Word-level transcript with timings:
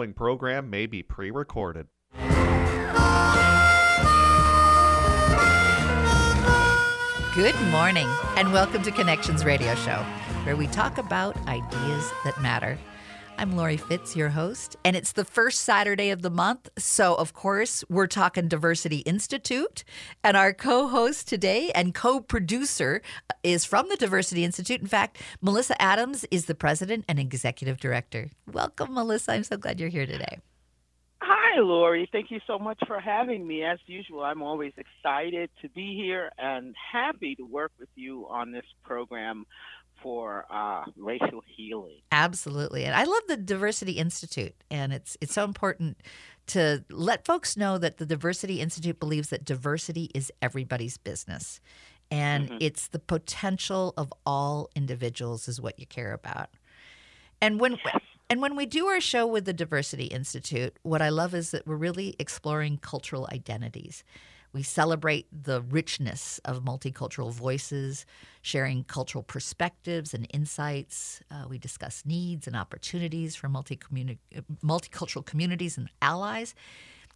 following 0.00 0.14
program 0.14 0.70
may 0.70 0.86
be 0.86 1.02
pre 1.02 1.30
recorded. 1.30 1.86
Good 7.34 7.54
morning, 7.70 8.08
and 8.36 8.50
welcome 8.50 8.82
to 8.82 8.90
Connections 8.90 9.44
Radio 9.44 9.74
Show, 9.74 10.02
where 10.44 10.56
we 10.56 10.68
talk 10.68 10.96
about 10.96 11.36
ideas 11.46 12.10
that 12.24 12.40
matter. 12.40 12.78
I'm 13.40 13.56
Laurie 13.56 13.78
Fitz, 13.78 14.14
your 14.14 14.28
host, 14.28 14.76
and 14.84 14.94
it's 14.94 15.12
the 15.12 15.24
first 15.24 15.62
Saturday 15.62 16.10
of 16.10 16.20
the 16.20 16.28
month. 16.28 16.68
So, 16.76 17.14
of 17.14 17.32
course, 17.32 17.82
we're 17.88 18.06
talking 18.06 18.48
Diversity 18.48 18.98
Institute. 18.98 19.82
And 20.22 20.36
our 20.36 20.52
co 20.52 20.88
host 20.88 21.26
today 21.26 21.70
and 21.74 21.94
co 21.94 22.20
producer 22.20 23.00
is 23.42 23.64
from 23.64 23.88
the 23.88 23.96
Diversity 23.96 24.44
Institute. 24.44 24.82
In 24.82 24.86
fact, 24.86 25.22
Malissa 25.40 25.74
Adams 25.80 26.26
is 26.30 26.44
the 26.44 26.54
president 26.54 27.06
and 27.08 27.18
executive 27.18 27.80
director. 27.80 28.28
Welcome, 28.52 28.90
Malissa. 28.90 29.32
I'm 29.32 29.44
so 29.44 29.56
glad 29.56 29.80
you're 29.80 29.88
here 29.88 30.04
today. 30.04 30.36
Hi, 31.22 31.60
Laurie. 31.60 32.10
Thank 32.12 32.30
you 32.30 32.40
so 32.46 32.58
much 32.58 32.78
for 32.86 33.00
having 33.00 33.46
me. 33.46 33.64
As 33.64 33.78
usual, 33.86 34.22
I'm 34.22 34.42
always 34.42 34.72
excited 34.76 35.48
to 35.62 35.68
be 35.70 35.94
here 35.94 36.30
and 36.36 36.74
happy 36.92 37.36
to 37.36 37.44
work 37.44 37.72
with 37.80 37.88
you 37.94 38.26
on 38.28 38.52
this 38.52 38.66
program 38.84 39.46
for 40.02 40.46
uh, 40.50 40.84
racial 40.96 41.42
healing. 41.46 42.00
Absolutely, 42.12 42.84
and 42.84 42.94
I 42.94 43.04
love 43.04 43.22
the 43.28 43.36
Diversity 43.36 43.92
Institute, 43.92 44.54
and 44.70 44.92
it's 44.92 45.16
it's 45.20 45.34
so 45.34 45.44
important 45.44 45.98
to 46.48 46.84
let 46.90 47.24
folks 47.24 47.56
know 47.56 47.78
that 47.78 47.98
the 47.98 48.06
Diversity 48.06 48.60
Institute 48.60 48.98
believes 48.98 49.28
that 49.28 49.44
diversity 49.44 50.10
is 50.14 50.32
everybody's 50.42 50.96
business, 50.98 51.60
and 52.10 52.48
mm-hmm. 52.48 52.58
it's 52.60 52.88
the 52.88 52.98
potential 52.98 53.94
of 53.96 54.12
all 54.26 54.70
individuals 54.74 55.48
is 55.48 55.60
what 55.60 55.78
you 55.78 55.86
care 55.86 56.12
about. 56.12 56.50
And 57.40 57.60
when 57.60 57.78
and 58.28 58.40
when 58.40 58.54
we 58.54 58.66
do 58.66 58.86
our 58.86 59.00
show 59.00 59.26
with 59.26 59.44
the 59.44 59.52
Diversity 59.52 60.04
Institute, 60.04 60.76
what 60.82 61.02
I 61.02 61.08
love 61.08 61.34
is 61.34 61.50
that 61.50 61.66
we're 61.66 61.76
really 61.76 62.14
exploring 62.18 62.78
cultural 62.78 63.28
identities. 63.32 64.04
We 64.52 64.62
celebrate 64.62 65.26
the 65.30 65.62
richness 65.62 66.40
of 66.44 66.62
multicultural 66.64 67.32
voices, 67.32 68.04
sharing 68.42 68.84
cultural 68.84 69.22
perspectives 69.22 70.12
and 70.12 70.26
insights. 70.32 71.22
Uh, 71.30 71.44
we 71.48 71.58
discuss 71.58 72.02
needs 72.04 72.46
and 72.46 72.56
opportunities 72.56 73.36
for 73.36 73.48
multicultural 73.48 75.24
communities 75.24 75.78
and 75.78 75.88
allies. 76.02 76.54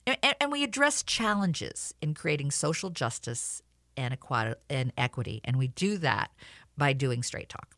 And, 0.06 0.18
and, 0.40 0.52
we 0.52 0.62
address 0.62 1.02
challenges 1.02 1.94
in 2.02 2.12
creating 2.12 2.50
social 2.50 2.90
justice 2.90 3.62
and, 3.96 4.12
equi- 4.12 4.54
and 4.68 4.92
equity. 4.98 5.40
And 5.44 5.56
we 5.56 5.68
do 5.68 5.96
that 5.98 6.30
by 6.76 6.92
doing 6.92 7.22
straight 7.22 7.48
talk. 7.48 7.74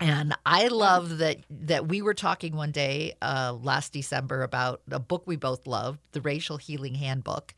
And 0.00 0.34
I 0.44 0.68
love 0.68 1.18
that 1.18 1.38
that 1.48 1.88
we 1.88 2.02
were 2.02 2.12
talking 2.12 2.54
one 2.54 2.70
day 2.70 3.14
uh, 3.22 3.56
last 3.62 3.94
December 3.94 4.42
about 4.42 4.82
a 4.90 4.98
book 4.98 5.22
we 5.24 5.36
both 5.36 5.66
loved, 5.66 6.00
the 6.12 6.20
Racial 6.20 6.58
Healing 6.58 6.94
Handbook, 6.94 7.54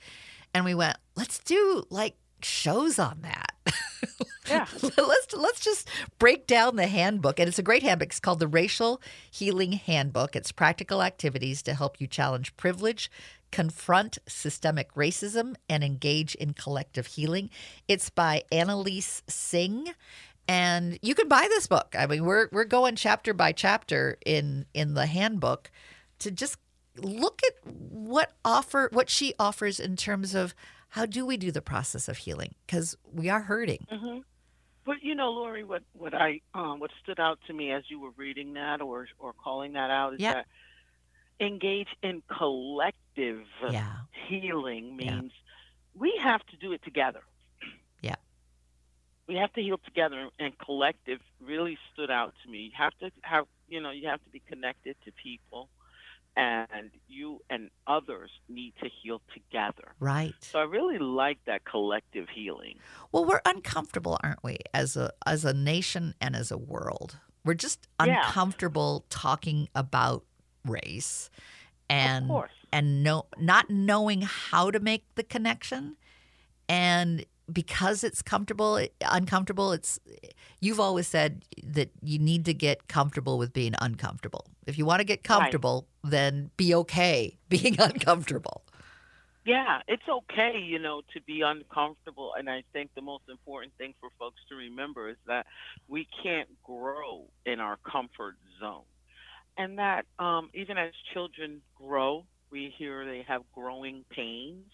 and 0.59 0.65
we 0.65 0.75
went, 0.75 0.97
let's 1.17 1.39
do 1.39 1.85
like 1.89 2.17
shows 2.43 2.99
on 2.99 3.23
that. 3.23 3.53
Yeah. 4.49 4.67
let's 4.81 5.35
let's 5.35 5.61
just 5.61 5.91
break 6.19 6.47
down 6.47 6.77
the 6.77 6.87
handbook. 6.87 7.39
And 7.39 7.49
it's 7.49 7.59
a 7.59 7.63
great 7.63 7.83
handbook. 7.83 8.09
It's 8.09 8.19
called 8.19 8.39
the 8.39 8.49
Racial 8.49 8.99
Healing 9.31 9.73
Handbook. 9.73 10.35
It's 10.35 10.53
practical 10.53 11.03
activities 11.03 11.61
to 11.65 11.75
help 11.75 12.01
you 12.01 12.07
challenge 12.07 12.57
privilege, 12.57 13.11
confront 13.53 14.17
systemic 14.27 14.91
racism, 14.95 15.55
and 15.69 15.85
engage 15.85 16.35
in 16.35 16.55
collective 16.55 17.09
healing. 17.09 17.51
It's 17.89 18.09
by 18.09 18.43
Anneliese 18.51 19.21
Singh. 19.29 19.93
And 20.49 20.99
you 21.03 21.15
can 21.15 21.29
buy 21.29 21.47
this 21.51 21.67
book. 21.67 21.95
I 21.99 22.07
mean, 22.07 22.25
we're 22.25 22.49
we're 22.51 22.65
going 22.65 22.97
chapter 22.97 23.35
by 23.35 23.53
chapter 23.53 24.17
in 24.25 24.65
in 24.73 24.95
the 24.95 25.05
handbook 25.05 25.71
to 26.21 26.31
just 26.31 26.57
look 26.99 27.41
at 27.47 27.73
what 27.73 28.33
offer 28.45 28.89
what 28.93 29.11
she 29.11 29.35
offers 29.39 29.81
in 29.81 29.97
terms 29.97 30.35
of 30.35 30.55
how 30.91 31.07
do 31.07 31.27
we 31.27 31.37
do 31.37 31.51
the 31.51 31.63
process 31.63 32.09
of 32.09 32.19
healing 32.19 32.55
because 32.67 32.97
we 33.13 33.29
are 33.29 33.43
hurting. 33.43 33.87
Mm-hmm. 33.91 34.19
But 34.85 35.03
you 35.03 35.15
know, 35.15 35.31
Laurie, 35.31 35.65
what 35.65 35.83
what 35.93 36.15
I 36.15 36.41
um, 36.55 36.81
what 36.81 36.91
stood 37.03 37.21
out 37.21 37.39
to 37.47 37.53
me 37.53 37.73
as 37.73 37.85
you 37.89 38.01
were 38.01 38.13
reading 38.17 38.55
that 38.55 38.81
or 38.81 39.07
or 39.19 39.35
calling 39.35 39.75
that 39.75 39.91
out 39.91 40.15
is 40.15 40.21
that 40.21 40.47
engage 41.41 41.89
in 42.03 42.23
collective 42.37 43.45
yeah. 43.71 43.93
healing 44.29 44.97
means 44.97 45.33
yeah. 45.33 46.01
we 46.01 46.19
have 46.23 46.45
to 46.47 46.57
do 46.57 46.73
it 46.73 46.83
together. 46.85 47.21
Yeah. 48.01 48.17
We 49.29 49.37
have 49.37 49.53
to 49.53 49.61
heal 49.61 49.79
together, 49.85 50.31
and 50.39 50.59
collective 50.59 51.21
really 51.39 51.79
stood 51.93 52.11
out 52.11 52.35
to 52.43 52.51
me. 52.51 52.59
You 52.59 52.71
have 52.79 52.97
to 53.01 53.11
have, 53.21 53.45
you 53.69 53.81
know, 53.81 53.91
you 53.91 54.09
have 54.09 54.25
to 54.25 54.31
be 54.31 54.41
connected 54.49 54.97
to 55.05 55.13
people 55.13 55.69
and 56.39 56.91
you 57.09 57.41
and 57.51 57.71
others 57.87 58.31
need 58.49 58.73
to 58.83 58.89
heal 59.03 59.21
together. 59.35 59.93
Right. 59.99 60.35
So 60.41 60.61
I 60.61 60.63
really 60.63 60.99
like 60.99 61.39
that 61.47 61.65
collective 61.65 62.29
healing. 62.33 62.79
Well, 63.11 63.25
we're 63.25 63.41
uncomfortable, 63.45 64.19
aren't 64.23 64.43
we, 64.45 64.59
as 64.73 64.97
a 64.97 65.13
as 65.27 65.45
a 65.45 65.53
nation 65.53 66.15
and 66.21 66.37
as 66.37 66.51
a 66.51 66.59
world? 66.59 67.19
We're 67.45 67.55
just 67.55 67.89
uncomfortable 67.99 69.05
yeah. 69.05 69.17
talking 69.19 69.69
about 69.75 70.25
race 70.65 71.31
and 71.91 72.31
and 72.73 73.03
no 73.03 73.27
not 73.39 73.71
knowing 73.71 74.23
how 74.23 74.71
to 74.71 74.79
make 74.79 75.05
the 75.15 75.23
connection 75.23 75.97
and 76.69 77.25
because 77.53 78.05
it's 78.05 78.23
comfortable 78.23 78.81
uncomfortable 79.03 79.73
it's 79.73 79.99
you've 80.61 80.81
always 80.81 81.07
said 81.07 81.45
that 81.63 81.91
you 82.03 82.19
need 82.19 82.45
to 82.45 82.55
get 82.55 82.89
comfortable 82.89 83.39
with 83.39 83.53
being 83.53 83.75
uncomfortable. 83.81 84.47
If 84.67 84.77
you 84.77 84.85
want 84.85 85.01
to 85.01 85.05
get 85.05 85.25
comfortable 85.25 85.87
right. 86.05 86.11
then 86.11 86.51
be 86.57 86.75
okay 86.75 87.39
being 87.49 87.81
uncomfortable. 87.81 88.63
Yeah 89.45 89.81
it's 89.89 90.03
okay 90.09 90.59
you 90.59 90.79
know 90.79 91.03
to 91.15 91.21
be 91.23 91.41
uncomfortable 91.41 92.33
and 92.39 92.51
i 92.51 92.63
think 92.73 92.91
the 92.95 93.01
most 93.01 93.25
important 93.31 93.73
thing 93.79 93.95
for 94.01 94.11
folks 94.19 94.41
to 94.51 94.55
remember 94.55 95.09
is 95.09 95.17
that 95.27 95.47
we 95.89 96.07
can't 96.23 96.49
grow 96.63 97.25
in 97.47 97.61
our 97.61 97.79
comfort 97.79 98.37
zone. 98.61 98.83
And 99.57 99.79
that 99.79 100.07
um, 100.19 100.51
even 100.55 100.79
as 100.79 100.93
children 101.13 101.63
grow 101.75 102.25
we 102.51 102.73
hear 102.79 103.05
they 103.05 103.25
have 103.27 103.43
growing 103.55 104.05
pains. 104.11 104.71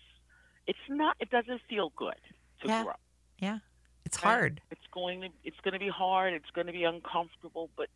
It's 0.66 0.78
not 0.88 1.16
it 1.20 1.30
doesn't 1.30 1.60
feel 1.68 1.92
good 1.96 2.14
to 2.62 2.68
yeah. 2.68 2.82
grow. 2.84 2.92
Yeah. 3.38 3.58
It's 4.04 4.16
hard. 4.16 4.60
It's 4.70 4.86
going 4.92 5.22
to 5.22 5.28
it's 5.44 5.58
going 5.62 5.72
to 5.72 5.80
be 5.80 5.88
hard. 5.88 6.34
It's 6.34 6.50
going 6.54 6.66
to 6.66 6.72
be 6.72 6.84
uncomfortable, 6.84 7.70
but 7.76 7.88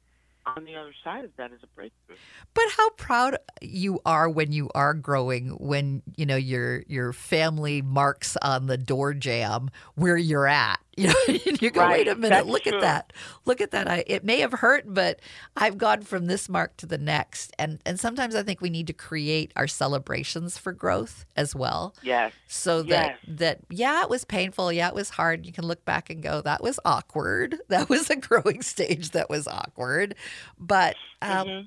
on 0.57 0.65
the 0.65 0.75
other 0.75 0.95
side 1.05 1.25
of 1.25 1.31
that 1.37 1.53
is 1.53 1.61
a 1.63 1.67
breakthrough. 1.69 2.17
But 2.55 2.65
how 2.77 2.91
proud 2.91 3.37
you 3.61 4.01
are 4.07 4.29
when 4.29 4.53
you 4.53 4.71
are 4.75 4.95
growing, 4.95 5.51
when 5.51 6.03
you 6.17 6.27
know 6.27 6.37
your 6.37 6.83
your 6.87 7.13
family 7.13 7.83
marks 7.83 8.37
on 8.43 8.67
the 8.67 8.79
door 8.79 9.15
jamb 9.15 9.71
where 9.95 10.17
you're 10.17 10.47
at. 10.47 10.81
You 10.99 11.07
know, 11.07 11.15
you 11.61 11.71
go, 11.71 11.83
right. 11.83 11.99
wait 11.99 12.09
a 12.09 12.17
minute, 12.17 12.31
That's 12.31 12.49
look 12.49 12.65
true. 12.65 12.75
at 12.75 12.81
that, 12.81 13.13
look 13.45 13.61
at 13.61 13.71
that. 13.71 13.89
I, 13.89 14.03
it 14.07 14.25
may 14.25 14.41
have 14.41 14.53
hurt, 14.53 14.83
but 14.87 15.21
I've 15.57 15.79
gone 15.79 16.03
from 16.03 16.27
this 16.27 16.49
mark 16.49 16.77
to 16.79 16.87
the 16.87 16.99
next. 16.99 17.55
And 17.57 17.81
and 17.87 18.01
sometimes 18.01 18.35
I 18.35 18.43
think 18.43 18.61
we 18.61 18.69
need 18.69 18.89
to 18.89 18.93
create 18.93 19.53
our 19.55 19.69
celebrations 19.69 20.59
for 20.59 20.73
growth 20.73 21.25
as 21.37 21.55
well. 21.55 21.95
Yes. 22.03 22.33
So 22.49 22.83
yes. 22.83 23.17
that 23.27 23.39
that 23.39 23.59
yeah, 23.71 24.03
it 24.03 24.11
was 24.11 24.25
painful. 24.25 24.73
Yeah, 24.73 24.89
it 24.89 24.95
was 24.95 25.11
hard. 25.11 25.47
You 25.47 25.53
can 25.53 25.67
look 25.67 25.85
back 25.85 26.11
and 26.11 26.21
go, 26.21 26.41
that 26.43 26.63
was 26.63 26.81
awkward. 26.85 27.57
That 27.69 27.91
was 27.91 28.09
a 28.09 28.17
growing 28.17 28.63
stage. 28.63 29.11
That 29.11 29.29
was 29.29 29.47
awkward. 29.47 30.15
But 30.59 30.97
um, 31.21 31.47
mm-hmm. 31.47 31.67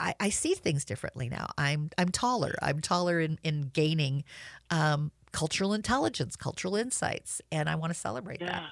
I, 0.00 0.14
I, 0.18 0.30
see 0.30 0.54
things 0.54 0.84
differently 0.84 1.28
now. 1.28 1.50
I'm 1.56 1.90
I'm 1.98 2.08
taller. 2.08 2.54
I'm 2.62 2.80
taller 2.80 3.20
in 3.20 3.38
in 3.44 3.70
gaining 3.72 4.24
um, 4.70 5.12
cultural 5.32 5.72
intelligence, 5.72 6.36
cultural 6.36 6.76
insights, 6.76 7.40
and 7.50 7.68
I 7.68 7.74
want 7.74 7.92
to 7.92 7.98
celebrate 7.98 8.40
yeah. 8.40 8.46
that. 8.46 8.62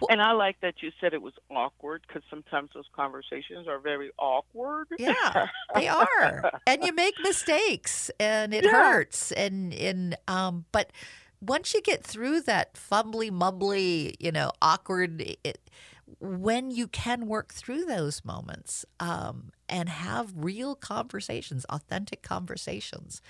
Well, 0.00 0.08
and 0.10 0.22
I 0.22 0.32
like 0.32 0.60
that 0.62 0.82
you 0.82 0.90
said 1.00 1.12
it 1.12 1.20
was 1.20 1.34
awkward 1.50 2.02
because 2.06 2.22
sometimes 2.30 2.70
those 2.74 2.86
conversations 2.94 3.68
are 3.68 3.78
very 3.78 4.10
awkward. 4.18 4.88
Yeah, 4.98 5.48
they 5.74 5.88
are, 5.88 6.52
and 6.66 6.82
you 6.84 6.94
make 6.94 7.14
mistakes, 7.22 8.10
and 8.18 8.54
it 8.54 8.64
Yeah. 8.64 8.70
hurts, 8.70 9.32
and 9.32 9.74
and 9.74 10.16
um, 10.26 10.64
but 10.72 10.90
once 11.40 11.74
you 11.74 11.82
get 11.82 12.02
through 12.02 12.40
that 12.42 12.74
fumbly, 12.74 13.30
mumbly, 13.30 14.16
you 14.18 14.32
know, 14.32 14.52
awkward, 14.60 15.20
it, 15.44 15.70
when 16.20 16.70
you 16.70 16.88
can 16.88 17.26
work 17.26 17.52
through 17.52 17.84
those 17.84 18.24
moments 18.24 18.84
um, 18.98 19.50
and 19.68 19.88
have 19.88 20.32
real 20.34 20.74
conversations, 20.74 21.64
authentic 21.68 22.22
conversations, 22.22 23.20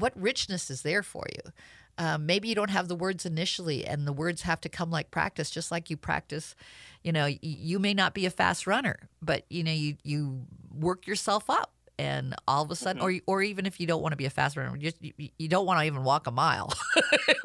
what 0.00 0.18
richness 0.20 0.70
is 0.70 0.82
there 0.82 1.02
for 1.02 1.26
you? 1.32 1.52
Um, 1.98 2.26
maybe 2.26 2.48
you 2.48 2.54
don't 2.54 2.70
have 2.70 2.86
the 2.86 2.94
words 2.94 3.26
initially, 3.26 3.84
and 3.84 4.06
the 4.06 4.12
words 4.12 4.42
have 4.42 4.60
to 4.60 4.68
come 4.68 4.90
like 4.90 5.10
practice, 5.10 5.50
just 5.50 5.70
like 5.72 5.90
you 5.90 5.96
practice. 5.96 6.54
You 7.02 7.10
know, 7.12 7.24
y- 7.24 7.38
you 7.42 7.78
may 7.80 7.92
not 7.92 8.14
be 8.14 8.24
a 8.24 8.30
fast 8.30 8.66
runner, 8.66 9.08
but 9.20 9.44
you 9.50 9.64
know, 9.64 9.72
you 9.72 9.96
you 10.04 10.46
work 10.72 11.08
yourself 11.08 11.50
up, 11.50 11.72
and 11.98 12.36
all 12.46 12.62
of 12.62 12.70
a 12.70 12.76
sudden, 12.76 13.02
or 13.02 13.12
or 13.26 13.42
even 13.42 13.66
if 13.66 13.80
you 13.80 13.86
don't 13.88 14.00
want 14.00 14.12
to 14.12 14.16
be 14.16 14.26
a 14.26 14.30
fast 14.30 14.56
runner, 14.56 14.76
you 14.76 14.90
just 14.90 15.02
you, 15.02 15.28
you 15.38 15.48
don't 15.48 15.66
want 15.66 15.80
to 15.80 15.86
even 15.86 16.04
walk 16.04 16.28
a 16.28 16.30
mile. 16.30 16.72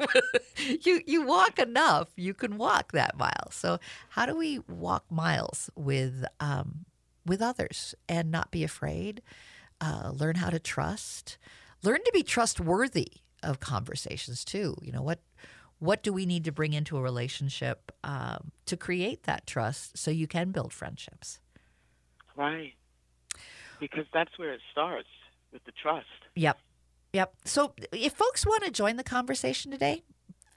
you 0.82 1.00
you 1.04 1.22
walk 1.22 1.58
enough, 1.58 2.08
you 2.14 2.32
can 2.32 2.56
walk 2.56 2.92
that 2.92 3.16
mile. 3.18 3.50
So 3.50 3.78
how 4.10 4.24
do 4.24 4.36
we 4.36 4.60
walk 4.68 5.04
miles 5.10 5.68
with 5.74 6.24
um, 6.38 6.84
with 7.26 7.42
others 7.42 7.96
and 8.08 8.30
not 8.30 8.52
be 8.52 8.62
afraid? 8.62 9.20
uh, 9.80 10.10
learn 10.14 10.36
how 10.36 10.48
to 10.50 10.58
trust, 10.58 11.36
learn 11.84 12.02
to 12.04 12.10
be 12.12 12.22
trustworthy 12.22 13.08
of 13.42 13.60
conversations 13.60 14.44
too. 14.44 14.76
You 14.82 14.92
know 14.92 15.02
what 15.02 15.20
what 15.78 16.02
do 16.02 16.12
we 16.12 16.24
need 16.24 16.44
to 16.44 16.52
bring 16.52 16.72
into 16.72 16.96
a 16.96 17.02
relationship 17.02 17.92
um, 18.02 18.52
to 18.66 18.76
create 18.76 19.24
that 19.24 19.46
trust 19.46 19.98
so 19.98 20.10
you 20.10 20.26
can 20.26 20.50
build 20.50 20.72
friendships? 20.72 21.40
Right. 22.36 22.72
Because 23.80 24.06
that's 24.12 24.38
where 24.38 24.52
it 24.52 24.60
starts 24.72 25.08
with 25.52 25.64
the 25.64 25.72
trust. 25.72 26.06
Yep. 26.36 26.58
Yep. 27.12 27.34
So 27.44 27.74
if 27.92 28.14
folks 28.14 28.46
want 28.46 28.64
to 28.64 28.70
join 28.70 28.96
the 28.96 29.04
conversation 29.04 29.70
today, 29.70 30.04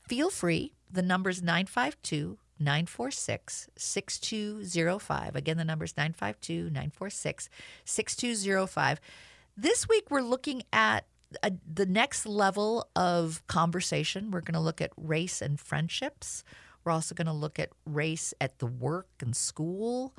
feel 0.07 0.29
free. 0.29 0.73
The 0.89 1.01
number's 1.01 1.41
952 1.41 2.37
946 2.59 3.69
6205. 3.75 5.35
Again, 5.35 5.57
the 5.57 5.65
number's 5.65 5.97
952 5.97 6.63
946 6.69 7.49
6205. 7.85 9.01
This 9.55 9.89
week, 9.89 10.09
we're 10.09 10.21
looking 10.21 10.63
at 10.71 11.05
a, 11.43 11.51
the 11.71 11.85
next 11.85 12.25
level 12.25 12.87
of 12.95 13.45
conversation. 13.47 14.31
We're 14.31 14.41
going 14.41 14.53
to 14.53 14.59
look 14.59 14.81
at 14.81 14.91
race 14.97 15.41
and 15.41 15.59
friendships. 15.59 16.43
We're 16.83 16.91
also 16.91 17.15
going 17.15 17.27
to 17.27 17.33
look 17.33 17.59
at 17.59 17.69
race 17.85 18.33
at 18.39 18.59
the 18.59 18.65
work 18.65 19.07
and 19.19 19.35
school. 19.35 20.15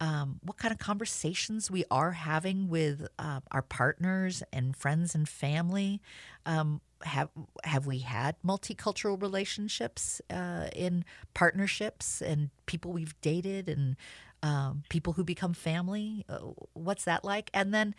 Um, 0.00 0.40
what 0.42 0.56
kind 0.56 0.72
of 0.72 0.78
conversations 0.78 1.70
we 1.70 1.84
are 1.90 2.12
having 2.12 2.68
with 2.68 3.06
uh, 3.18 3.40
our 3.50 3.62
partners 3.62 4.42
and 4.52 4.74
friends 4.74 5.14
and 5.14 5.28
family. 5.28 6.00
Um, 6.46 6.80
have 7.02 7.30
have 7.64 7.86
we 7.86 8.00
had 8.00 8.36
multicultural 8.44 9.20
relationships 9.20 10.20
uh, 10.30 10.68
in 10.74 11.04
partnerships 11.34 12.20
and 12.20 12.50
people 12.66 12.92
we've 12.92 13.18
dated 13.20 13.68
and 13.68 13.96
um, 14.42 14.82
people 14.88 15.14
who 15.14 15.24
become 15.24 15.54
family? 15.54 16.24
Uh, 16.28 16.38
what's 16.72 17.04
that 17.04 17.24
like? 17.24 17.50
And 17.52 17.72
then 17.72 17.94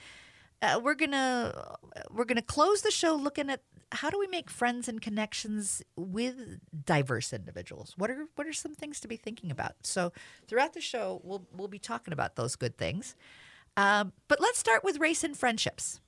uh, 0.62 0.80
we're 0.82 0.96
gonna 0.96 1.76
we're 2.12 2.26
gonna 2.26 2.42
close 2.42 2.82
the 2.82 2.92
show 2.92 3.16
looking 3.16 3.50
at 3.50 3.62
how 3.94 4.10
do 4.10 4.18
we 4.18 4.28
make 4.28 4.50
friends 4.50 4.88
and 4.88 5.02
connections 5.02 5.82
with 5.96 6.60
diverse 6.86 7.34
individuals. 7.34 7.94
What 7.98 8.10
are 8.10 8.28
what 8.36 8.48
are 8.48 8.54
some 8.54 8.76
things 8.76 9.00
to 9.02 9.08
be 9.08 9.18
thinking 9.18 9.52
about? 9.52 9.74
So 9.84 10.14
throughout 10.48 10.74
the 10.74 10.82
show, 10.82 11.22
we'll 11.24 11.46
we'll 11.56 11.68
be 11.68 11.80
talking 11.80 12.14
about 12.14 12.36
those 12.36 12.56
good 12.56 12.78
things. 12.78 13.16
Um, 13.78 14.14
but 14.28 14.40
let's 14.40 14.60
start 14.60 14.84
with 14.84 15.00
race 15.00 15.24
and 15.24 15.36
friendships. 15.36 16.00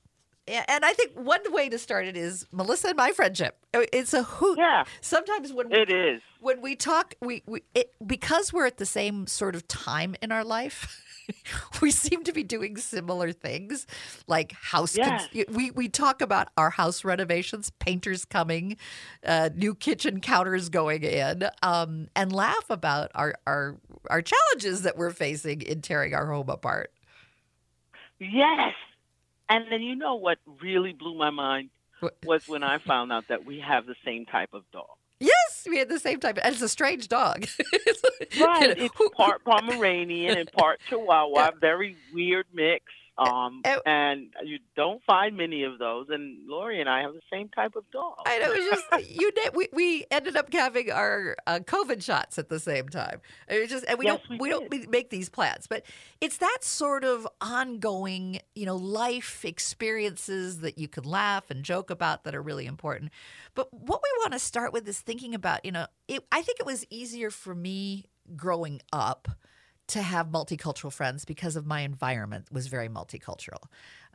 And 0.46 0.84
I 0.84 0.92
think 0.92 1.14
one 1.14 1.40
way 1.54 1.70
to 1.70 1.80
start 1.80 2.06
it 2.06 2.18
is 2.18 2.46
Malissa 2.54 2.90
and 2.90 2.98
my 2.98 3.12
friendship. 3.12 3.58
Uh, 3.74 3.86
it's 3.94 4.14
a 4.14 4.24
hoot. 4.24 4.58
Yeah. 4.58 4.84
Sometimes 5.00 5.54
when 5.54 5.72
it 5.72 5.90
is 5.90 6.22
when 6.42 6.62
we 6.62 6.76
talk, 6.76 7.16
we, 7.22 7.44
we 7.46 7.64
it, 7.74 7.94
because 8.06 8.52
we're 8.52 8.66
at 8.66 8.78
the 8.78 8.86
same 8.86 9.26
sort 9.26 9.56
of 9.56 9.68
time 9.70 10.16
in 10.22 10.32
our 10.32 10.44
life. 10.44 11.02
we 11.82 11.92
seem 11.92 12.24
to 12.24 12.34
be 12.34 12.44
doing 12.44 12.78
similar 12.78 13.32
things 13.32 13.88
like 14.28 14.52
house 14.54 14.98
yes. 14.98 15.28
cons- 15.34 15.46
we 15.50 15.72
we 15.72 15.88
talk 15.88 16.22
about 16.22 16.50
our 16.58 16.70
house 16.70 17.04
renovations 17.04 17.70
painters 17.80 18.26
coming 18.26 18.78
uh, 19.26 19.50
new 19.56 19.76
kitchen 19.76 20.20
counters 20.20 20.70
going 20.70 21.04
in 21.04 21.44
um, 21.62 22.08
and 22.16 22.32
laugh 22.32 22.66
about 22.70 23.12
our, 23.16 23.36
our 23.48 23.78
our 24.10 24.22
challenges 24.22 24.82
that 24.84 24.98
we're 24.98 25.12
facing 25.12 25.62
in 25.62 25.82
tearing 25.82 26.14
our 26.14 26.32
home 26.32 26.50
apart. 26.50 26.92
Yes. 28.20 28.74
And 29.50 29.66
then 29.70 29.82
you 29.82 29.96
know 29.96 30.16
what 30.16 30.40
really 30.62 30.94
blew 30.94 31.16
my 31.16 31.30
mind? 31.30 31.70
Was 32.26 32.48
when 32.50 32.64
I 32.64 32.80
found 32.80 33.14
out 33.14 33.30
that 33.30 33.46
we 33.46 33.62
have 33.62 33.86
the 33.86 33.96
same 34.04 34.26
type 34.26 34.50
of 34.54 34.64
dog. 34.74 34.98
Yes, 35.22 35.53
we 35.70 35.78
had 35.78 35.90
the 35.90 36.00
same 36.00 36.20
type. 36.20 36.38
And 36.42 36.54
it's 36.54 36.62
a 36.62 36.70
strange 36.70 37.08
dog. 37.08 37.46
right. 38.40 38.78
It's 38.78 38.96
part 39.16 39.44
Pomeranian 39.44 40.38
and 40.38 40.52
part 40.52 40.80
Chihuahua. 40.90 41.34
Yeah. 41.34 41.52
Very 41.60 41.96
weird 42.14 42.46
mix. 42.54 42.86
Um, 43.16 43.62
and, 43.64 43.82
and, 43.86 44.30
you 44.44 44.58
don't 44.76 45.02
find 45.04 45.38
many 45.38 45.64
of 45.64 45.78
those. 45.78 46.08
And 46.10 46.40
Laurie 46.48 46.82
and 46.82 46.90
I 46.90 47.02
have 47.02 47.14
the 47.14 47.22
same 47.32 47.48
type 47.50 47.76
of 47.76 47.84
dog. 47.92 48.16
I 48.26 48.40
know. 48.40 48.52
It 48.52 48.58
was 48.58 48.82
just 49.00 49.12
you. 49.20 49.32
We 49.54 49.68
we 49.72 50.06
ended 50.10 50.36
up 50.36 50.52
having 50.52 50.92
our 50.92 51.36
uh, 51.46 51.60
COVID 51.60 52.04
shots 52.04 52.40
at 52.40 52.50
the 52.50 52.60
same 52.60 52.90
time. 52.90 53.22
It 53.48 53.60
was 53.60 53.70
just, 53.70 53.86
and 53.88 54.00
we 54.00 54.06
yes, 54.06 54.20
don't 54.28 54.40
we, 54.42 54.50
we 54.50 54.50
don't 54.50 54.90
make 54.90 55.12
these 55.12 55.30
plans, 55.30 55.68
but 55.68 55.86
it's 56.22 56.38
that 56.38 56.60
sort 56.62 57.04
of 57.04 57.28
ongoing, 57.40 58.40
you 58.56 58.66
know, 58.66 58.78
life 58.78 59.46
experiences 59.46 60.62
that 60.62 60.80
you 60.80 60.88
can 60.88 61.04
laugh 61.04 61.52
and 61.52 61.64
joke 61.64 61.92
about 61.92 62.24
that 62.24 62.34
are 62.34 62.42
really 62.42 62.66
important. 62.66 63.12
But 63.54 63.72
what 63.72 64.02
we 64.02 64.10
want 64.22 64.34
to 64.34 64.40
start 64.40 64.74
with 64.74 64.88
is 64.88 65.00
thinking 65.00 65.36
about, 65.36 65.64
you 65.64 65.72
know, 65.72 65.86
it, 66.08 66.24
I 66.32 66.42
think 66.42 66.60
it 66.60 66.66
was 66.66 66.84
easier 66.90 67.30
for 67.30 67.54
me 67.54 68.06
growing 68.36 68.82
up 68.92 69.28
to 69.88 70.02
have 70.02 70.28
multicultural 70.28 70.92
friends 70.92 71.26
because 71.26 71.56
of 71.56 71.66
my 71.66 71.82
environment 71.82 72.48
was 72.52 72.68
very 72.68 72.90
multicultural. 72.90 73.64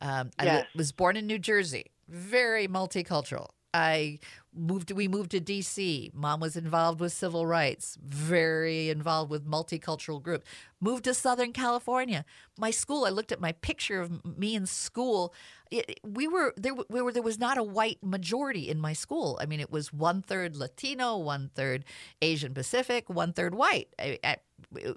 Um, 0.00 0.30
I 0.38 0.64
was 0.74 0.92
born 0.92 1.16
in 1.16 1.26
New 1.26 1.38
Jersey, 1.38 1.92
very 2.08 2.66
multicultural. 2.66 3.50
I 3.74 4.18
moved. 4.54 4.90
We 4.90 5.08
moved 5.08 5.30
to 5.32 5.40
D.C. 5.40 6.10
Mom 6.14 6.40
was 6.40 6.56
involved 6.56 7.00
with 7.00 7.12
civil 7.12 7.46
rights, 7.46 7.98
very 8.02 8.88
involved 8.88 9.30
with 9.30 9.46
multicultural 9.46 10.22
groups. 10.22 10.46
Moved 10.80 11.04
to 11.04 11.14
Southern 11.14 11.52
California. 11.52 12.24
My 12.58 12.70
school. 12.70 13.04
I 13.04 13.10
looked 13.10 13.30
at 13.32 13.40
my 13.40 13.52
picture 13.52 14.00
of 14.00 14.24
me 14.38 14.54
in 14.54 14.66
school. 14.66 15.34
It, 15.70 16.00
we 16.02 16.26
were 16.26 16.54
there. 16.56 16.74
We 16.88 17.02
were 17.02 17.12
there 17.12 17.22
was 17.22 17.38
not 17.38 17.58
a 17.58 17.62
white 17.62 17.98
majority 18.02 18.68
in 18.70 18.80
my 18.80 18.94
school. 18.94 19.38
I 19.40 19.46
mean, 19.46 19.60
it 19.60 19.70
was 19.70 19.92
one 19.92 20.22
third 20.22 20.56
Latino, 20.56 21.18
one 21.18 21.50
third 21.54 21.84
Asian 22.22 22.54
Pacific, 22.54 23.10
one 23.10 23.32
third 23.32 23.54
white. 23.54 23.88
I, 23.98 24.18
I, 24.24 24.36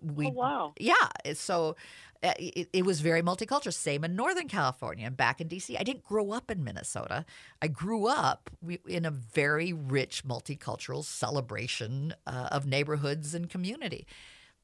we, 0.01 0.27
oh, 0.27 0.29
wow. 0.29 0.73
Yeah. 0.79 0.93
So 1.33 1.75
it, 2.23 2.69
it, 2.71 2.85
was 2.85 3.01
very 3.01 3.21
multicultural. 3.21 3.73
Same 3.73 4.03
in 4.03 4.15
Northern 4.15 4.47
California 4.47 5.07
and 5.07 5.17
back 5.17 5.41
in 5.41 5.49
DC. 5.49 5.79
I 5.79 5.83
didn't 5.83 6.03
grow 6.03 6.31
up 6.31 6.51
in 6.51 6.63
Minnesota. 6.63 7.25
I 7.61 7.67
grew 7.67 8.07
up 8.07 8.49
in 8.87 9.05
a 9.05 9.11
very 9.11 9.73
rich 9.73 10.23
multicultural 10.23 11.03
celebration 11.03 12.13
uh, 12.27 12.49
of 12.51 12.65
neighborhoods 12.65 13.33
and 13.33 13.49
community. 13.49 14.05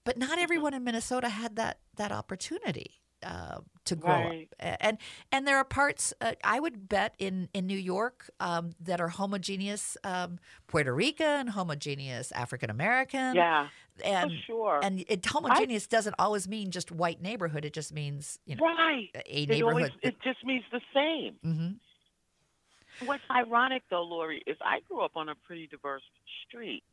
But 0.04 0.18
not 0.18 0.38
everyone 0.38 0.74
in 0.74 0.84
Minnesota 0.84 1.30
had 1.30 1.56
that 1.56 1.80
that 1.96 2.12
opportunity. 2.12 3.02
Uh, 3.24 3.60
to 3.86 3.96
grow 3.96 4.12
right. 4.12 4.50
up, 4.60 4.78
and 4.82 4.98
and 5.32 5.48
there 5.48 5.58
are 5.58 5.64
parts 5.64 6.14
uh, 6.22 6.34
I 6.44 6.60
would 6.60 6.90
bet 6.90 7.16
in 7.18 7.50
in 7.54 7.66
New 7.66 7.78
York 7.78 8.30
um, 8.40 8.72
that 8.82 9.00
are 9.00 9.08
homogeneous 9.08 9.98
um, 10.04 10.40
Puerto 10.68 10.94
Rican, 10.94 11.48
homogeneous 11.48 12.32
African 12.34 12.70
American. 12.70 13.36
Yeah, 13.36 13.70
and 14.04 14.32
For 14.32 14.38
sure. 14.46 14.80
and 14.84 15.04
it, 15.08 15.26
homogeneous 15.26 15.88
I, 15.90 15.96
doesn't 15.96 16.16
always 16.20 16.48
mean 16.48 16.70
just 16.72 16.92
white 16.92 17.22
neighborhood. 17.22 17.66
It 17.66 17.74
just 17.74 17.94
means 17.94 18.40
you 18.46 18.56
know 18.58 18.66
right 18.66 19.10
a 19.16 19.44
it 19.44 19.50
neighborhood. 19.50 19.64
Always, 19.64 19.92
it 20.02 20.16
just 20.22 20.46
means 20.46 20.64
the 20.72 20.82
same. 20.94 21.36
Mm-hmm. 21.46 23.06
What's 23.08 23.24
ironic 23.32 23.84
though, 23.90 24.04
Laurie, 24.04 24.44
is 24.46 24.58
I 24.62 24.80
grew 24.88 25.02
up 25.02 25.12
on 25.16 25.30
a 25.30 25.36
pretty 25.46 25.68
diverse 25.68 26.04
street. 26.48 26.84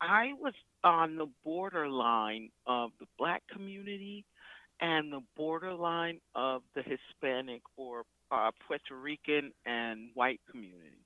I 0.00 0.32
was 0.38 0.54
on 0.82 1.16
the 1.16 1.26
borderline 1.44 2.50
of 2.66 2.90
the 3.00 3.06
black 3.18 3.42
community 3.52 4.24
and 4.80 5.12
the 5.12 5.20
borderline 5.36 6.20
of 6.34 6.62
the 6.74 6.82
Hispanic 6.82 7.62
or 7.76 8.04
uh, 8.30 8.50
Puerto 8.66 8.96
Rican 8.96 9.52
and 9.66 10.10
white 10.14 10.40
community. 10.50 11.04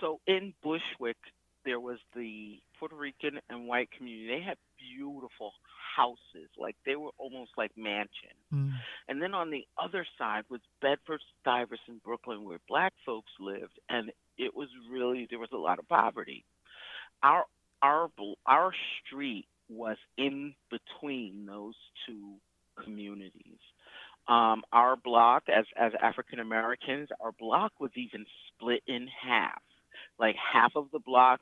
So 0.00 0.20
in 0.26 0.52
Bushwick, 0.62 1.16
there 1.64 1.80
was 1.80 1.98
the 2.14 2.58
Puerto 2.78 2.94
Rican 2.94 3.40
and 3.50 3.66
white 3.66 3.90
community. 3.96 4.28
They 4.28 4.44
had 4.44 4.56
beautiful 4.78 5.52
houses, 5.96 6.48
like 6.56 6.76
they 6.86 6.96
were 6.96 7.10
almost 7.18 7.50
like 7.56 7.72
mansions. 7.76 8.40
Mm. 8.54 8.72
And 9.08 9.20
then 9.20 9.34
on 9.34 9.50
the 9.50 9.66
other 9.82 10.06
side 10.18 10.44
was 10.48 10.60
Bedford 10.80 11.20
Stuyvesant, 11.40 12.02
Brooklyn, 12.04 12.44
where 12.44 12.58
black 12.68 12.92
folks 13.04 13.32
lived, 13.40 13.78
and 13.88 14.12
it 14.38 14.54
was 14.54 14.68
really 14.90 15.26
there 15.28 15.38
was 15.38 15.52
a 15.52 15.58
lot 15.58 15.78
of 15.78 15.88
poverty. 15.88 16.44
Our 17.22 17.44
our 17.82 18.08
our 18.46 18.72
street 19.04 19.46
was 19.68 19.96
in 20.16 20.54
between 20.70 21.46
those 21.46 21.74
two 22.06 22.34
communities. 22.82 23.58
Um, 24.28 24.62
our 24.72 24.96
block, 24.96 25.44
as 25.48 25.64
as 25.76 25.92
African 26.02 26.40
Americans, 26.40 27.08
our 27.20 27.32
block 27.32 27.72
was 27.78 27.90
even 27.94 28.26
split 28.48 28.82
in 28.86 29.06
half. 29.08 29.62
Like 30.18 30.34
half 30.36 30.72
of 30.74 30.88
the 30.92 30.98
block, 30.98 31.40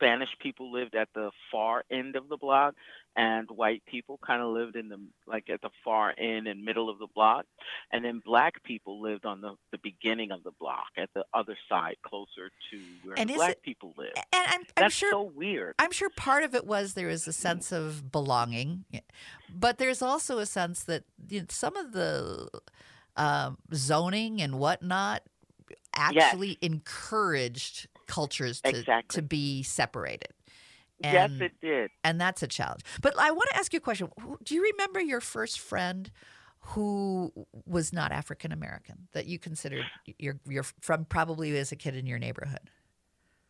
Spanish 0.00 0.30
people 0.40 0.72
lived 0.72 0.94
at 0.94 1.08
the 1.14 1.30
far 1.52 1.84
end 1.90 2.16
of 2.16 2.28
the 2.28 2.36
block, 2.38 2.74
and 3.16 3.46
white 3.50 3.82
people 3.84 4.18
kind 4.26 4.40
of 4.40 4.48
lived 4.48 4.76
in 4.76 4.88
the 4.88 4.98
like 5.26 5.50
at 5.50 5.60
the 5.60 5.68
far 5.84 6.14
end 6.16 6.46
and 6.46 6.64
middle 6.64 6.88
of 6.88 6.98
the 6.98 7.06
block, 7.14 7.44
and 7.92 8.02
then 8.04 8.22
black 8.24 8.62
people 8.62 9.00
lived 9.02 9.26
on 9.26 9.42
the 9.42 9.54
the 9.72 9.78
beginning 9.78 10.30
of 10.32 10.42
the 10.42 10.52
block 10.58 10.86
at 10.96 11.10
the 11.14 11.24
other 11.34 11.56
side, 11.68 11.96
closer 12.02 12.50
to 12.70 12.80
where 13.04 13.18
And 13.18 13.28
black 13.34 13.52
it- 13.52 13.62
people 13.62 13.92
live. 13.98 14.12
And 14.16 14.24
I'm, 14.46 14.60
I'm 14.60 14.66
That's 14.76 14.94
sure 14.94 15.10
so 15.10 15.22
weird. 15.22 15.74
I'm 15.78 15.92
sure 15.92 16.08
part 16.08 16.44
of 16.44 16.54
it 16.54 16.66
was 16.66 16.94
there 16.94 17.10
is 17.10 17.28
a 17.28 17.32
sense 17.32 17.70
of 17.72 18.10
belonging, 18.10 18.84
but 19.54 19.76
there's 19.78 20.00
also 20.00 20.38
a 20.38 20.46
sense 20.46 20.82
that 20.84 21.04
you 21.28 21.40
know, 21.40 21.46
some 21.50 21.76
of 21.76 21.92
the 21.92 22.48
um, 23.16 23.58
zoning 23.74 24.40
and 24.40 24.58
whatnot 24.58 25.22
actually 25.94 26.56
encouraged 26.62 27.88
cultures 28.10 28.60
to, 28.62 28.70
Exactly. 28.70 29.14
to 29.14 29.22
be 29.22 29.62
separated. 29.62 30.32
yes, 31.02 31.30
it 31.40 31.52
did. 31.62 31.90
and 32.04 32.20
that's 32.20 32.42
a 32.42 32.46
challenge. 32.46 32.82
But 33.00 33.18
I 33.18 33.30
want 33.30 33.48
to 33.50 33.56
ask 33.56 33.72
you 33.72 33.78
a 33.78 33.80
question. 33.80 34.10
Do 34.44 34.54
you 34.54 34.62
remember 34.72 35.00
your 35.00 35.20
first 35.20 35.60
friend 35.60 36.10
who 36.60 37.32
was 37.64 37.92
not 37.92 38.12
African 38.12 38.52
American 38.52 39.08
that 39.12 39.24
you 39.26 39.38
considered 39.38 39.84
you're 40.18 40.38
you're 40.46 40.66
from 40.80 41.06
probably 41.06 41.56
as 41.56 41.72
a 41.72 41.76
kid 41.76 41.96
in 41.96 42.06
your 42.06 42.18
neighborhood? 42.18 42.68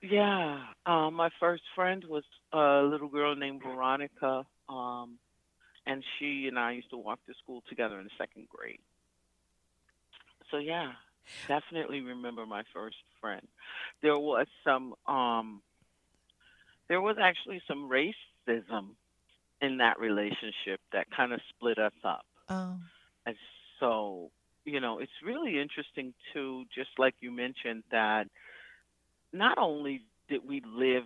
Yeah, 0.02 0.60
um, 0.86 1.14
my 1.14 1.28
first 1.40 1.62
friend 1.74 2.04
was 2.08 2.24
a 2.52 2.82
little 2.82 3.08
girl 3.08 3.34
named 3.36 3.62
Veronica, 3.62 4.46
um, 4.68 5.18
and 5.86 6.02
she 6.18 6.46
and 6.48 6.58
I 6.58 6.72
used 6.72 6.90
to 6.90 6.96
walk 6.96 7.18
to 7.26 7.34
school 7.42 7.62
together 7.68 7.98
in 7.98 8.04
the 8.04 8.10
second 8.16 8.48
grade. 8.48 8.80
So 10.50 10.58
yeah, 10.58 10.92
definitely 11.48 12.00
remember 12.00 12.46
my 12.46 12.62
first 12.72 12.96
friend. 13.20 13.46
There 14.02 14.18
was 14.18 14.46
some, 14.64 14.94
um, 15.06 15.62
there 16.88 17.00
was 17.00 17.16
actually 17.20 17.62
some 17.68 17.88
racism 17.90 18.90
in 19.60 19.78
that 19.78 20.00
relationship 20.00 20.80
that 20.92 21.10
kind 21.10 21.32
of 21.32 21.40
split 21.50 21.78
us 21.78 21.92
up. 22.04 22.24
Oh, 22.48 22.76
And 23.26 23.36
so, 23.78 24.30
you 24.64 24.80
know, 24.80 24.98
it's 24.98 25.12
really 25.24 25.60
interesting 25.60 26.14
too, 26.32 26.64
just 26.74 26.90
like 26.98 27.14
you 27.20 27.30
mentioned, 27.30 27.84
that 27.90 28.26
not 29.32 29.58
only 29.58 30.02
did 30.28 30.46
we 30.46 30.62
live 30.66 31.04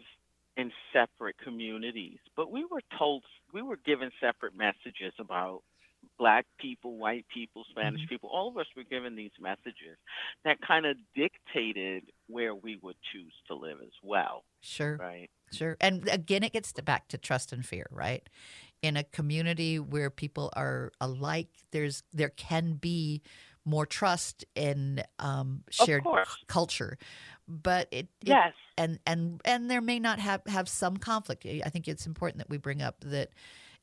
in 0.56 0.70
separate 0.92 1.36
communities, 1.42 2.18
but 2.36 2.50
we 2.50 2.64
were 2.64 2.82
told, 2.98 3.24
we 3.52 3.62
were 3.62 3.78
given 3.84 4.10
separate 4.20 4.56
messages 4.56 5.12
about 5.18 5.62
black 6.18 6.46
people, 6.58 6.96
white 6.98 7.26
people, 7.32 7.64
Spanish 7.70 8.00
Mhm. 8.02 8.08
people. 8.08 8.28
All 8.30 8.48
of 8.48 8.56
us 8.58 8.66
were 8.76 8.84
given 8.84 9.16
these 9.16 9.32
messages 9.38 9.98
that 10.44 10.60
kind 10.60 10.86
of 10.86 10.96
dictated 11.14 12.10
where 12.26 12.54
we 12.54 12.76
would 12.76 12.96
choose 13.12 13.34
to 13.48 13.54
live 13.54 13.78
as 13.82 13.92
well, 14.02 14.44
sure. 14.60 14.96
right? 14.98 15.30
Sure. 15.52 15.76
And 15.80 16.08
again, 16.08 16.42
it 16.42 16.52
gets 16.52 16.72
to 16.74 16.82
back 16.82 17.08
to 17.08 17.18
trust 17.18 17.52
and 17.52 17.64
fear, 17.64 17.86
right? 17.90 18.28
In 18.82 18.96
a 18.96 19.04
community 19.04 19.78
where 19.78 20.10
people 20.10 20.50
are 20.56 20.92
alike, 21.00 21.48
there's 21.70 22.02
there 22.12 22.30
can 22.30 22.74
be 22.74 23.22
more 23.64 23.86
trust 23.86 24.44
in 24.54 25.02
um, 25.18 25.64
shared 25.70 26.02
culture, 26.48 26.98
but 27.48 27.88
it, 27.90 28.08
it 28.26 28.28
Yes. 28.28 28.54
and 28.76 28.98
and 29.06 29.40
and 29.44 29.70
there 29.70 29.80
may 29.80 29.98
not 30.00 30.18
have 30.18 30.42
have 30.46 30.68
some 30.68 30.96
conflict. 30.96 31.46
I 31.46 31.68
think 31.70 31.88
it's 31.88 32.06
important 32.06 32.38
that 32.38 32.50
we 32.50 32.58
bring 32.58 32.82
up 32.82 33.00
that 33.00 33.30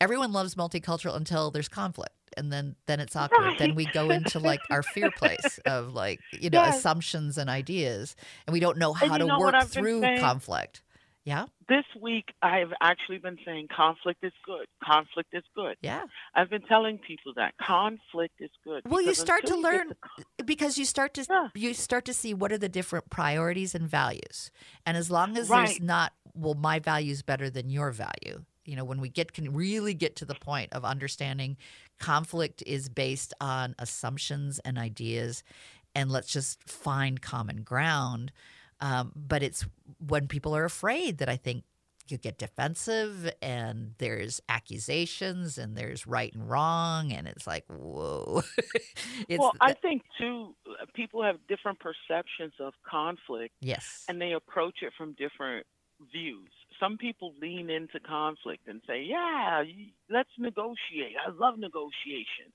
everyone 0.02 0.32
loves 0.34 0.56
multicultural 0.56 1.16
until 1.16 1.52
there's 1.52 1.70
conflict, 1.70 2.14
and 2.36 2.52
then 2.52 2.76
then 2.88 3.00
it's 3.00 3.16
awkward. 3.22 3.54
Then 3.58 3.76
we 3.76 3.86
go 3.86 4.10
into 4.10 4.40
like 4.40 4.60
our 4.70 4.84
fear 4.84 5.12
place 5.12 5.60
of 5.66 5.94
like 5.94 6.20
you 6.34 6.50
know 6.50 6.64
Yes. 6.64 6.80
assumptions 6.80 7.38
and 7.38 7.50
ideas, 7.50 8.16
and 8.46 8.54
we 8.54 8.60
don't 8.60 8.78
know 8.78 8.94
how 8.94 9.18
to 9.18 9.26
know 9.26 9.40
work 9.40 9.64
through 9.68 10.02
conflict. 10.20 10.82
Yeah, 11.24 11.46
This 11.70 11.86
week, 12.02 12.34
I've 12.42 12.74
actually 12.82 13.20
been 13.20 13.38
saying 13.46 13.68
conflict 13.72 14.24
is 14.24 14.34
good. 14.44 14.66
Conflict 14.84 15.30
is 15.34 15.44
good. 15.56 15.78
yeah. 15.80 16.06
I've 16.34 16.50
been 16.50 16.64
telling 16.64 16.98
people 16.98 17.34
that 17.36 17.54
conflict 17.62 18.34
is 18.40 18.50
good. 18.64 18.82
Well, 18.90 19.04
you 19.04 19.14
start 19.14 19.46
to 19.46 19.54
until 19.54 19.58
you 19.72 19.78
get 19.78 19.88
learn 19.88 19.96
to 20.40 20.44
because 20.44 20.80
you 20.80 20.86
start 20.86 21.14
to 21.14 21.26
Yeah. 21.30 21.50
you 21.54 21.76
start 21.76 22.06
to 22.06 22.14
see 22.14 22.34
what 22.34 22.52
are 22.52 22.58
the 22.58 22.70
different 22.70 23.12
priorities 23.12 23.76
and 23.76 23.88
values 23.88 24.50
and 24.84 24.98
as 24.98 25.12
long 25.12 25.38
as 25.38 25.48
there's 25.48 25.80
not 25.80 26.14
well 26.34 26.56
my 26.56 26.80
value 26.80 27.12
is 27.12 27.22
better 27.22 27.52
than 27.52 27.70
your 27.70 27.92
value 27.92 28.44
you 28.72 28.78
know 28.78 28.86
when 28.86 29.02
we 29.02 29.10
get 29.10 29.34
can 29.34 29.54
really 29.54 29.94
get 29.94 30.16
to 30.16 30.26
the 30.26 30.34
point 30.34 30.72
of 30.72 30.86
understanding 30.86 31.58
conflict 32.00 32.64
is 32.66 32.88
based 32.88 33.34
on 33.42 33.76
assumptions 33.78 34.60
and 34.60 34.78
ideas 34.78 35.44
and 35.94 36.10
let's 36.10 36.32
just 36.32 36.64
find 36.64 37.22
common 37.22 37.64
ground 37.64 38.32
um, 38.80 39.12
but 39.14 39.44
it's 39.44 39.66
when 40.08 40.26
people 40.28 40.56
are 40.56 40.64
afraid 40.64 41.18
that 41.18 41.28
i 41.28 41.36
think 41.36 41.66
you 42.08 42.18
get 42.18 42.38
defensive 42.38 43.30
and 43.42 43.94
there's 43.98 44.42
accusations 44.50 45.58
and 45.58 45.76
there's 45.76 46.08
right 46.08 46.34
and 46.34 46.50
wrong 46.50 47.12
and 47.12 47.28
it's 47.28 47.46
like 47.46 47.66
whoa 47.68 48.42
it's 49.28 49.40
well, 49.40 49.54
I 49.62 49.74
think 49.74 50.02
too, 50.20 50.56
people 50.94 51.24
have 51.24 51.38
different 51.48 51.80
perceptions 51.80 52.54
of 52.60 52.74
conflict, 52.90 53.54
yes 53.62 54.06
and 54.10 54.22
they 54.22 54.32
approach 54.32 54.80
it 54.82 54.94
from 54.98 55.14
different 55.14 55.66
views. 56.12 56.50
Some 56.82 56.98
people 56.98 57.34
lean 57.40 57.70
into 57.70 58.00
conflict 58.00 58.68
and 58.68 58.82
say, 58.88 59.04
"Yeah, 59.04 59.64
let's 60.10 60.32
negotiate. 60.40 61.16
I 61.26 61.30
love 61.30 61.60
negotiation." 61.60 62.52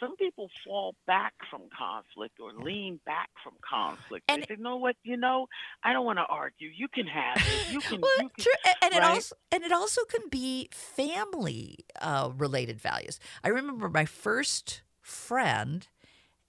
Some 0.00 0.16
people 0.16 0.50
fall 0.64 0.94
back 1.06 1.34
from 1.50 1.68
conflict 1.76 2.40
or 2.40 2.52
lean 2.54 3.00
back 3.04 3.28
from 3.44 3.52
conflict. 3.60 4.24
And- 4.28 4.42
they 4.42 4.54
say, 4.54 4.56
"No, 4.58 4.76
what? 4.76 4.96
You 5.02 5.18
know, 5.18 5.46
I 5.84 5.92
don't 5.92 6.06
want 6.06 6.18
to 6.18 6.24
argue. 6.24 6.70
You 6.70 6.88
can 6.88 7.06
have 7.06 7.36
it. 7.36 7.72
You 7.72 7.80
can. 7.80 8.00
well, 8.00 8.22
you 8.22 8.30
can." 8.30 8.74
And 8.82 8.94
it 8.94 9.00
right? 9.00 9.10
also 9.10 9.36
and 9.52 9.62
it 9.62 9.72
also 9.72 10.04
can 10.04 10.28
be 10.30 10.68
family 10.72 11.78
uh, 12.00 12.30
related 12.34 12.80
values. 12.80 13.20
I 13.44 13.48
remember 13.48 13.90
my 13.90 14.06
first 14.06 14.82
friend, 15.02 15.86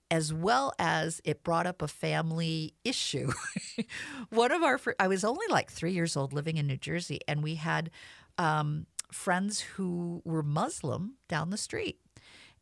as 0.09 0.33
well 0.33 0.73
as 0.79 1.21
it 1.23 1.43
brought 1.43 1.67
up 1.67 1.81
a 1.81 1.87
family 1.87 2.73
issue. 2.83 3.31
One 4.29 4.51
of 4.51 4.63
our 4.63 4.79
I 4.99 5.07
was 5.07 5.23
only 5.23 5.45
like 5.49 5.71
three 5.71 5.91
years 5.91 6.15
old, 6.15 6.33
living 6.33 6.57
in 6.57 6.67
New 6.67 6.77
Jersey, 6.77 7.19
and 7.27 7.43
we 7.43 7.55
had 7.55 7.91
um, 8.37 8.85
friends 9.11 9.61
who 9.61 10.21
were 10.23 10.43
Muslim 10.43 11.15
down 11.27 11.49
the 11.49 11.57
street. 11.57 11.99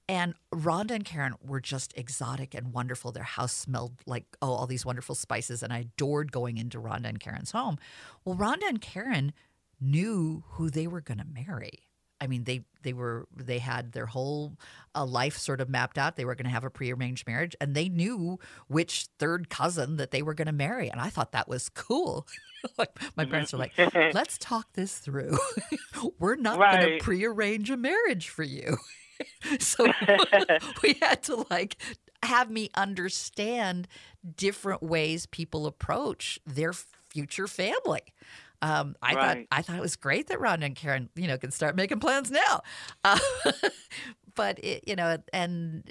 And 0.08 0.36
Rhonda 0.54 0.92
and 0.92 1.04
Karen 1.04 1.34
were 1.44 1.60
just 1.60 1.92
exotic 1.98 2.54
and 2.54 2.74
wonderful. 2.74 3.12
Their 3.12 3.24
house 3.24 3.54
smelled 3.54 3.94
like, 4.06 4.26
oh, 4.40 4.52
all 4.52 4.68
these 4.68 4.86
wonderful 4.86 5.16
spices. 5.16 5.64
And 5.64 5.74
I 5.74 5.80
adored 5.80 6.32
going 6.32 6.58
into 6.60 6.80
Rhonda 6.80 7.06
and 7.06 7.20
Karen's 7.20 7.52
home. 7.52 7.80
Well, 8.24 8.36
Rhonda 8.36 8.68
and 8.68 8.80
Karen 8.80 9.34
knew 9.82 10.44
who 10.52 10.70
they 10.70 10.86
were 10.86 11.02
going 11.02 11.18
to 11.18 11.26
marry. 11.26 11.85
I 12.22 12.28
mean, 12.28 12.46
they 12.46 12.64
they 12.84 12.94
were 12.94 13.28
they 13.36 13.60
had 13.60 13.92
their 13.92 14.06
whole 14.06 14.58
uh, 14.94 15.06
life 15.06 15.38
sort 15.38 15.60
of 15.60 15.70
mapped 15.70 15.98
out. 15.98 16.16
They 16.16 16.26
were 16.26 16.36
going 16.36 16.46
to 16.46 16.52
have 16.52 16.64
a 16.64 16.70
prearranged 16.70 17.28
marriage, 17.28 17.56
and 17.60 17.76
they 17.76 17.90
knew 17.90 18.40
which 18.68 19.08
third 19.20 19.50
cousin 19.50 19.98
that 19.98 20.12
they 20.12 20.22
were 20.22 20.34
going 20.34 20.46
to 20.48 20.54
marry. 20.54 20.90
And 20.90 21.02
I 21.02 21.10
thought 21.10 21.34
that 21.34 21.48
was 21.48 21.70
cool. 21.70 22.28
like 22.78 22.98
my 23.16 23.26
parents 23.26 23.52
were 23.52 23.60
like, 23.60 23.74
"Let's 24.14 24.38
talk 24.38 24.74
this 24.74 24.98
through. 24.98 25.38
we're 26.20 26.36
not 26.36 26.58
going 26.58 26.98
to 26.98 27.04
prearrange 27.04 27.70
a 27.70 27.78
marriage 27.78 28.30
for 28.30 28.44
you." 28.44 28.78
so 29.60 29.92
we 30.84 30.94
had 31.02 31.24
to 31.24 31.46
like 31.50 31.78
have 32.24 32.50
me 32.50 32.70
understand 32.76 33.88
different 34.36 34.82
ways 34.82 35.26
people 35.26 35.66
approach 35.66 36.40
their 36.46 36.74
future 37.10 37.48
family. 37.48 38.02
Um, 38.62 38.96
I 39.02 39.14
thought 39.14 39.38
I 39.52 39.62
thought 39.62 39.78
it 39.78 39.82
was 39.82 39.96
great 39.96 40.28
that 40.28 40.40
Ron 40.40 40.64
and 40.64 40.76
Karen, 40.76 41.10
you 41.16 41.28
know, 41.28 41.38
can 41.38 41.52
start 41.52 41.76
making 41.76 42.00
plans 42.00 42.32
now. 42.32 42.62
Uh, 43.04 43.20
but 44.36 44.60
it, 44.64 44.84
you 44.88 44.96
know, 44.96 45.18
and 45.34 45.90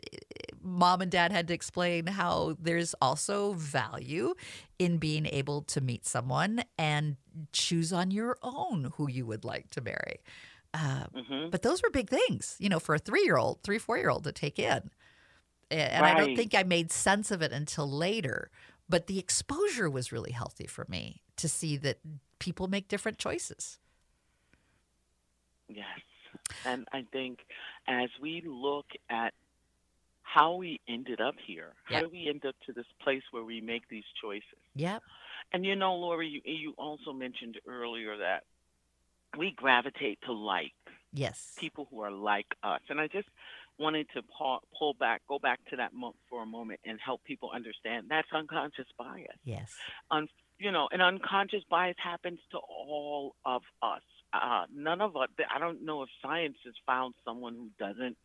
mom 0.62 1.00
and 1.00 1.10
dad 1.10 1.32
had 1.32 1.48
to 1.48 1.54
explain 1.54 2.06
how 2.06 2.56
there's 2.60 2.94
also 3.00 3.52
value 3.54 4.34
in 4.78 4.98
being 4.98 5.26
able 5.26 5.62
to 5.62 5.80
meet 5.80 6.06
someone 6.06 6.62
and 6.78 7.16
choose 7.52 7.92
on 7.92 8.10
your 8.10 8.36
own 8.42 8.92
who 8.96 9.08
you 9.08 9.26
would 9.26 9.44
like 9.44 9.70
to 9.70 9.80
marry. 9.80 10.20
Uh, 10.72 11.04
hmm 11.14 11.48
but 11.50 11.62
those 11.62 11.82
were 11.82 11.90
big 11.90 12.08
things, 12.10 12.56
you 12.58 12.68
know, 12.68 12.80
for 12.80 12.94
a 12.94 12.98
three 12.98 13.22
year 13.24 13.36
old, 13.36 13.62
three, 13.62 13.78
four 13.78 13.96
year 13.96 14.10
old 14.10 14.24
to 14.24 14.32
take 14.32 14.58
in. 14.58 14.90
And 15.70 16.06
I 16.06 16.14
don't 16.14 16.34
think 16.34 16.54
I 16.54 16.62
made 16.62 16.92
sense 16.92 17.30
of 17.30 17.42
it 17.42 17.52
until 17.52 17.90
later. 17.90 18.50
But 18.88 19.06
the 19.06 19.18
exposure 19.18 19.88
was 19.88 20.12
really 20.12 20.32
healthy 20.32 20.66
for 20.66 20.84
me 20.88 21.22
to 21.36 21.48
see 21.48 21.76
that 21.78 21.98
people 22.44 22.68
make 22.68 22.88
different 22.88 23.16
choices. 23.16 23.78
Yes. 25.66 25.86
And 26.66 26.86
I 26.92 27.06
think 27.10 27.38
as 27.88 28.10
we 28.20 28.42
look 28.46 28.84
at 29.08 29.32
how 30.20 30.56
we 30.56 30.78
ended 30.86 31.22
up 31.22 31.36
here, 31.46 31.72
how 31.84 32.00
do 32.00 32.10
we 32.10 32.28
end 32.28 32.44
up 32.44 32.54
to 32.66 32.74
this 32.74 32.84
place 33.02 33.22
where 33.30 33.44
we 33.44 33.62
make 33.62 33.88
these 33.88 34.04
choices? 34.20 34.60
Yep. 34.74 35.02
And 35.52 35.64
you 35.64 35.74
know, 35.74 35.94
Laurie, 35.94 36.28
you, 36.28 36.42
you 36.44 36.74
also 36.76 37.14
mentioned 37.14 37.58
earlier 37.66 38.18
that 38.18 38.42
we 39.38 39.52
gravitate 39.52 40.18
to 40.26 40.32
like 40.32 40.72
Yes. 41.14 41.54
people 41.56 41.86
who 41.90 42.00
are 42.00 42.10
like 42.10 42.46
us. 42.62 42.80
And 42.90 43.00
I 43.00 43.06
just 43.06 43.28
wanted 43.78 44.06
to 44.14 44.20
pull, 44.36 44.60
pull 44.78 44.94
back, 44.94 45.22
go 45.28 45.38
back 45.38 45.60
to 45.70 45.76
that 45.76 45.94
mo- 45.94 46.16
for 46.28 46.42
a 46.42 46.46
moment 46.46 46.80
and 46.84 46.98
help 47.00 47.24
people 47.24 47.50
understand 47.54 48.06
that's 48.10 48.28
unconscious 48.34 48.86
bias. 48.98 49.38
Yes. 49.44 49.72
Un- 50.10 50.28
you 50.58 50.72
know, 50.72 50.88
an 50.92 51.00
unconscious 51.00 51.62
bias 51.68 51.96
happens 52.02 52.38
to 52.52 52.58
all 52.58 53.34
of 53.44 53.62
us. 53.82 54.02
Uh, 54.32 54.64
none 54.74 55.00
of 55.00 55.16
us, 55.16 55.28
I 55.54 55.58
don't 55.58 55.84
know 55.84 56.02
if 56.02 56.08
science 56.20 56.56
has 56.64 56.74
found 56.86 57.14
someone 57.24 57.54
who 57.54 57.70
doesn't 57.78 58.16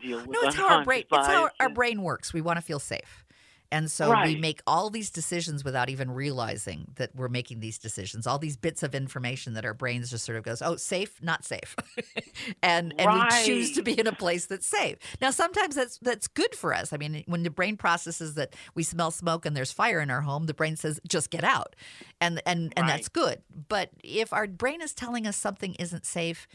deal 0.00 0.18
with 0.18 0.28
it. 0.28 0.32
No, 0.32 0.40
it's 0.42 0.56
how 0.56 0.68
our 0.78 0.84
brain. 0.84 1.04
unconscious 1.10 1.18
It's 1.18 1.26
how 1.26 1.50
our 1.58 1.68
brain 1.68 2.02
works. 2.02 2.32
We 2.32 2.40
want 2.40 2.58
to 2.58 2.62
feel 2.62 2.78
safe, 2.78 3.24
and 3.72 3.90
so 3.90 4.10
we 4.24 4.34
make 4.36 4.62
all 4.66 4.90
these 4.90 5.10
decisions 5.10 5.64
without 5.64 5.88
even 5.88 6.10
realizing 6.10 6.88
that 6.96 7.14
we're 7.14 7.28
making 7.28 7.60
these 7.60 7.78
decisions. 7.78 8.26
All 8.26 8.38
these 8.38 8.56
bits 8.56 8.82
of 8.82 8.94
information 8.94 9.54
that 9.54 9.64
our 9.64 9.74
brains 9.74 10.10
just 10.10 10.24
sort 10.24 10.38
of 10.38 10.44
goes, 10.44 10.60
"Oh, 10.60 10.76
safe, 10.76 11.22
not 11.22 11.44
safe," 11.44 11.76
and 12.62 12.92
and 12.98 13.12
we 13.12 13.44
choose 13.44 13.72
to 13.72 13.82
be 13.82 13.98
in 13.98 14.06
a 14.06 14.12
place 14.12 14.46
that's 14.46 14.66
safe. 14.66 14.96
Now, 15.20 15.30
sometimes 15.30 15.76
that's 15.76 15.98
that's 15.98 16.26
good 16.26 16.54
for 16.54 16.74
us. 16.74 16.92
I 16.92 16.96
mean, 16.96 17.22
when 17.26 17.44
the 17.44 17.50
brain 17.50 17.76
processes 17.76 18.34
that 18.34 18.54
we 18.74 18.82
smell 18.82 19.12
smoke 19.12 19.46
and 19.46 19.56
there's 19.56 19.72
fire 19.72 20.00
in 20.00 20.10
our 20.10 20.22
home, 20.22 20.46
the 20.46 20.54
brain 20.54 20.76
says, 20.76 21.00
"Just 21.06 21.30
get 21.30 21.44
out," 21.44 21.76
and 22.20 22.42
and 22.46 22.72
and 22.76 22.88
that's 22.88 23.08
good. 23.08 23.42
But 23.68 23.90
if 24.02 24.32
our 24.32 24.48
brain 24.48 24.82
is 24.82 24.94
telling 24.94 25.26
us 25.26 25.36
something 25.36 25.74
isn't 25.76 26.06
safe, 26.06 26.48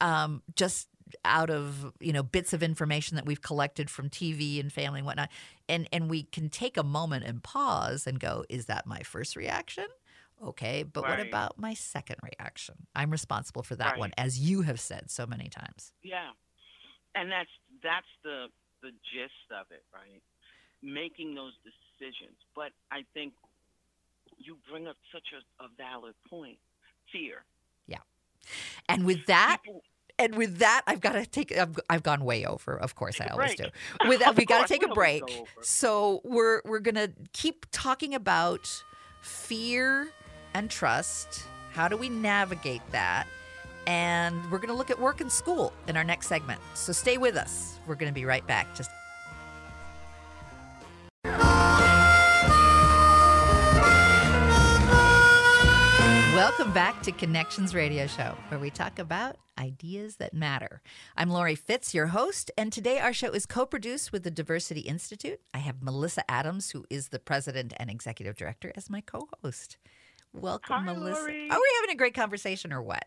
um, 0.00 0.42
just 0.54 0.88
out 1.24 1.50
of 1.50 1.92
you 2.00 2.12
know 2.12 2.22
bits 2.22 2.52
of 2.52 2.62
information 2.62 3.16
that 3.16 3.26
we've 3.26 3.42
collected 3.42 3.90
from 3.90 4.08
TV 4.10 4.60
and 4.60 4.72
family 4.72 5.00
and 5.00 5.06
whatnot, 5.06 5.30
and 5.68 5.88
and 5.92 6.10
we 6.10 6.24
can 6.24 6.48
take 6.48 6.76
a 6.76 6.82
moment 6.82 7.24
and 7.24 7.42
pause 7.42 8.06
and 8.06 8.20
go, 8.20 8.44
is 8.48 8.66
that 8.66 8.86
my 8.86 9.00
first 9.00 9.36
reaction? 9.36 9.86
Okay, 10.44 10.84
but 10.84 11.02
what 11.08 11.18
about 11.20 11.58
my 11.58 11.74
second 11.74 12.16
reaction? 12.22 12.86
I'm 12.94 13.10
responsible 13.10 13.62
for 13.62 13.74
that 13.76 13.92
Right. 13.92 13.98
one, 13.98 14.12
as 14.16 14.38
you 14.38 14.62
have 14.62 14.80
said 14.80 15.10
so 15.10 15.26
many 15.26 15.48
times. 15.48 15.92
Yeah, 16.02 16.30
and 17.14 17.30
that's 17.30 17.50
that's 17.82 18.06
the 18.22 18.46
the 18.82 18.90
gist 19.12 19.50
of 19.50 19.66
it, 19.70 19.82
right? 19.92 20.22
Making 20.82 21.34
those 21.34 21.54
decisions. 21.66 22.36
But 22.54 22.70
I 22.92 23.04
think 23.14 23.34
you 24.38 24.56
bring 24.70 24.86
up 24.86 24.96
such 25.12 25.26
a, 25.34 25.64
a 25.64 25.68
valid 25.76 26.14
point. 26.30 26.58
Fear. 27.12 27.44
Yeah, 27.86 27.98
and 28.88 29.04
with 29.04 29.26
that, 29.26 29.60
People, 29.64 29.82
and 30.18 30.34
with 30.34 30.58
that, 30.58 30.82
I've 30.86 31.00
got 31.00 31.12
to 31.12 31.24
take. 31.26 31.56
I've, 31.56 31.78
I've 31.88 32.02
gone 32.02 32.24
way 32.24 32.44
over. 32.44 32.76
Of 32.78 32.94
course, 32.94 33.20
I 33.20 33.24
uh, 33.30 33.32
always 33.34 33.54
break. 33.54 33.72
do. 34.02 34.08
With 34.08 34.20
that, 34.20 34.36
we 34.36 34.44
got 34.44 34.66
to 34.66 34.72
take 34.72 34.84
a 34.84 34.92
break. 34.92 35.26
go. 35.26 35.46
So 35.62 36.20
we're 36.24 36.62
we're 36.64 36.80
gonna 36.80 37.08
keep 37.32 37.66
talking 37.70 38.14
about 38.14 38.82
fear 39.20 40.08
and 40.54 40.70
trust. 40.70 41.44
How 41.72 41.88
do 41.88 41.96
we 41.96 42.08
navigate 42.08 42.82
that? 42.92 43.26
And 43.86 44.50
we're 44.50 44.58
gonna 44.58 44.74
look 44.74 44.90
at 44.90 45.00
work 45.00 45.20
and 45.20 45.30
school 45.32 45.72
in 45.86 45.96
our 45.96 46.04
next 46.04 46.26
segment. 46.26 46.60
So 46.74 46.92
stay 46.92 47.16
with 47.18 47.36
us. 47.36 47.78
We're 47.86 47.94
gonna 47.94 48.12
be 48.12 48.24
right 48.24 48.46
back. 48.46 48.74
Just. 48.74 48.90
Welcome 56.38 56.70
back 56.72 57.02
to 57.02 57.10
Connections 57.10 57.74
Radio 57.74 58.06
Show, 58.06 58.36
where 58.46 58.60
we 58.60 58.70
talk 58.70 59.00
about 59.00 59.38
ideas 59.58 60.18
that 60.18 60.32
matter. 60.32 60.82
I'm 61.16 61.30
Laurie 61.30 61.56
Fitz, 61.56 61.94
your 61.94 62.06
host, 62.06 62.52
and 62.56 62.72
today 62.72 63.00
our 63.00 63.12
show 63.12 63.32
is 63.32 63.44
co 63.44 63.66
produced 63.66 64.12
with 64.12 64.22
the 64.22 64.30
Diversity 64.30 64.82
Institute. 64.82 65.40
I 65.52 65.58
have 65.58 65.80
Malissa 65.80 66.22
Adams, 66.28 66.70
who 66.70 66.84
is 66.88 67.08
the 67.08 67.18
president 67.18 67.72
and 67.76 67.90
executive 67.90 68.36
director, 68.36 68.72
as 68.76 68.88
my 68.88 69.00
co 69.00 69.28
host. 69.42 69.78
Welcome, 70.32 70.84
Hi, 70.84 70.92
Malissa. 70.94 71.22
Laurie. 71.22 71.50
Are 71.50 71.58
we 71.58 71.72
having 71.80 71.90
a 71.90 71.98
great 71.98 72.14
conversation 72.14 72.72
or 72.72 72.82
what? 72.82 73.06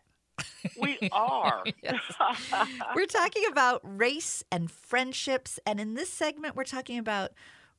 we 0.78 0.98
are. 1.12 1.64
We're 2.94 3.06
talking 3.06 3.44
about 3.50 3.80
race 3.82 4.44
and 4.52 4.70
friendships. 4.70 5.58
And 5.66 5.80
in 5.80 5.94
this 5.94 6.10
segment, 6.10 6.54
we're 6.54 6.64
talking 6.64 6.98
about 6.98 7.30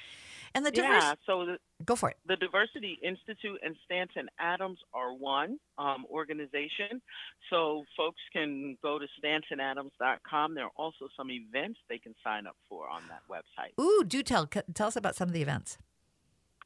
And 0.55 0.65
the 0.65 0.71
diverse, 0.71 1.03
Yeah, 1.03 1.13
so 1.25 1.45
the, 1.45 1.57
go 1.85 1.95
for 1.95 2.09
it. 2.09 2.17
the 2.25 2.35
Diversity 2.35 2.97
Institute 3.03 3.59
and 3.63 3.75
Stanton 3.85 4.27
Adams 4.39 4.79
are 4.93 5.13
one 5.13 5.59
um, 5.77 6.05
organization. 6.09 7.01
So 7.49 7.83
folks 7.95 8.21
can 8.33 8.77
go 8.81 8.97
to 8.97 9.05
stantonadams.com. 9.23 10.55
There 10.55 10.63
are 10.65 10.71
also 10.75 11.09
some 11.15 11.29
events 11.29 11.79
they 11.89 11.99
can 11.99 12.15
sign 12.23 12.47
up 12.47 12.55
for 12.69 12.89
on 12.89 13.03
that 13.09 13.21
website. 13.29 13.79
Ooh, 13.79 14.03
do 14.03 14.23
tell 14.23 14.47
tell 14.47 14.87
us 14.87 14.95
about 14.95 15.15
some 15.15 15.27
of 15.27 15.33
the 15.33 15.41
events. 15.41 15.77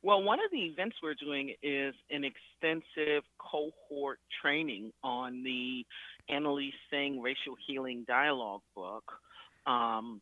Well, 0.03 0.23
one 0.23 0.39
of 0.39 0.49
the 0.51 0.61
events 0.61 0.95
we're 1.03 1.13
doing 1.13 1.53
is 1.61 1.93
an 2.09 2.23
extensive 2.23 3.23
cohort 3.37 4.19
training 4.41 4.93
on 5.03 5.43
the 5.43 5.85
Anneliese 6.29 6.71
Singh 6.89 7.21
Racial 7.21 7.55
Healing 7.67 8.05
Dialogue 8.07 8.61
book. 8.75 9.03
Um, 9.67 10.21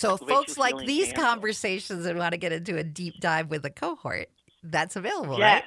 So, 0.00 0.14
if 0.14 0.20
folks 0.20 0.56
like 0.56 0.78
these 0.78 1.12
conversations 1.12 2.06
and 2.06 2.18
want 2.18 2.32
to 2.32 2.38
get 2.38 2.52
into 2.52 2.78
a 2.78 2.82
deep 2.82 3.20
dive 3.20 3.50
with 3.50 3.66
a 3.66 3.70
cohort, 3.70 4.30
that's 4.62 4.96
available, 4.96 5.38
yes, 5.38 5.62
right? 5.62 5.64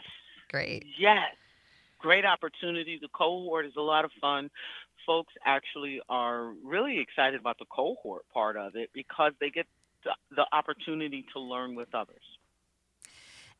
Great. 0.50 0.86
yes, 0.98 1.20
great 2.00 2.26
opportunity. 2.26 2.98
The 3.00 3.10
cohort 3.10 3.68
is 3.68 3.74
a 3.78 3.82
lot 3.82 4.06
of 4.06 4.12
fun. 4.20 4.50
Folks 5.06 5.34
actually 5.46 6.02
are 6.10 6.52
really 6.64 7.00
excited 7.00 7.40
about 7.40 7.60
the 7.60 7.66
cohort 7.66 8.24
part 8.34 8.58
of 8.58 8.76
it 8.76 8.90
because 8.92 9.34
they 9.40 9.52
get 9.52 9.68
the, 10.04 10.12
the 10.36 10.46
opportunity 10.52 11.26
to 11.34 11.40
learn 11.40 11.76
with 11.76 11.94
others. 11.94 12.24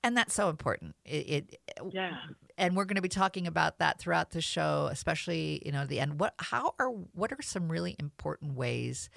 And 0.04 0.18
that's 0.18 0.34
so 0.34 0.50
important. 0.50 0.96
It, 1.06 1.30
it 1.30 1.60
Yeah. 1.92 2.18
and 2.58 2.76
we're 2.76 2.86
going 2.86 2.96
to 2.96 3.02
be 3.02 3.10
talking 3.10 3.46
about 3.46 3.78
that 3.78 4.00
throughout 4.00 4.32
the 4.32 4.42
show, 4.42 4.90
especially 4.92 5.62
you 5.64 5.72
know 5.72 5.86
the 5.86 6.00
end. 6.00 6.20
What 6.20 6.34
how 6.40 6.74
are 6.80 6.90
what 6.90 7.32
are 7.32 7.42
some 7.44 7.72
really 7.72 7.96
important 8.00 8.56
ways 8.56 9.12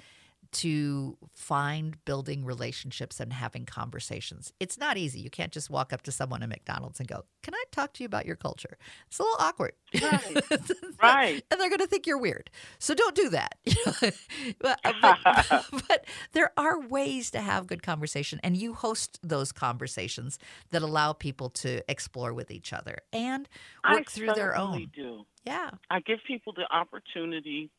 to 0.53 1.17
find 1.33 2.03
building 2.05 2.45
relationships 2.45 3.19
and 3.19 3.33
having 3.33 3.65
conversations? 3.65 4.53
It's 4.59 4.77
not 4.77 4.97
easy. 4.97 5.19
You 5.19 5.29
can't 5.29 5.51
just 5.51 5.69
walk 5.69 5.93
up 5.93 6.01
to 6.03 6.11
someone 6.11 6.43
at 6.43 6.49
McDonald's 6.49 6.99
and 6.99 7.07
go, 7.07 7.25
"Can 7.43 7.53
I 7.53 7.63
talk 7.71 7.93
to 7.93 8.03
you 8.03 8.05
about 8.05 8.25
your 8.25 8.35
culture?" 8.35 8.77
It's 9.07 9.19
a 9.19 9.23
little 9.23 9.37
awkward, 9.39 9.73
Right. 10.01 10.43
Right. 11.01 11.43
and 11.51 11.59
they're 11.59 11.69
going 11.69 11.79
to 11.79 11.87
think 11.87 12.07
you're 12.07 12.17
weird. 12.17 12.49
So 12.79 12.93
don't 12.93 13.15
do 13.15 13.29
that. 13.29 13.55
but, 14.59 14.79
uh, 14.83 14.93
but, 15.01 15.65
but 15.87 16.05
there 16.33 16.51
are 16.57 16.79
ways 16.79 17.31
to 17.31 17.41
have 17.41 17.67
good 17.67 17.83
conversation, 17.83 18.39
and 18.43 18.57
you 18.57 18.73
host 18.73 19.19
those 19.21 19.51
conversations 19.51 20.39
that 20.71 20.81
allow 20.81 21.13
people 21.13 21.49
to 21.49 21.81
explore 21.89 22.33
with 22.33 22.51
each 22.51 22.73
other 22.73 22.99
and 23.13 23.47
work 23.89 23.99
I 23.99 24.03
through 24.11 24.33
their 24.33 24.57
own. 24.57 24.91
Do. 24.95 25.25
Yeah. 25.45 25.69
I 25.89 26.01
give 26.01 26.19
people 26.27 26.53
the 26.53 26.65
opportunity 26.75 27.69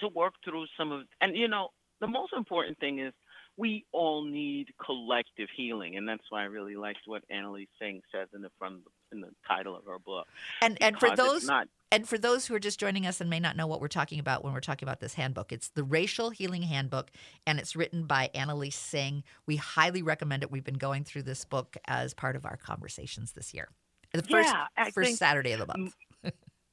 to 0.00 0.08
work 0.08 0.34
through 0.44 0.66
some 0.76 0.92
of, 0.92 1.02
and 1.20 1.36
you 1.36 1.48
know, 1.48 1.68
the 2.00 2.06
most 2.06 2.32
important 2.36 2.78
thing 2.78 3.00
is 3.00 3.12
we 3.56 3.84
all 3.92 4.24
need 4.24 4.68
collective 4.84 5.48
healing, 5.56 5.96
and 5.96 6.08
that's 6.08 6.22
why 6.30 6.42
I 6.42 6.44
really 6.44 6.76
liked 6.76 7.00
what 7.06 7.22
Anneliese 7.28 7.68
Singh 7.80 8.00
says 8.12 8.28
in 8.32 8.40
the 8.40 8.50
front 8.58 8.82
in 9.10 9.20
the 9.20 9.30
title 9.46 9.76
of 9.76 9.84
her 9.86 9.98
book. 9.98 10.26
And 10.62 10.78
and 10.80 10.98
for 10.98 11.14
those 11.16 11.44
not 11.44 11.66
and 11.90 12.08
for 12.08 12.18
those 12.18 12.46
who 12.46 12.54
are 12.54 12.60
just 12.60 12.78
joining 12.78 13.06
us 13.06 13.20
and 13.20 13.28
may 13.28 13.40
not 13.40 13.56
know 13.56 13.66
what 13.66 13.80
we're 13.80 13.88
talking 13.88 14.20
about 14.20 14.44
when 14.44 14.52
we're 14.52 14.60
talking 14.60 14.86
about 14.86 15.00
this 15.00 15.14
handbook, 15.14 15.52
it's 15.52 15.70
the 15.70 15.82
Racial 15.82 16.30
Healing 16.30 16.62
Handbook, 16.62 17.10
and 17.46 17.58
it's 17.58 17.74
written 17.74 18.06
by 18.06 18.30
Anneliese 18.34 18.74
Singh. 18.74 19.24
We 19.46 19.56
highly 19.56 20.02
recommend 20.02 20.44
it. 20.44 20.52
We've 20.52 20.64
been 20.64 20.74
going 20.74 21.02
through 21.04 21.22
this 21.22 21.44
book 21.44 21.76
as 21.86 22.14
part 22.14 22.36
of 22.36 22.44
our 22.44 22.56
conversations 22.56 23.32
this 23.32 23.52
year. 23.52 23.68
The 24.12 24.22
first 24.22 24.54
Yeah, 24.76 24.90
first 24.90 25.16
Saturday 25.16 25.52
of 25.52 25.60
the 25.60 25.66
month. 25.66 25.94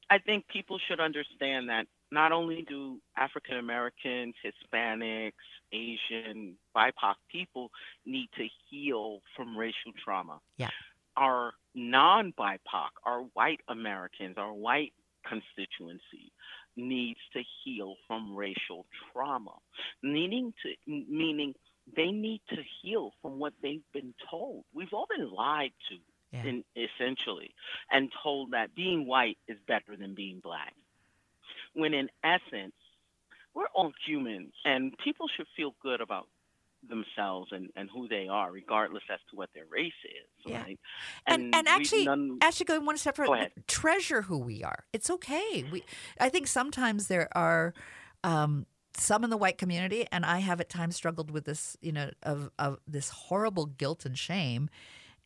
I 0.10 0.20
think 0.20 0.48
people 0.48 0.80
should 0.88 1.00
understand 1.00 1.70
that 1.70 1.88
not 2.12 2.32
only 2.32 2.64
do 2.68 3.00
African 3.18 3.58
Americans, 3.58 4.36
Hispanics, 4.44 5.32
Asian, 5.72 6.56
BIPOC 6.76 7.16
people 7.32 7.72
need 8.06 8.30
to 8.38 8.48
heal 8.70 9.22
from 9.36 9.58
racial 9.58 9.92
trauma. 10.04 10.40
Yeah. 10.58 10.70
Our 11.18 11.54
non 11.74 12.34
BIPOC, 12.34 12.90
our 13.06 13.22
white 13.34 13.62
Americans, 13.68 14.36
our 14.38 14.54
white 14.54 14.94
constituency 15.28 16.32
needs 16.78 17.20
to 17.34 17.42
heal 17.64 17.96
from 18.08 18.36
racial 18.36 18.86
trauma. 19.12 19.54
Needing 20.04 20.54
to 20.64 20.92
meaning 20.92 21.54
they 21.96 22.12
need 22.12 22.42
to 22.50 22.58
heal 22.82 23.12
from 23.22 23.40
what 23.40 23.54
they've 23.62 23.84
been 23.94 24.14
told. 24.30 24.66
We've 24.74 24.94
all 24.94 25.08
been 25.10 25.32
lied 25.32 25.72
to 25.90 25.98
Yeah. 26.32 26.44
in, 26.44 26.66
essentially, 26.76 27.54
and 27.92 28.12
told 28.24 28.52
that 28.52 28.76
being 28.76 29.06
white 29.06 29.38
is 29.48 29.58
better 29.68 29.96
than 29.96 30.16
being 30.16 30.40
black. 30.42 30.74
When 31.76 31.94
in 31.94 32.10
essence, 32.24 32.74
we're 33.54 33.68
all 33.76 33.92
humans 34.08 34.54
and 34.66 34.94
people 35.04 35.28
should 35.36 35.48
feel 35.56 35.76
good 35.82 36.02
about 36.02 36.28
themselves 36.88 37.52
and, 37.52 37.70
and 37.76 37.90
who 37.92 38.08
they 38.08 38.28
are, 38.28 38.52
regardless 38.52 39.04
as 39.12 39.20
to 39.30 39.36
what 39.36 39.50
their 39.56 39.66
race 39.70 39.94
is. 40.04 40.52
Yeah. 40.52 40.62
Right? 40.64 40.80
And- 41.26 41.56
and 41.56 41.66
we- 41.66 41.72
actually- 41.74 42.06
none- 42.06 42.38
Actually, 42.42 42.66
going 42.66 42.86
one 42.86 42.98
step 42.98 43.16
further, 43.16 43.50
treasure 43.68 44.24
who 44.24 44.38
we 44.38 44.64
are. 44.64 44.86
It's 44.94 45.10
okay. 45.10 45.64
We, 45.72 45.84
I 46.20 46.30
think 46.30 46.48
sometimes 46.48 47.08
there 47.08 47.28
are 47.36 47.74
um, 48.24 48.66
some 48.98 49.24
in 49.24 49.30
the 49.30 49.38
white 49.38 49.58
community, 49.58 50.06
and 50.12 50.26
I 50.26 50.40
have 50.40 50.60
at 50.62 50.70
times 50.70 50.96
struggled 50.96 51.32
with 51.32 51.46
this, 51.46 51.76
you 51.82 51.92
know, 51.92 52.10
of 52.24 52.50
of 52.60 52.80
this 52.88 53.10
horrible 53.10 53.66
guilt 53.66 54.06
and 54.06 54.18
shame. 54.18 54.70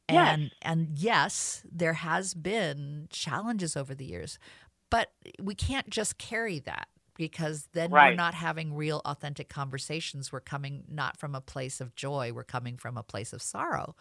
Yes. 0.09 0.33
And 0.33 0.51
and 0.61 0.97
yes, 0.97 1.63
there 1.71 1.93
has 1.93 2.33
been 2.33 3.07
challenges 3.11 3.75
over 3.77 3.93
the 3.93 4.05
years, 4.05 4.39
but 4.89 5.11
we 5.41 5.55
can't 5.55 5.89
just 5.89 6.17
carry 6.17 6.59
that 6.59 6.87
because 7.15 7.67
then 7.73 7.91
we're 7.91 8.13
not 8.13 8.33
having 8.33 8.73
real 8.75 9.01
authentic 9.05 9.49
conversations. 9.49 10.31
We're 10.31 10.39
coming 10.39 10.85
not 10.89 11.17
from 11.17 11.35
a 11.35 11.41
place 11.41 11.81
of 11.81 11.95
joy, 11.95 12.31
we're 12.33 12.43
coming 12.45 12.77
from 12.77 12.97
a 12.97 13.03
place 13.03 13.33
of 13.33 13.41
sorrow. 13.41 13.95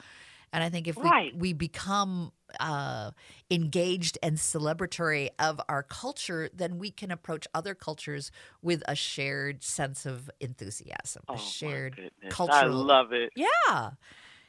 And 0.53 0.65
I 0.65 0.71
think 0.71 0.89
if 0.89 0.97
we, 0.97 1.03
Right. 1.03 1.37
we 1.37 1.53
become 1.53 2.33
uh, 2.59 3.11
engaged 3.51 4.17
and 4.23 4.39
celebratory 4.39 5.29
of 5.39 5.61
our 5.69 5.83
culture, 5.83 6.49
then 6.55 6.79
we 6.79 6.91
can 6.91 7.11
approach 7.11 7.47
other 7.53 7.75
cultures 7.75 8.31
with 8.63 8.83
a 8.89 8.95
shared 8.95 9.63
sense 9.63 10.07
of 10.07 10.31
enthusiasm, 10.41 11.23
Oh, 11.29 11.35
a 11.35 11.39
shared 11.39 12.11
cultural. 12.31 12.59
I 12.59 12.65
love 12.65 13.13
it. 13.13 13.31
Yeah. 13.37 13.91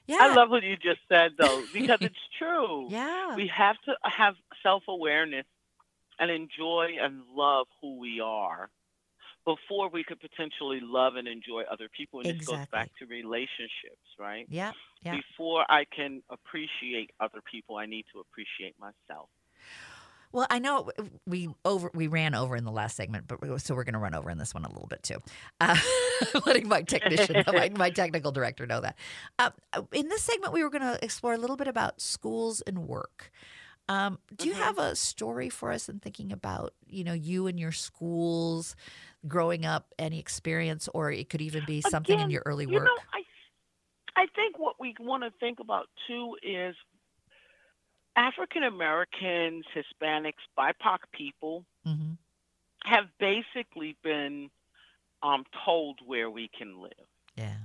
Yeah. 0.08 0.18
I 0.22 0.34
love 0.34 0.50
what 0.50 0.64
you 0.64 0.76
just 0.78 1.02
said, 1.10 1.32
though, 1.38 1.64
because 1.74 2.00
it's 2.02 2.16
true. 2.38 2.88
Yeah. 2.90 3.36
We 3.36 3.52
have 3.56 3.76
to 3.86 3.94
have 4.04 4.36
self 4.64 4.84
awareness 4.88 5.46
and 6.20 6.30
enjoy 6.30 6.90
and 7.02 7.22
love 7.36 7.68
who 7.82 8.00
we 8.00 8.20
are 8.24 8.70
before 9.46 9.90
we 9.90 10.04
could 10.04 10.20
potentially 10.20 10.80
love 10.82 11.16
and 11.16 11.28
enjoy 11.28 11.64
other 11.72 11.88
people. 11.96 12.22
And 12.22 12.40
this 12.40 12.48
goes 12.48 12.66
back 12.72 12.90
to 13.00 13.06
relationships, 13.06 14.06
right? 14.20 14.46
yeah. 14.50 14.72
Yeah. 15.02 15.16
Before 15.16 15.66
I 15.70 15.86
can 15.96 16.22
appreciate 16.30 17.12
other 17.22 17.40
people, 17.50 17.78
I 17.78 17.86
need 17.86 18.06
to 18.14 18.20
appreciate 18.20 18.76
myself. 18.80 19.30
Well, 20.32 20.46
I 20.50 20.60
know 20.60 20.92
we 21.26 21.50
over 21.66 21.90
we 21.96 22.08
ran 22.08 22.36
over 22.36 22.56
in 22.56 22.64
the 22.64 22.72
last 22.72 22.96
segment, 22.96 23.28
but 23.28 23.42
we, 23.42 23.58
so 23.58 23.74
we're 23.74 23.84
going 23.84 23.94
to 23.94 24.00
run 24.00 24.14
over 24.14 24.30
in 24.30 24.38
this 24.38 24.54
one 24.54 24.64
a 24.64 24.70
little 24.70 24.88
bit 24.88 25.02
too. 25.02 25.18
Uh, 25.60 25.76
letting 26.46 26.68
my 26.68 26.84
technician, 26.84 27.44
my, 27.48 27.72
my 27.76 27.90
technical 27.90 28.32
director, 28.32 28.68
know 28.68 28.82
that. 28.82 28.96
Uh, 29.40 29.50
in 29.92 30.08
this 30.10 30.22
segment, 30.22 30.54
we 30.54 30.64
were 30.64 30.70
going 30.70 30.84
to 30.84 31.04
explore 31.04 31.34
a 31.34 31.38
little 31.38 31.56
bit 31.56 31.68
about 31.68 32.00
schools 32.00 32.62
and 32.62 32.88
work. 32.88 33.32
Um, 33.90 34.20
do 34.36 34.48
you 34.48 34.54
Mhm. 34.54 34.62
have 34.68 34.78
a 34.78 34.96
story 34.96 35.50
for 35.50 35.72
us 35.72 35.90
in 35.90 36.00
thinking 36.00 36.32
about 36.32 36.76
you 36.88 37.04
know 37.04 37.14
you 37.14 37.48
and 37.48 37.60
your 37.60 37.72
schools 37.74 38.76
growing 39.28 39.66
up, 39.66 39.94
any 40.00 40.20
experience, 40.20 40.90
or 40.94 41.12
it 41.12 41.30
could 41.30 41.42
even 41.42 41.66
be 41.66 41.82
something 41.82 42.20
in 42.20 42.30
your 42.32 42.44
early 42.46 42.68
You 42.68 42.80
work? 42.80 42.86
know, 42.86 43.04
I, 43.14 43.24
I 44.16 44.28
think 44.36 44.60
what 44.60 44.80
we 44.80 44.96
want 45.00 45.24
to 45.24 45.32
think 45.40 45.60
about 45.60 45.88
too 46.08 46.38
is 46.44 46.76
African 48.16 48.62
Americans, 48.64 49.66
Hispanics, 49.74 50.44
BIPOC 50.56 51.00
people 51.12 51.66
hmm 51.86 52.12
have 52.84 53.06
basically 53.20 53.98
been 54.04 54.50
um, 55.24 55.46
told 55.66 56.00
where 56.06 56.30
we 56.32 56.50
can 56.50 56.82
live, 56.82 57.08
Yeah, 57.36 57.58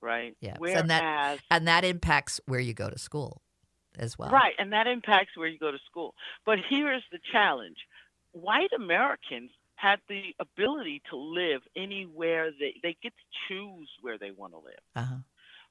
right? 0.00 0.36
Yeah, 0.40 0.56
Whereas, 0.56 0.84
that- 0.90 1.06
and 1.50 1.68
that 1.68 1.84
impacts 1.84 2.40
where 2.46 2.60
you 2.60 2.74
go 2.74 2.88
to 2.90 2.98
school 2.98 3.42
as 4.00 4.18
well. 4.18 4.30
right, 4.30 4.54
and 4.58 4.72
that 4.72 4.86
impacts 4.86 5.36
where 5.36 5.46
you 5.46 5.58
go 5.58 5.70
to 5.70 5.78
school. 5.88 6.14
But 6.44 6.58
here's 6.68 7.04
the 7.12 7.20
challenge: 7.30 7.76
white 8.32 8.72
Americans 8.76 9.50
had 9.76 9.98
the 10.08 10.34
ability 10.38 11.02
to 11.10 11.16
live 11.16 11.62
anywhere 11.76 12.50
they 12.58 12.74
they 12.82 12.96
get 13.02 13.12
to 13.12 13.24
choose 13.48 13.88
where 14.00 14.18
they 14.18 14.30
want 14.30 14.52
to 14.52 14.58
live. 14.58 14.84
Uh-huh. 14.96 15.16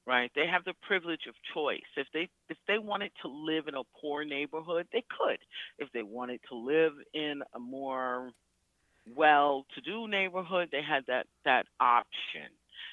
right? 0.06 0.32
They 0.36 0.48
have 0.48 0.64
the 0.64 0.74
privilege 0.82 1.28
of 1.28 1.36
choice. 1.54 1.90
If 1.98 2.08
they 2.14 2.30
if 2.50 2.58
they 2.68 2.78
wanted 2.78 3.12
to 3.22 3.28
live 3.28 3.68
in 3.68 3.76
a 3.76 3.84
poor 4.02 4.24
neighborhood, 4.24 4.88
they 4.94 5.04
could. 5.18 5.40
If 5.78 5.92
they 5.92 6.04
wanted 6.04 6.40
to 6.50 6.56
live 6.56 6.94
in 7.14 7.42
a 7.56 7.60
more 7.60 8.32
well-to-do 9.16 10.08
neighborhood, 10.08 10.70
they 10.72 10.82
had 10.82 11.06
that 11.08 11.28
that 11.46 11.66
option 11.80 12.50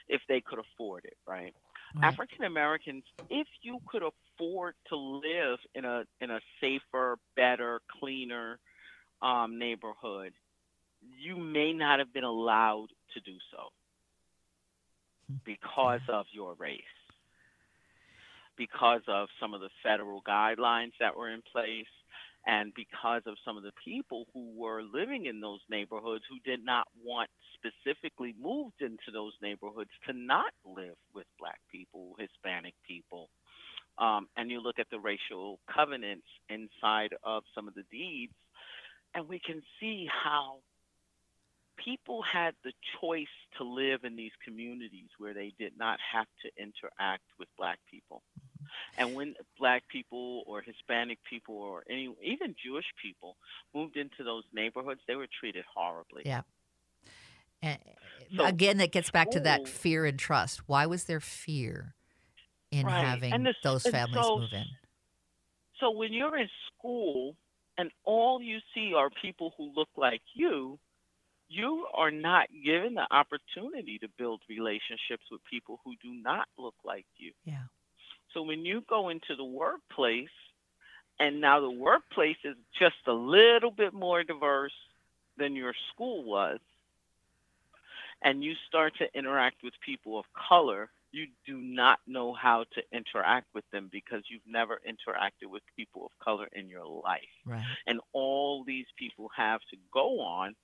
if 0.09 0.21
they 0.29 0.41
could 0.41 0.59
afford 0.59 1.05
it, 1.05 1.17
right? 1.27 1.55
Right. 1.95 2.13
African 2.13 2.45
Americans, 2.45 3.05
if 3.31 3.47
you 3.63 3.79
could 3.87 4.03
afford 4.03 4.75
to 4.89 4.97
live 4.97 5.59
in 5.75 5.85
a 5.85 6.05
in 6.21 6.31
a 6.31 6.41
safer, 6.61 7.19
better, 7.37 7.81
cleaner 8.01 8.59
um, 9.23 9.59
neighborhood, 9.59 10.33
you 11.19 11.37
may 11.37 11.73
not 11.73 11.99
have 11.99 12.13
been 12.13 12.25
allowed 12.25 12.89
to 13.15 13.21
do 13.21 13.37
so 13.51 13.69
because 15.45 16.01
of 16.09 16.27
your 16.33 16.55
race, 16.55 16.81
because 18.57 19.03
of 19.09 19.29
some 19.41 19.55
of 19.55 19.61
the 19.61 19.71
federal 19.83 20.23
guidelines 20.23 20.93
that 21.01 21.17
were 21.17 21.31
in 21.31 21.43
place, 21.53 21.87
and 22.47 22.73
because 22.75 23.23
of 23.27 23.37
some 23.45 23.57
of 23.57 23.63
the 23.63 23.73
people 23.85 24.27
who 24.33 24.53
were 24.57 24.83
living 24.83 25.27
in 25.27 25.41
those 25.41 25.61
neighborhoods 25.69 26.25
who 26.29 26.39
did 26.49 26.65
not 26.65 26.87
want 27.05 27.29
specifically 27.57 28.35
moved 28.41 28.81
into 28.81 29.11
those 29.13 29.33
neighborhoods 29.43 29.91
to 30.07 30.13
not 30.13 30.53
live 30.65 30.97
with 31.15 31.27
black 31.39 31.59
people, 31.71 32.15
Hispanic 32.19 32.75
people. 32.87 33.29
Um, 33.99 34.29
and 34.37 34.51
you 34.51 34.61
look 34.61 34.79
at 34.79 34.91
the 34.91 34.99
racial 34.99 35.59
covenants 35.75 36.27
inside 36.49 37.15
of 37.23 37.45
some 37.55 37.67
of 37.67 37.75
the 37.75 37.85
deeds, 37.91 38.35
and 39.15 39.29
we 39.29 39.41
can 39.41 39.63
see 39.81 40.07
how 40.07 40.59
people 41.83 42.23
had 42.23 42.55
the 42.65 42.73
choice 43.01 43.27
to 43.59 43.65
live 43.65 44.05
in 44.05 44.17
these 44.17 44.33
communities 44.45 45.09
where 45.19 45.35
they 45.35 45.53
did 45.59 45.73
not 45.79 45.99
have 46.13 46.27
to 46.43 46.51
interact 46.63 47.25
with 47.39 47.49
black 47.59 47.79
people. 47.91 48.23
And 48.99 49.15
when 49.15 49.35
black 49.59 49.85
people 49.89 50.43
or 50.47 50.61
Hispanic 50.61 51.19
people 51.29 51.55
or 51.55 51.85
any 51.89 52.09
even 52.23 52.55
Jewish 52.63 52.87
people 53.03 53.37
moved 53.75 53.97
into 53.97 54.25
those 54.25 54.45
neighborhoods, 54.53 55.01
they 55.07 55.17
were 55.17 55.29
treated 55.41 55.65
horribly. 55.73 56.23
Yeah. 56.25 56.43
And 57.67 57.79
So, 58.37 58.45
again, 58.45 58.79
that 58.79 58.93
gets 58.93 59.11
back 59.11 59.31
to 59.31 59.41
that 59.41 59.69
fear 59.69 60.05
and 60.05 60.19
trust. 60.19 60.69
Why 60.69 60.87
was 60.87 61.05
there 61.05 61.21
fear 61.21 61.95
in 62.71 62.87
Right. 62.87 63.05
having 63.05 63.43
this- 63.45 63.57
those 63.63 63.87
families 63.87 64.25
so- 64.25 64.39
move 64.39 64.53
in? 64.53 64.67
So 65.79 65.91
when 65.91 66.13
you're 66.13 66.37
in 66.37 66.51
school 66.67 67.37
and 67.77 67.93
all 68.05 68.41
you 68.43 68.61
see 68.75 68.95
are 68.95 69.11
people 69.11 69.51
who 69.57 69.73
look 69.75 69.91
like 69.97 70.23
you, 70.35 70.81
you 71.49 71.87
are 71.93 72.11
not 72.11 72.49
given 72.65 72.95
the 72.95 73.07
opportunity 73.15 73.99
to 73.99 74.09
build 74.09 74.43
relationships 74.49 75.31
with 75.31 75.45
people 75.45 75.81
who 75.85 75.95
do 75.97 76.13
not 76.15 76.49
look 76.57 76.75
like 76.83 77.07
you. 77.17 77.33
Yeah. 77.45 77.67
So 78.33 78.43
when 78.43 78.65
you 78.65 78.81
go 78.83 79.11
into 79.11 79.37
the 79.37 79.45
workplace, 79.45 80.31
and 81.19 81.41
now 81.41 81.61
the 81.61 81.71
workplace 81.71 82.39
is 82.43 82.57
just 82.73 83.07
a 83.07 83.13
little 83.13 83.71
bit 83.71 83.93
more 83.93 84.25
diverse 84.25 84.75
than 85.37 85.55
your 85.55 85.75
school 85.93 86.25
was, 86.25 86.61
and 88.27 88.43
you 88.43 88.55
start 88.67 88.93
to 88.99 89.07
interact 89.17 89.63
with 89.63 89.73
people 89.87 90.19
of 90.19 90.25
color, 90.49 90.91
you 91.13 91.27
do 91.47 91.59
not 91.59 92.01
know 92.09 92.35
how 92.35 92.65
to 92.75 92.83
interact 92.93 93.47
with 93.55 93.65
them 93.73 93.89
because 93.91 94.25
you've 94.29 94.43
never 94.49 94.81
interacted 94.85 95.49
with 95.49 95.63
people 95.77 96.07
of 96.07 96.11
color 96.23 96.49
in 96.53 96.69
your 96.69 96.85
life. 96.85 97.23
Right. 97.47 97.63
And 97.87 98.01
all 98.13 98.65
these 98.67 98.87
people 98.99 99.31
have 99.37 99.61
to 99.71 99.77
go 99.95 100.21
on 100.21 100.57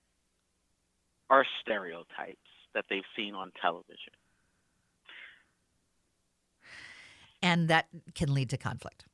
are 1.30 1.46
stereotypes 1.62 2.36
that 2.74 2.84
they've 2.90 3.02
seen 3.16 3.36
on 3.36 3.52
television. 3.62 4.12
And 7.40 7.68
that 7.68 7.86
can 8.16 8.34
lead 8.34 8.50
to 8.50 8.56
conflict. 8.56 9.04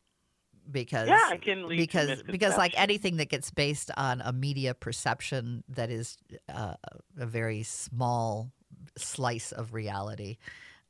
Because 0.70 1.08
Yeah, 1.08 1.32
it 1.32 1.42
can 1.42 1.66
lead 1.66 1.78
because 1.78 2.22
because 2.22 2.56
like 2.58 2.74
anything 2.78 3.16
that 3.16 3.28
gets 3.30 3.50
based 3.50 3.90
on 3.96 4.20
a 4.20 4.32
media 4.32 4.74
perception 4.74 5.64
that 5.68 5.90
is 5.90 6.18
uh, 6.52 6.74
a 7.18 7.26
very 7.26 7.62
small 7.62 8.52
slice 8.96 9.50
of 9.52 9.72
reality 9.72 10.36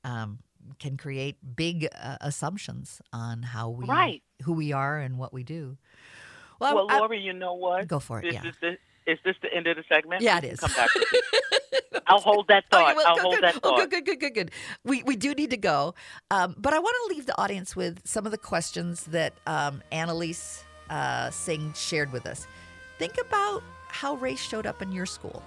um, 0.04 0.40
can 0.80 0.96
create 0.96 1.36
big 1.54 1.88
uh, 1.94 2.16
assumptions 2.20 3.00
on 3.12 3.42
how 3.42 3.70
we 3.70 3.86
Right. 3.86 4.22
who 4.42 4.52
we 4.52 4.72
are 4.72 4.98
and 4.98 5.16
what 5.16 5.32
we 5.32 5.44
do. 5.44 5.76
Well, 6.60 6.86
Well, 6.88 7.12
I- 7.12 7.14
you 7.14 7.32
know 7.32 7.54
what? 7.54 7.86
go 7.86 8.00
for 8.00 8.18
it. 8.18 8.22
This 8.22 8.34
Yeah. 8.34 8.48
is 8.50 8.56
the 8.60 8.78
is 9.08 9.18
this 9.24 9.34
the 9.42 9.52
end 9.52 9.66
of 9.66 9.76
the 9.76 9.84
segment? 9.88 10.22
Yeah, 10.22 10.38
it 10.38 10.44
is. 10.44 10.60
Come 10.60 10.72
back. 10.72 10.88
With. 10.94 11.04
I'll 12.06 12.20
hold 12.20 12.48
that 12.48 12.64
Oh, 12.72 12.76
thought. 12.78 12.96
I'll 13.06 13.14
Good, 13.16 13.22
hold 13.22 13.34
good. 13.36 13.44
that 13.44 13.54
Oh, 13.62 13.76
thought. 13.76 13.90
good, 13.90 13.90
good, 13.90 14.04
good, 14.06 14.20
good, 14.20 14.34
good. 14.34 14.50
We 14.84 15.02
we 15.02 15.16
do 15.16 15.34
need 15.34 15.50
to 15.50 15.56
go, 15.56 15.94
um, 16.30 16.54
but 16.58 16.72
I 16.72 16.78
want 16.78 16.94
to 17.08 17.14
leave 17.14 17.26
the 17.26 17.38
audience 17.40 17.74
with 17.76 18.00
some 18.06 18.24
of 18.26 18.32
the 18.32 18.38
questions 18.38 19.04
that 19.06 19.34
um, 19.46 19.82
Anneliese 19.92 20.62
uh, 20.90 21.30
Singh 21.30 21.72
shared 21.74 22.12
with 22.12 22.26
us. 22.26 22.46
Think 22.98 23.18
about 23.20 23.62
how 23.88 24.14
race 24.16 24.40
showed 24.40 24.66
up 24.66 24.80
in 24.82 24.92
your 24.92 25.06
school. 25.06 25.42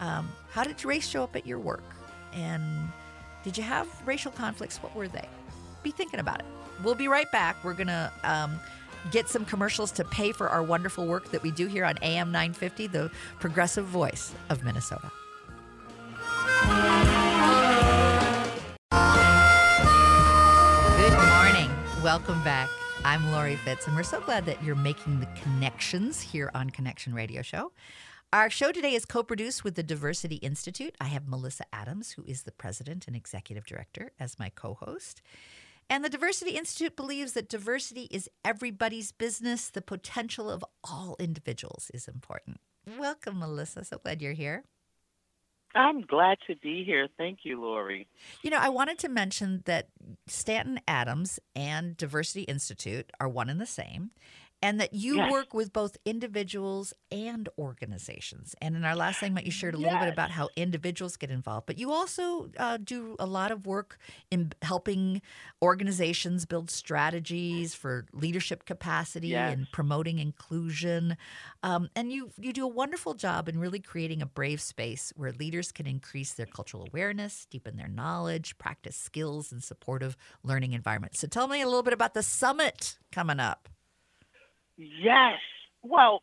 Um, 0.00 0.30
how 0.50 0.64
did 0.64 0.84
race 0.84 1.06
show 1.08 1.22
up 1.24 1.36
at 1.36 1.46
your 1.46 1.58
work? 1.58 1.84
And 2.32 2.88
did 3.44 3.56
you 3.58 3.64
have 3.64 3.86
racial 4.06 4.32
conflicts? 4.32 4.78
What 4.78 4.94
were 4.96 5.08
they? 5.08 5.28
Be 5.82 5.90
thinking 5.90 6.20
about 6.20 6.40
it. 6.40 6.46
We'll 6.82 6.94
be 6.94 7.08
right 7.08 7.30
back. 7.32 7.62
We're 7.64 7.74
gonna. 7.74 8.12
Get 9.10 9.28
some 9.28 9.44
commercials 9.44 9.90
to 9.92 10.04
pay 10.04 10.32
for 10.32 10.48
our 10.48 10.62
wonderful 10.62 11.06
work 11.06 11.30
that 11.30 11.42
we 11.42 11.50
do 11.50 11.66
here 11.66 11.84
on 11.84 11.96
AM 12.02 12.30
950, 12.30 12.86
the 12.88 13.10
progressive 13.38 13.86
voice 13.86 14.32
of 14.50 14.62
Minnesota. 14.62 15.10
Good 20.98 21.12
morning. 21.12 21.70
Welcome 22.02 22.42
back. 22.44 22.68
I'm 23.02 23.32
Laurie 23.32 23.56
Fitz, 23.56 23.86
and 23.86 23.96
we're 23.96 24.02
so 24.02 24.20
glad 24.20 24.44
that 24.44 24.62
you're 24.62 24.76
making 24.76 25.20
the 25.20 25.28
connections 25.42 26.20
here 26.20 26.50
on 26.54 26.68
Connection 26.68 27.14
Radio 27.14 27.40
Show. 27.40 27.72
Our 28.32 28.50
show 28.50 28.70
today 28.70 28.94
is 28.94 29.06
co 29.06 29.22
produced 29.22 29.64
with 29.64 29.74
the 29.74 29.82
Diversity 29.82 30.36
Institute. 30.36 30.94
I 31.00 31.06
have 31.06 31.24
Malissa 31.24 31.62
Adams, 31.72 32.12
who 32.12 32.22
is 32.24 32.42
the 32.42 32.52
president 32.52 33.08
and 33.08 33.16
executive 33.16 33.64
director, 33.66 34.12
as 34.20 34.38
my 34.38 34.50
co 34.50 34.74
host. 34.74 35.22
And 35.90 36.04
the 36.04 36.08
Diversity 36.08 36.52
Institute 36.52 36.94
believes 36.94 37.32
that 37.32 37.48
diversity 37.48 38.06
is 38.12 38.30
everybody's 38.44 39.10
business. 39.10 39.68
The 39.68 39.82
potential 39.82 40.48
of 40.48 40.64
all 40.84 41.16
individuals 41.18 41.90
is 41.92 42.06
important. 42.06 42.60
Welcome, 42.96 43.40
Malissa. 43.40 43.84
So 43.84 43.98
glad 43.98 44.22
you're 44.22 44.32
here. 44.32 44.62
I'm 45.74 46.02
glad 46.02 46.38
to 46.46 46.54
be 46.56 46.84
here. 46.84 47.08
Thank 47.18 47.40
you, 47.42 47.60
Laurie. 47.60 48.06
You 48.42 48.50
know, 48.50 48.58
I 48.58 48.68
wanted 48.68 48.98
to 49.00 49.08
mention 49.08 49.62
that 49.66 49.88
Stanton 50.28 50.80
Adams 50.86 51.40
and 51.56 51.96
Diversity 51.96 52.42
Institute 52.42 53.10
are 53.20 53.28
one 53.28 53.50
and 53.50 53.60
the 53.60 53.66
same 53.66 54.12
and 54.62 54.80
that 54.80 54.92
you 54.92 55.18
Yes. 55.18 55.30
work 55.30 55.54
with 55.54 55.72
both 55.72 55.96
individuals 56.04 56.92
and 57.10 57.48
organizations. 57.58 58.54
And 58.60 58.76
in 58.76 58.84
our 58.84 58.94
last 58.94 59.18
segment, 59.20 59.46
you 59.46 59.52
shared 59.52 59.74
a 59.74 59.78
little 59.78 59.98
bit 59.98 60.08
about 60.08 60.30
how 60.32 60.50
individuals 60.56 61.16
get 61.16 61.30
involved, 61.30 61.66
but 61.66 61.78
you 61.78 61.90
also 61.92 62.50
uh, 62.58 62.76
do 62.76 63.16
a 63.18 63.26
lot 63.26 63.50
of 63.50 63.66
work 63.66 63.98
in 64.30 64.52
helping 64.62 65.22
organizations 65.62 66.44
build 66.46 66.70
strategies 66.70 67.74
for 67.74 68.06
leadership 68.12 68.64
capacity 68.64 69.50
Yes. 69.50 69.50
and 69.50 69.70
promoting 69.70 70.18
inclusion. 70.18 71.16
Um, 71.62 71.88
and 71.96 72.12
you 72.12 72.30
you 72.38 72.52
do 72.52 72.64
a 72.64 72.68
wonderful 72.68 73.14
job 73.14 73.48
in 73.48 73.58
really 73.58 73.80
creating 73.80 74.22
a 74.22 74.26
brave 74.26 74.60
space 74.60 75.12
where 75.16 75.32
leaders 75.32 75.72
can 75.72 75.86
increase 75.86 76.34
their 76.34 76.46
cultural 76.46 76.84
awareness, 76.84 77.46
deepen 77.50 77.76
their 77.76 77.88
knowledge, 77.88 78.58
practice 78.58 78.96
skills, 78.96 79.52
and 79.52 79.62
supportive 79.62 80.16
learning 80.42 80.72
environments. 80.72 81.18
So 81.20 81.26
tell 81.26 81.48
me 81.48 81.60
a 81.62 81.66
little 81.66 81.82
bit 81.82 81.92
about 81.94 82.14
the 82.14 82.22
summit 82.22 82.98
coming 83.12 83.40
up. 83.40 83.68
Yes. 84.80 85.38
Well, 85.82 86.22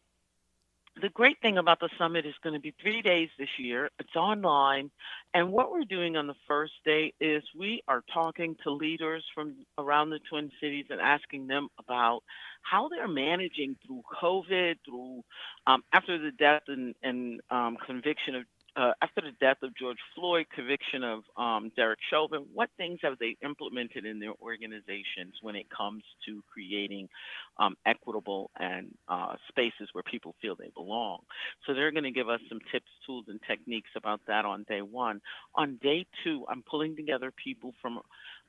the 0.99 1.09
great 1.09 1.39
thing 1.41 1.59
about 1.59 1.79
the 1.79 1.89
summit 1.99 2.25
is 2.25 2.33
going 2.41 2.55
to 2.55 2.59
be 2.59 2.73
three 2.81 3.03
days 3.03 3.29
this 3.37 3.49
year. 3.59 3.91
It's 3.99 4.15
online. 4.15 4.89
And 5.31 5.51
what 5.51 5.71
we're 5.71 5.83
doing 5.83 6.17
on 6.17 6.25
the 6.25 6.33
first 6.47 6.73
day 6.83 7.13
is 7.19 7.43
we 7.55 7.83
are 7.87 8.03
talking 8.11 8.55
to 8.63 8.71
leaders 8.71 9.23
from 9.35 9.57
around 9.77 10.09
the 10.09 10.19
Twin 10.27 10.49
Cities 10.59 10.85
and 10.89 10.99
asking 10.99 11.45
them 11.45 11.67
about 11.77 12.23
how 12.63 12.89
they're 12.89 13.07
managing 13.07 13.75
through 13.85 14.01
COVID, 14.19 14.77
through 14.85 15.23
um, 15.67 15.83
after 15.93 16.17
the 16.17 16.31
death 16.31 16.63
and, 16.67 16.95
and 17.03 17.41
um, 17.51 17.77
conviction 17.85 18.35
of. 18.35 18.43
Uh, 18.77 18.91
after 19.01 19.21
the 19.21 19.31
death 19.41 19.57
of 19.63 19.75
George 19.75 19.97
Floyd, 20.13 20.45
conviction 20.53 21.03
of 21.03 21.23
um, 21.35 21.71
Derek 21.75 21.97
Chauvin, 22.11 22.45
what 22.53 22.69
things 22.77 22.99
have 23.01 23.17
they 23.19 23.35
implemented 23.43 24.05
in 24.05 24.19
their 24.19 24.33
organizations 24.39 25.33
when 25.41 25.55
it 25.55 25.65
comes 25.75 26.03
to 26.27 26.43
creating 26.53 27.09
um, 27.57 27.75
equitable 27.87 28.51
and 28.59 28.93
uh, 29.09 29.33
spaces 29.49 29.89
where 29.93 30.03
people 30.03 30.35
feel 30.43 30.55
they 30.55 30.69
belong. 30.75 31.21
So 31.65 31.73
they're 31.73 31.91
going 31.91 32.03
to 32.03 32.11
give 32.11 32.29
us 32.29 32.39
some 32.49 32.59
tips, 32.71 32.85
tools, 33.03 33.25
and 33.29 33.39
techniques 33.47 33.89
about 33.95 34.21
that 34.27 34.45
on 34.45 34.63
day 34.69 34.83
one. 34.83 35.21
On 35.55 35.79
day 35.81 36.05
two, 36.23 36.45
I'm 36.47 36.63
pulling 36.69 36.95
together 36.95 37.33
people 37.43 37.73
from 37.81 37.99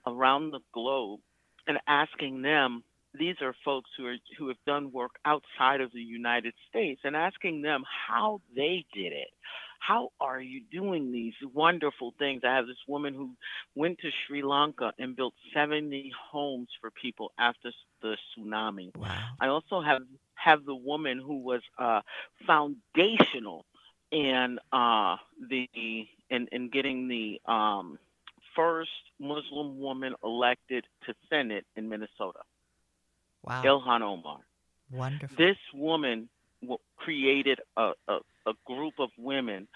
around 0.07 0.51
the 0.51 0.61
globe 0.75 1.21
and 1.67 1.79
asking 1.89 2.43
them. 2.43 2.85
These 3.19 3.37
are 3.41 3.55
folks 3.65 3.89
who 3.97 4.07
are 4.07 4.17
who 4.39 4.49
have 4.49 4.59
done 4.67 4.93
work 4.93 5.13
outside 5.25 5.81
of 5.81 5.91
the 5.93 6.01
United 6.01 6.53
States 6.69 7.01
and 7.05 7.17
asking 7.17 7.63
them 7.63 7.83
how 8.07 8.43
they 8.55 8.85
did 8.93 9.13
it. 9.15 9.31
How 9.79 10.11
are 10.21 10.41
you 10.41 10.61
doing 10.71 11.13
these 11.13 11.35
wonderful 11.55 12.13
things? 12.19 12.43
I 12.45 12.55
have 12.55 12.67
this 12.67 12.77
woman 12.87 13.15
who 13.15 13.31
went 13.75 13.99
to 14.01 14.11
Sri 14.27 14.43
Lanka 14.43 14.93
and 14.99 15.17
built 15.17 15.35
70 15.55 16.13
homes 16.31 16.69
for 16.81 16.91
people 16.91 17.33
after 17.39 17.73
the 18.03 18.17
tsunami. 18.37 18.95
Wow. 18.97 19.17
I 19.41 19.49
also 19.49 19.81
have 19.81 20.03
have 20.35 20.65
the 20.65 20.75
woman 20.75 21.19
who 21.19 21.39
was 21.39 21.63
uh, 21.79 22.01
foundational 22.47 23.65
in 24.11 24.59
uh, 24.73 25.17
the 25.49 25.69
in, 26.31 26.49
in 26.53 26.69
getting 26.71 27.09
the 27.09 27.41
um, 27.51 27.99
first 28.55 28.91
Muslim 29.19 29.79
woman 29.79 30.15
elected 30.25 30.85
to 31.07 31.15
Senate 31.31 31.65
in 31.77 31.89
Minnesota, 31.89 32.41
Wow. 33.45 33.63
Ilhan 33.63 34.03
Omar. 34.03 34.39
Wonderful. 34.91 35.37
This 35.37 35.57
woman 35.75 36.29
created 36.97 37.61
a, 37.77 37.93
a, 38.09 38.19
a 38.49 38.55
group 38.67 38.95
of 38.99 39.11
women 39.19 39.69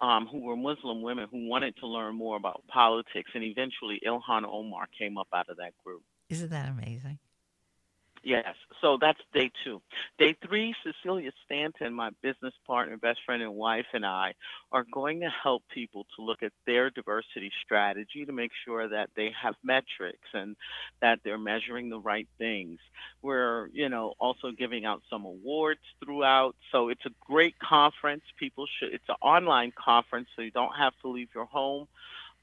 um, 0.00 0.26
who 0.30 0.40
were 0.40 0.56
Muslim 0.56 1.02
women 1.02 1.28
who 1.30 1.48
wanted 1.48 1.76
to 1.78 1.86
learn 1.86 2.16
more 2.16 2.36
about 2.36 2.62
politics, 2.68 3.30
and 3.34 3.44
eventually 3.44 4.00
Ilhan 4.06 4.44
Omar 4.44 4.86
came 4.98 5.16
up 5.18 5.28
out 5.34 5.48
of 5.48 5.56
that 5.58 5.72
group. 5.84 6.02
Isn't 6.28 6.50
that 6.50 6.68
amazing? 6.68 7.18
Yes, 8.26 8.54
so 8.80 8.96
that's 8.98 9.20
day 9.34 9.50
two. 9.64 9.82
Day 10.18 10.34
three, 10.46 10.74
Cecilia 10.82 11.30
Stanton, 11.44 11.92
my 11.92 12.08
business 12.22 12.54
partner, 12.66 12.96
best 12.96 13.18
friend, 13.26 13.42
and 13.42 13.54
wife, 13.54 13.84
and 13.92 14.04
I 14.04 14.32
are 14.72 14.86
going 14.90 15.20
to 15.20 15.28
help 15.28 15.62
people 15.68 16.06
to 16.16 16.24
look 16.24 16.42
at 16.42 16.52
their 16.64 16.88
diversity 16.88 17.52
strategy 17.62 18.24
to 18.24 18.32
make 18.32 18.52
sure 18.64 18.88
that 18.88 19.10
they 19.14 19.30
have 19.42 19.56
metrics 19.62 20.26
and 20.32 20.56
that 21.02 21.18
they're 21.22 21.36
measuring 21.36 21.90
the 21.90 22.00
right 22.00 22.26
things. 22.38 22.78
We're, 23.20 23.68
you 23.74 23.90
know, 23.90 24.14
also 24.18 24.52
giving 24.52 24.86
out 24.86 25.02
some 25.10 25.26
awards 25.26 25.80
throughout. 26.02 26.56
So 26.72 26.88
it's 26.88 27.04
a 27.04 27.12
great 27.26 27.58
conference. 27.58 28.22
People 28.38 28.64
should. 28.78 28.94
It's 28.94 29.08
an 29.10 29.16
online 29.20 29.70
conference, 29.76 30.28
so 30.34 30.40
you 30.40 30.50
don't 30.50 30.74
have 30.78 30.94
to 31.02 31.08
leave 31.08 31.28
your 31.34 31.44
home 31.44 31.88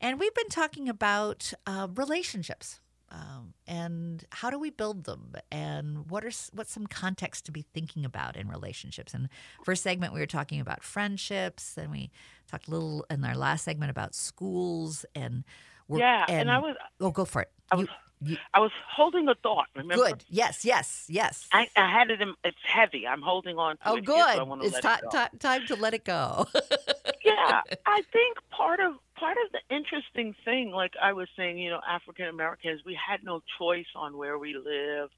And 0.00 0.18
we've 0.18 0.34
been 0.34 0.48
talking 0.48 0.88
about 0.88 1.52
uh, 1.66 1.88
relationships. 1.94 2.80
Um, 3.10 3.52
and 3.66 4.24
how 4.30 4.48
do 4.48 4.58
we 4.58 4.70
build 4.70 5.04
them? 5.04 5.34
And 5.50 6.10
what 6.10 6.24
are 6.24 6.30
what's 6.54 6.72
some 6.72 6.86
context 6.86 7.44
to 7.44 7.52
be 7.52 7.60
thinking 7.74 8.06
about 8.06 8.36
in 8.36 8.48
relationships? 8.48 9.12
And 9.12 9.28
first 9.64 9.82
segment 9.82 10.14
we 10.14 10.20
were 10.20 10.26
talking 10.26 10.60
about 10.60 10.82
friendships, 10.82 11.76
and 11.76 11.90
we 11.90 12.10
talked 12.50 12.68
a 12.68 12.70
little 12.70 13.04
in 13.10 13.22
our 13.24 13.36
last 13.36 13.64
segment 13.64 13.90
about 13.90 14.14
schools 14.14 15.04
and 15.14 15.44
work. 15.88 16.00
yeah, 16.00 16.24
and, 16.26 16.50
I 16.50 16.58
was 16.58 16.74
oh, 17.00 17.10
go 17.10 17.26
for 17.26 17.42
it. 17.42 17.50
I 17.70 17.74
was 17.76 17.88
you- 18.22 18.38
I 18.54 18.60
was 18.60 18.70
holding 18.88 19.28
a 19.28 19.34
thought. 19.34 19.66
Remember? 19.76 19.96
good. 20.06 20.24
Yes, 20.28 20.64
yes, 20.64 21.06
yes. 21.10 21.48
I, 21.52 21.68
I 21.76 21.90
had 21.90 22.10
it. 22.10 22.22
In, 22.22 22.34
it's 22.44 22.56
heavy. 22.64 23.06
I'm 23.06 23.20
holding 23.20 23.58
on 23.58 23.76
to 23.78 23.88
Oh, 23.90 23.96
it. 23.96 24.06
here, 24.08 24.24
so 24.36 24.46
good. 24.46 24.64
It's 24.64 24.74
let 24.74 24.82
ti- 25.00 25.06
it 25.06 25.10
go. 25.12 25.24
ti- 25.32 25.38
time 25.38 25.66
to 25.66 25.74
let 25.76 25.92
it 25.92 26.04
go. 26.04 26.46
yeah, 27.24 27.62
I 27.86 28.02
think 28.12 28.38
part 28.50 28.80
of 28.80 28.94
part 29.16 29.36
of 29.44 29.52
the 29.52 29.74
interesting 29.74 30.34
thing, 30.44 30.70
like 30.70 30.94
I 31.00 31.12
was 31.12 31.28
saying, 31.36 31.58
you 31.58 31.70
know, 31.70 31.80
African 31.88 32.26
Americans, 32.26 32.82
we 32.84 32.94
had 32.94 33.22
no 33.22 33.42
choice 33.58 33.86
on 33.94 34.16
where 34.16 34.38
we 34.38 34.54
lived. 34.54 35.14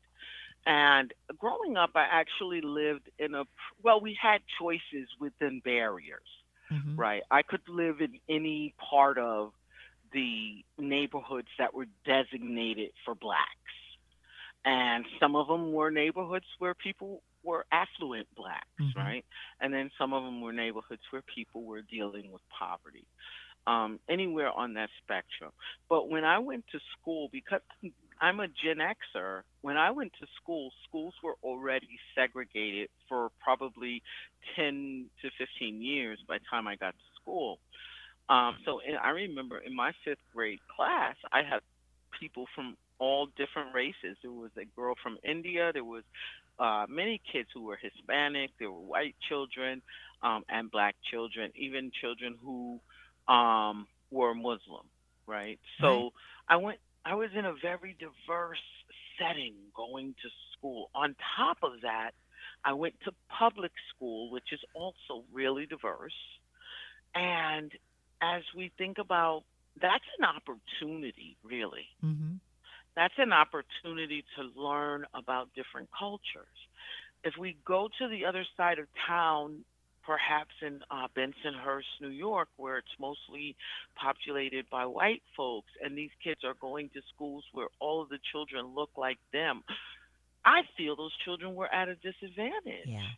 And 0.66 1.12
growing 1.38 1.76
up, 1.76 1.90
I 1.94 2.04
actually 2.10 2.60
lived 2.60 3.10
in 3.18 3.34
a 3.34 3.44
well, 3.82 4.00
we 4.00 4.16
had 4.20 4.40
choices 4.58 5.08
within 5.18 5.60
barriers, 5.60 6.28
Mhm. 6.70 6.98
right? 6.98 7.22
I 7.30 7.42
could 7.42 7.68
live 7.68 8.00
in 8.00 8.18
any 8.28 8.74
part 8.78 9.18
of 9.18 9.52
the 10.12 10.64
neighborhoods 10.78 11.48
that 11.58 11.74
were 11.74 11.86
designated 12.04 12.92
for 13.04 13.14
blacks. 13.14 13.50
And 14.64 15.04
some 15.20 15.36
of 15.36 15.48
them 15.48 15.72
were 15.72 15.90
neighborhoods 15.90 16.46
where 16.58 16.74
people 16.74 17.22
were 17.44 17.66
affluent 17.72 18.26
blacks, 18.35 18.66
Mhm. 18.80 18.96
right? 18.96 19.24
And 19.61 19.72
then 19.72 19.90
some 19.98 20.12
of 20.12 20.24
them 20.24 20.40
were 20.40 20.52
neighborhoods 20.52 21.02
where 21.11 21.22
people 21.22 21.64
were 21.64 21.83
dealing 21.83 22.33
with 22.33 22.42
poverty, 22.48 23.04
um, 23.66 24.00
anywhere 24.09 24.50
on 24.52 24.74
that 24.74 24.90
spectrum. 25.02 25.52
But 25.88 26.09
when 26.09 26.24
I 26.24 26.38
went 26.38 26.64
to 26.72 26.80
school, 26.98 27.28
because 27.33 27.61
I'm 28.20 28.40
a 28.40 28.48
Gen 28.48 28.78
Xer, 28.78 29.42
when 29.62 29.76
I 29.76 29.90
went 29.90 30.12
to 30.20 30.26
school, 30.37 30.70
schools 30.88 31.14
were 31.22 31.37
already 31.42 31.98
segregated 32.14 32.88
for 33.09 33.30
probably 33.40 34.02
10 34.57 35.11
to 35.22 35.30
15 35.38 35.83
years 35.83 36.18
by 36.26 36.38
the 36.38 36.44
time 36.50 36.66
I 36.66 36.76
got 36.76 36.92
to 36.92 37.20
school. 37.20 37.59
Um, 38.28 38.57
so 38.64 38.80
in, 38.80 38.96
I 38.96 39.11
remember 39.11 39.59
in 39.59 39.74
my 39.74 39.92
fifth 40.04 40.22
grade 40.33 40.61
class, 40.74 41.16
I 41.33 41.42
had 41.42 41.61
people 42.18 42.46
from 42.54 42.76
all 42.98 43.26
different 43.37 43.74
races. 43.74 44.16
There 44.22 44.30
was 44.33 44.50
a 44.57 44.64
girl 44.64 44.94
from 45.02 45.18
India. 45.24 45.72
There 45.72 45.85
was 45.85 46.04
uh, 46.58 46.86
many 46.88 47.20
kids 47.32 47.48
who 47.52 47.64
were 47.64 47.76
Hispanic. 47.76 48.50
There 48.58 48.70
were 48.70 48.80
white 48.80 49.16
children 49.28 49.82
um, 50.22 50.44
and 50.48 50.70
black 50.70 50.96
children, 51.10 51.50
even 51.54 51.90
children 52.00 52.36
who 52.42 52.80
um, 53.32 53.86
were 54.10 54.34
Muslim. 54.34 54.86
Right. 55.26 55.58
So 55.80 56.12
I 56.48 56.56
went. 56.56 56.78
I 57.06 57.14
was 57.14 57.30
in 57.34 57.44
a 57.44 57.54
very 57.54 57.96
diverse 57.98 58.58
setting 59.18 59.54
going 59.74 60.14
to 60.22 60.28
school. 60.52 60.90
On 60.94 61.14
top 61.36 61.58
of 61.62 61.80
that, 61.82 62.12
I 62.64 62.72
went 62.72 62.94
to 63.04 63.12
public 63.28 63.72
school, 63.94 64.30
which 64.30 64.52
is 64.52 64.60
also 64.74 65.24
really 65.32 65.66
diverse. 65.66 66.14
And 67.14 67.72
as 68.20 68.42
we 68.56 68.70
think 68.76 68.98
about 68.98 69.44
that's 69.80 70.04
an 70.18 70.24
opportunity, 70.24 71.36
really. 71.42 71.88
Mhm. 72.02 72.38
That's 72.96 73.14
an 73.18 73.33
opportunity 73.33 74.24
to 74.37 74.61
learn 74.61 75.04
about 75.14 75.48
different 75.54 75.88
cultures. 75.96 76.57
If 77.24 77.35
we 77.38 77.57
go 77.64 77.88
to 77.98 78.09
the 78.09 78.26
other 78.26 78.44
side 78.57 78.78
of 78.78 78.87
town, 79.07 79.64
perhaps 80.07 80.50
in 80.62 80.80
uh, 80.90 81.09
Bensonhurst, 81.16 82.00
New 82.00 82.09
York, 82.09 82.48
where 82.57 82.78
it's 82.78 82.87
mostly 83.00 83.57
populated 83.96 84.66
by 84.70 84.85
white 84.87 85.22
folks, 85.37 85.70
and 85.83 85.96
these 85.96 86.11
kids 86.22 86.40
are 86.44 86.54
going 86.61 86.90
to 86.90 87.00
schools 87.14 87.44
where 87.52 87.68
all 87.80 88.02
of 88.02 88.09
the 88.11 88.18
children 88.30 88.74
look 88.74 88.90
like 88.96 89.18
them, 89.33 89.62
I 90.44 90.61
feel 90.76 90.94
those 90.94 91.16
children 91.24 91.54
were 91.54 91.72
at 91.72 91.88
a 91.88 91.94
disadvantage. 91.96 92.87
Yeah, 92.87 93.09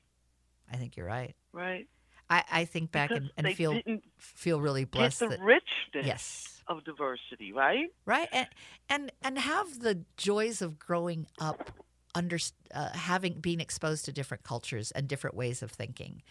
I 0.72 0.76
think 0.76 0.96
you're 0.96 1.06
right. 1.06 1.34
Right. 1.52 1.88
I, 2.30 2.44
I 2.50 2.64
think 2.64 2.92
back 2.92 3.10
Because 3.10 3.30
and, 3.36 3.46
and 3.46 3.56
feel 3.56 3.80
feel 4.18 4.60
really 4.60 4.84
get 4.84 4.90
blessed 4.92 5.20
the 5.20 5.28
that 5.28 5.40
richness 5.40 6.06
yes, 6.06 6.62
of 6.68 6.84
diversity, 6.84 7.52
right? 7.52 7.88
right, 8.06 8.28
and 8.32 8.48
and 8.88 9.12
and 9.22 9.38
have 9.38 9.80
the 9.80 10.04
joys 10.16 10.60
of 10.62 10.78
growing 10.78 11.26
up, 11.40 11.70
under 12.14 12.38
uh, 12.74 12.90
having 12.90 13.40
being 13.40 13.60
exposed 13.60 14.04
to 14.06 14.12
different 14.12 14.42
cultures 14.44 14.90
and 14.92 15.08
different 15.08 15.36
ways 15.36 15.62
of 15.62 15.70
thinking, 15.70 16.22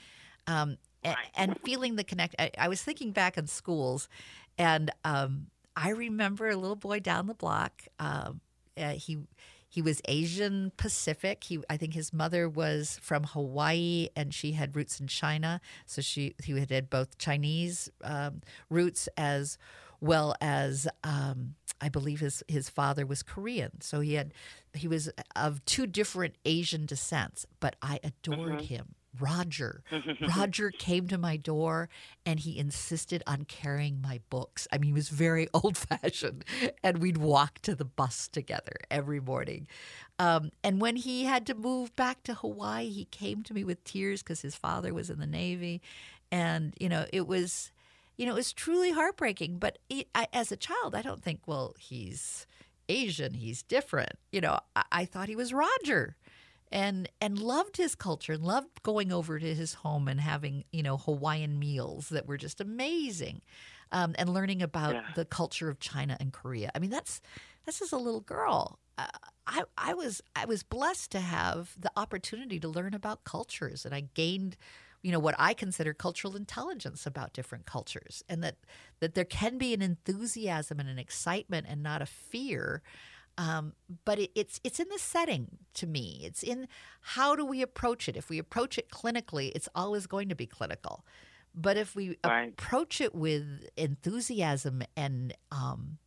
um, 0.47 0.77
Right. 1.05 1.15
and 1.35 1.57
feeling 1.61 1.95
the 1.95 2.03
connect. 2.03 2.35
I, 2.39 2.51
I 2.57 2.67
was 2.67 2.81
thinking 2.81 3.11
back 3.11 3.37
in 3.37 3.47
schools, 3.47 4.09
and 4.57 4.91
um, 5.03 5.47
I 5.75 5.89
remember 5.89 6.49
a 6.49 6.55
little 6.55 6.75
boy 6.75 6.99
down 6.99 7.27
the 7.27 7.33
block. 7.35 7.83
Um, 7.99 8.41
uh, 8.77 8.89
he 8.91 9.19
he 9.75 9.81
was 9.81 10.01
Asian 10.07 10.71
Pacific. 10.77 11.43
He 11.43 11.59
I 11.69 11.75
think 11.75 11.95
his 11.95 12.13
mother 12.13 12.47
was 12.47 12.97
from 13.01 13.25
Hawaii 13.25 14.07
and 14.15 14.33
she 14.33 14.53
had 14.53 14.73
roots 14.73 15.01
in 15.01 15.07
China. 15.07 15.59
So 15.85 16.01
she 16.01 16.33
he 16.41 16.57
had 16.57 16.89
both 16.89 17.17
Chinese 17.17 17.89
um, 18.01 18.39
roots 18.69 19.09
as 19.17 19.57
well 19.99 20.33
as 20.39 20.87
um, 21.03 21.55
I 21.81 21.89
believe 21.89 22.21
his 22.21 22.41
his 22.47 22.69
father 22.69 23.05
was 23.05 23.21
Korean. 23.21 23.81
So 23.81 23.99
he 23.99 24.13
had 24.13 24.33
he 24.73 24.87
was 24.87 25.09
of 25.35 25.63
two 25.65 25.87
different 25.87 26.35
Asian 26.45 26.85
descents. 26.85 27.45
But 27.59 27.75
I 27.81 27.99
adored 28.01 28.61
him. 28.61 28.95
Roger. 29.19 29.83
Roger 30.37 30.71
came 30.71 31.07
to 31.07 31.17
my 31.17 31.37
door 31.37 31.89
and 32.25 32.39
he 32.39 32.57
insisted 32.57 33.23
on 33.27 33.45
carrying 33.45 34.01
my 34.01 34.21
books. 34.29 34.67
I 34.71 34.77
mean, 34.77 34.89
he 34.89 34.93
was 34.93 35.09
very 35.09 35.47
old 35.53 35.77
fashioned, 35.77 36.45
and 36.83 36.99
we'd 36.99 37.17
walk 37.17 37.59
to 37.59 37.75
the 37.75 37.85
bus 37.85 38.27
together 38.27 38.73
every 38.89 39.19
morning. 39.19 39.67
Um, 40.19 40.51
and 40.63 40.79
when 40.79 40.95
he 40.95 41.25
had 41.25 41.45
to 41.47 41.55
move 41.55 41.95
back 41.95 42.23
to 42.23 42.33
Hawaii, 42.35 42.89
he 42.89 43.05
came 43.05 43.43
to 43.43 43.53
me 43.53 43.63
with 43.63 43.83
tears 43.83 44.23
because 44.23 44.41
his 44.41 44.55
father 44.55 44.93
was 44.93 45.09
in 45.09 45.19
the 45.19 45.27
Navy. 45.27 45.81
And, 46.31 46.73
you 46.79 46.89
know, 46.89 47.05
it 47.11 47.27
was. 47.27 47.71
You 48.17 48.25
know, 48.25 48.31
it 48.31 48.35
was 48.35 48.53
truly 48.53 48.91
heartbreaking. 48.91 49.57
But 49.57 49.77
he, 49.89 50.05
I, 50.15 50.27
as 50.31 50.49
a 50.49 50.55
child, 50.55 50.95
I 50.95 51.01
don't 51.01 51.21
think, 51.21 51.41
well, 51.47 51.75
he's 51.77 52.47
Asian, 52.87 53.33
he's 53.33 53.61
different. 53.61 54.13
You 54.31 54.39
know, 54.39 54.59
I, 54.73 54.83
I 54.91 55.05
thought 55.05 55.27
he 55.27 55.35
was 55.35 55.53
Roger 55.53 56.15
and 56.75 57.09
and 57.21 57.39
loved 57.39 57.77
his 57.77 57.95
culture 57.95 58.33
and 58.33 58.43
loved 58.43 58.83
going 58.83 59.11
over 59.11 59.39
to 59.39 59.55
his 59.55 59.75
home 59.75 60.07
and 60.09 60.19
having 60.19 60.65
you 60.71 60.83
know 60.83 60.97
Hawaiian 60.97 61.57
meals 61.57 62.09
that 62.09 62.27
were 62.27 62.37
just 62.37 62.59
amazing, 62.61 63.41
um, 63.91 64.13
and 64.19 64.29
learning 64.33 64.61
about 64.61 64.93
Yeah. 64.93 65.13
the 65.15 65.25
culture 65.25 65.69
of 65.69 65.79
China 65.79 66.17
and 66.19 66.33
Korea. 66.33 66.69
I 66.75 66.79
mean, 66.79 66.91
that's 66.91 67.21
that's 67.65 67.81
as 67.81 67.93
a 67.93 67.97
little 67.97 68.21
girl. 68.21 68.77
Uh, 68.97 69.07
I 69.47 69.63
I 69.77 69.93
was 69.93 70.21
I 70.35 70.45
was 70.45 70.63
blessed 70.63 71.11
to 71.11 71.21
have 71.21 71.75
the 71.79 71.91
opportunity 71.95 72.59
to 72.59 72.67
learn 72.67 72.93
about 72.93 73.23
cultures, 73.23 73.85
and 73.85 73.95
I 73.95 74.01
gained. 74.13 74.57
You 75.01 75.11
know 75.11 75.19
what 75.19 75.35
I 75.37 75.53
consider 75.53 75.93
cultural 75.93 76.35
intelligence 76.35 77.05
about 77.05 77.31
different 77.31 77.67
cultures, 77.67 78.23
and 78.27 78.43
that 78.43 78.55
that 79.01 79.13
there 79.13 79.23
can 79.23 79.59
be 79.59 79.71
an 79.75 79.83
enthusiasm 79.83 80.79
and 80.79 80.89
an 80.89 80.97
excitement, 80.97 81.67
and 81.69 81.83
not 81.83 82.01
a 82.01 82.07
fear 82.07 82.81
um, 83.37 83.73
but 84.05 84.19
it, 84.19 84.31
it's 84.35 84.59
it's 84.63 84.79
in 84.79 84.87
the 84.89 84.99
setting 84.99 85.57
to 85.75 85.87
me. 85.87 86.21
It's 86.23 86.43
in 86.43 86.67
how 87.01 87.35
do 87.35 87.45
we 87.45 87.61
approach 87.61 88.07
it. 88.07 88.15
If 88.15 88.29
we 88.29 88.39
approach 88.39 88.77
it 88.77 88.89
clinically, 88.89 89.51
it's 89.55 89.69
always 89.75 90.07
going 90.07 90.29
to 90.29 90.35
be 90.35 90.45
clinical. 90.45 91.05
But 91.53 91.77
if 91.77 91.95
we 91.95 92.17
Right. 92.25 92.55
approach 92.57 93.01
it 93.01 93.15
with 93.15 93.67
enthusiasm 93.77 94.83
and 94.95 95.33
um, 95.51 95.97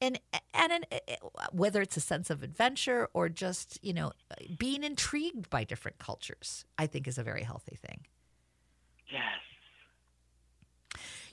and 0.00 0.18
and 0.54 0.72
an, 0.72 0.84
eh, 0.90 1.16
whether 1.52 1.80
it's 1.82 1.96
a 1.96 2.00
sense 2.00 2.30
of 2.30 2.42
adventure 2.42 3.08
or 3.14 3.28
just 3.28 3.78
you 3.82 3.92
know 3.92 4.12
being 4.58 4.84
intrigued 4.84 5.50
by 5.50 5.64
different 5.64 5.98
cultures, 5.98 6.64
I 6.78 6.86
think 6.86 7.06
is 7.08 7.18
a 7.18 7.22
very 7.24 7.42
healthy 7.42 7.76
thing. 7.76 8.06
Yes. 9.10 9.40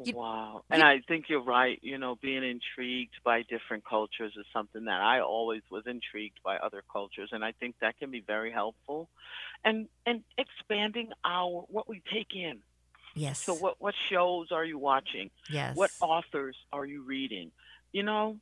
You- 0.04 0.16
wow. 0.16 0.64
And 0.70 0.84
I 0.84 1.00
think 1.08 1.30
you're 1.30 1.44
right. 1.44 1.80
You 1.82 1.98
know, 1.98 2.16
being 2.16 2.44
intrigued 2.44 3.16
by 3.24 3.44
different 3.44 3.86
cultures 3.86 4.34
is 4.38 4.46
something 4.52 4.86
that 4.86 5.02
I 5.02 5.22
always 5.22 5.62
was 5.70 5.84
intrigued 5.88 6.40
by 6.44 6.58
other 6.58 6.84
cultures, 6.92 7.30
and 7.32 7.44
I 7.44 7.52
think 7.54 7.76
that 7.82 7.98
can 7.98 8.12
be 8.12 8.22
very 8.22 8.52
helpful. 8.52 9.10
And 9.64 9.88
and 10.06 10.24
expanding 10.38 11.12
our 11.24 11.66
what 11.70 11.88
we 11.88 12.02
take 12.14 12.36
in. 12.36 12.62
Yes. 13.16 13.40
So 13.40 13.54
what 13.54 13.76
what 13.80 13.96
shows 14.10 14.52
are 14.52 14.66
you 14.66 14.78
watching? 14.78 15.30
yes. 15.50 15.76
What 15.76 15.92
authors 16.02 16.58
are 16.74 16.86
you 16.86 17.04
reading? 17.04 17.52
You 17.92 18.04
know, 18.04 18.38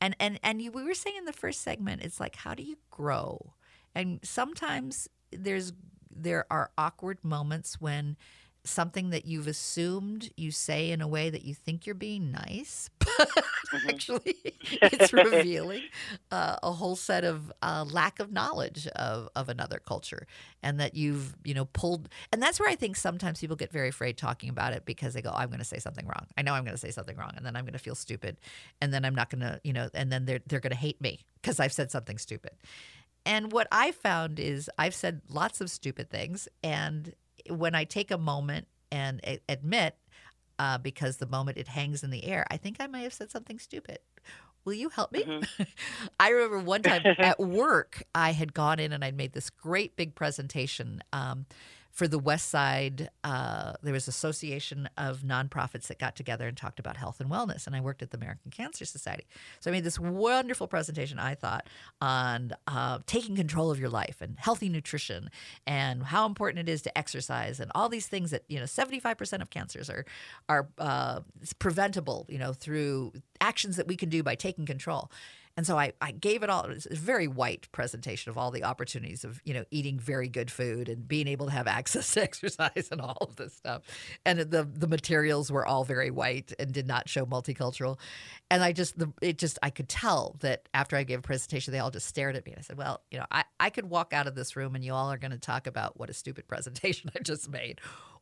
and 0.00 0.16
and 0.18 0.38
and 0.42 0.60
you, 0.60 0.70
we 0.72 0.84
were 0.84 0.94
saying 0.94 1.16
in 1.16 1.24
the 1.24 1.32
first 1.32 1.62
segment 1.62 2.02
it's 2.02 2.20
like 2.20 2.36
how 2.36 2.54
do 2.54 2.62
you 2.62 2.76
grow 2.90 3.54
and 3.94 4.20
sometimes 4.22 5.08
there's 5.30 5.72
there 6.14 6.44
are 6.50 6.70
awkward 6.76 7.24
moments 7.24 7.80
when 7.80 8.16
something 8.64 9.10
that 9.10 9.26
you've 9.26 9.48
assumed 9.48 10.30
you 10.36 10.50
say 10.50 10.90
in 10.90 11.00
a 11.00 11.08
way 11.08 11.30
that 11.30 11.44
you 11.44 11.54
think 11.54 11.84
you're 11.84 11.94
being 11.94 12.30
nice 12.30 12.88
but 12.98 13.28
actually 13.88 14.36
it's 14.44 15.12
revealing 15.12 15.82
uh, 16.30 16.56
a 16.62 16.70
whole 16.72 16.94
set 16.94 17.24
of 17.24 17.52
uh, 17.62 17.84
lack 17.90 18.20
of 18.20 18.30
knowledge 18.30 18.86
of, 18.88 19.28
of 19.34 19.48
another 19.48 19.80
culture 19.84 20.26
and 20.62 20.78
that 20.78 20.94
you've 20.94 21.34
you 21.44 21.54
know 21.54 21.64
pulled 21.66 22.08
and 22.32 22.40
that's 22.40 22.60
where 22.60 22.68
i 22.68 22.76
think 22.76 22.94
sometimes 22.94 23.40
people 23.40 23.56
get 23.56 23.72
very 23.72 23.88
afraid 23.88 24.16
talking 24.16 24.48
about 24.48 24.72
it 24.72 24.84
because 24.84 25.14
they 25.14 25.22
go 25.22 25.32
i'm 25.34 25.48
going 25.48 25.58
to 25.58 25.64
say 25.64 25.78
something 25.78 26.06
wrong. 26.06 26.26
I 26.36 26.42
know 26.42 26.54
i'm 26.54 26.64
going 26.64 26.74
to 26.76 26.80
say 26.80 26.92
something 26.92 27.16
wrong 27.16 27.32
and 27.36 27.44
then 27.44 27.56
i'm 27.56 27.64
going 27.64 27.72
to 27.72 27.78
feel 27.78 27.96
stupid 27.96 28.36
and 28.80 28.92
then 28.94 29.04
i'm 29.04 29.14
not 29.14 29.28
going 29.28 29.40
to 29.40 29.60
you 29.64 29.72
know 29.72 29.88
and 29.92 30.12
then 30.12 30.24
they're, 30.24 30.40
they're 30.46 30.60
going 30.60 30.70
to 30.70 30.76
hate 30.76 31.00
me 31.00 31.20
because 31.40 31.58
i've 31.58 31.72
said 31.72 31.90
something 31.90 32.18
stupid. 32.18 32.52
And 33.24 33.52
what 33.52 33.66
i 33.72 33.92
found 33.92 34.38
is 34.38 34.70
i've 34.78 34.94
said 34.94 35.22
lots 35.28 35.60
of 35.60 35.70
stupid 35.70 36.10
things 36.10 36.48
and 36.62 37.12
when 37.48 37.74
i 37.74 37.84
take 37.84 38.10
a 38.10 38.18
moment 38.18 38.66
and 38.90 39.20
a- 39.24 39.40
admit 39.48 39.96
uh, 40.58 40.78
because 40.78 41.16
the 41.16 41.26
moment 41.26 41.56
it 41.58 41.66
hangs 41.68 42.04
in 42.04 42.10
the 42.10 42.24
air 42.24 42.46
i 42.50 42.56
think 42.56 42.76
i 42.80 42.86
may 42.86 43.02
have 43.02 43.12
said 43.12 43.30
something 43.30 43.58
stupid 43.58 43.98
Will 44.64 44.74
you 44.74 44.90
help 44.90 45.12
me? 45.12 45.24
I 46.20 46.28
remember 46.28 46.60
one 46.60 46.82
time 46.82 47.02
at 47.18 47.40
work, 47.40 48.04
I 48.14 48.32
had 48.32 48.54
gone 48.54 48.78
in 48.78 48.92
and 48.92 49.04
I'd 49.04 49.16
made 49.16 49.32
this 49.32 49.50
great 49.50 49.96
big 49.96 50.14
presentation 50.14 51.02
um, 51.12 51.46
for 51.92 52.08
the 52.08 52.18
West 52.18 52.48
Side. 52.48 53.10
Uh, 53.22 53.74
there 53.82 53.92
was 53.92 54.08
association 54.08 54.88
of 54.96 55.20
nonprofits 55.20 55.86
that 55.88 55.98
got 55.98 56.16
together 56.16 56.48
and 56.48 56.56
talked 56.56 56.80
about 56.80 56.96
health 56.96 57.20
and 57.20 57.30
wellness, 57.30 57.66
and 57.66 57.76
I 57.76 57.80
worked 57.80 58.02
at 58.02 58.10
the 58.10 58.16
American 58.16 58.50
Cancer 58.50 58.84
Society. 58.84 59.26
So 59.60 59.70
I 59.70 59.72
made 59.72 59.84
this 59.84 59.98
wonderful 59.98 60.66
presentation. 60.66 61.18
I 61.18 61.34
thought 61.34 61.68
on 62.00 62.52
uh, 62.66 63.00
taking 63.06 63.36
control 63.36 63.70
of 63.70 63.78
your 63.78 63.90
life 63.90 64.16
and 64.20 64.36
healthy 64.38 64.70
nutrition 64.70 65.28
and 65.66 66.02
how 66.02 66.26
important 66.26 66.66
it 66.66 66.72
is 66.72 66.82
to 66.82 66.98
exercise 66.98 67.60
and 67.60 67.70
all 67.74 67.88
these 67.88 68.06
things 68.06 68.30
that 68.30 68.44
you 68.48 68.58
know 68.58 68.66
seventy 68.66 68.98
five 68.98 69.18
percent 69.18 69.42
of 69.42 69.50
cancers 69.50 69.90
are 69.90 70.06
are 70.48 70.68
uh, 70.78 71.20
preventable. 71.58 72.26
You 72.28 72.38
know 72.38 72.54
through 72.54 73.12
actions 73.40 73.76
that 73.76 73.86
we 73.86 73.96
can 73.96 74.08
do 74.08 74.22
by 74.22 74.34
taking 74.34 74.64
control. 74.64 75.10
And 75.56 75.66
so 75.66 75.78
I, 75.78 75.92
I 76.00 76.12
gave 76.12 76.42
it 76.42 76.48
all. 76.48 76.64
It 76.64 76.70
was 76.70 76.86
a 76.90 76.94
very 76.94 77.28
white 77.28 77.70
presentation 77.72 78.30
of 78.30 78.38
all 78.38 78.50
the 78.50 78.64
opportunities 78.64 79.22
of 79.22 79.40
you 79.44 79.52
know 79.52 79.64
eating 79.70 79.98
very 79.98 80.28
good 80.28 80.50
food 80.50 80.88
and 80.88 81.06
being 81.06 81.28
able 81.28 81.46
to 81.46 81.52
have 81.52 81.66
access 81.78 82.12
to 82.14 82.22
exercise 82.22 82.88
and 82.90 83.00
all 83.00 83.18
of 83.20 83.36
this 83.36 83.54
stuff. 83.54 83.82
And 84.24 84.40
the 84.40 84.64
the 84.64 84.86
materials 84.86 85.52
were 85.52 85.66
all 85.66 85.84
very 85.84 86.10
white 86.10 86.52
and 86.58 86.72
did 86.72 86.86
not 86.86 87.08
show 87.08 87.26
multicultural. 87.26 87.98
And 88.50 88.62
I 88.62 88.72
just 88.72 88.98
the 88.98 89.12
it 89.20 89.38
just 89.38 89.58
I 89.62 89.70
could 89.70 89.88
tell 89.88 90.36
that 90.40 90.68
after 90.72 90.96
I 90.96 91.02
gave 91.04 91.18
a 91.18 91.22
presentation, 91.22 91.72
they 91.72 91.78
all 91.78 91.90
just 91.90 92.06
stared 92.06 92.36
at 92.36 92.46
me. 92.46 92.52
And 92.52 92.58
I 92.58 92.62
said, 92.62 92.78
well, 92.78 93.02
you 93.10 93.18
know, 93.18 93.26
I, 93.30 93.44
I 93.60 93.70
could 93.70 93.88
walk 93.88 94.12
out 94.12 94.26
of 94.26 94.34
this 94.34 94.56
room 94.56 94.74
and 94.74 94.84
you 94.84 94.94
all 94.94 95.12
are 95.12 95.18
going 95.18 95.32
to 95.32 95.38
talk 95.38 95.66
about 95.66 95.98
what 95.98 96.08
a 96.08 96.14
stupid 96.14 96.48
presentation 96.48 97.10
I 97.14 97.20
just 97.20 97.50
made, 97.50 97.80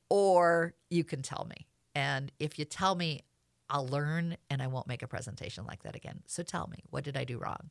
or 0.08 0.74
you 0.88 1.04
can 1.04 1.22
tell 1.22 1.46
me. 1.48 1.66
And 1.94 2.30
if 2.38 2.58
you 2.58 2.64
tell 2.64 2.94
me, 2.94 3.22
I'll 3.70 3.86
learn 3.88 4.36
and 4.50 4.60
I 4.60 4.66
won't 4.66 4.86
make 4.88 5.02
a 5.02 5.06
presentation 5.08 5.64
like 5.66 5.82
that 5.84 5.96
again. 5.96 6.22
So 6.26 6.42
tell 6.42 6.66
me, 6.66 6.78
what 6.90 7.04
did 7.04 7.16
I 7.16 7.24
do 7.24 7.38
wrong? 7.38 7.70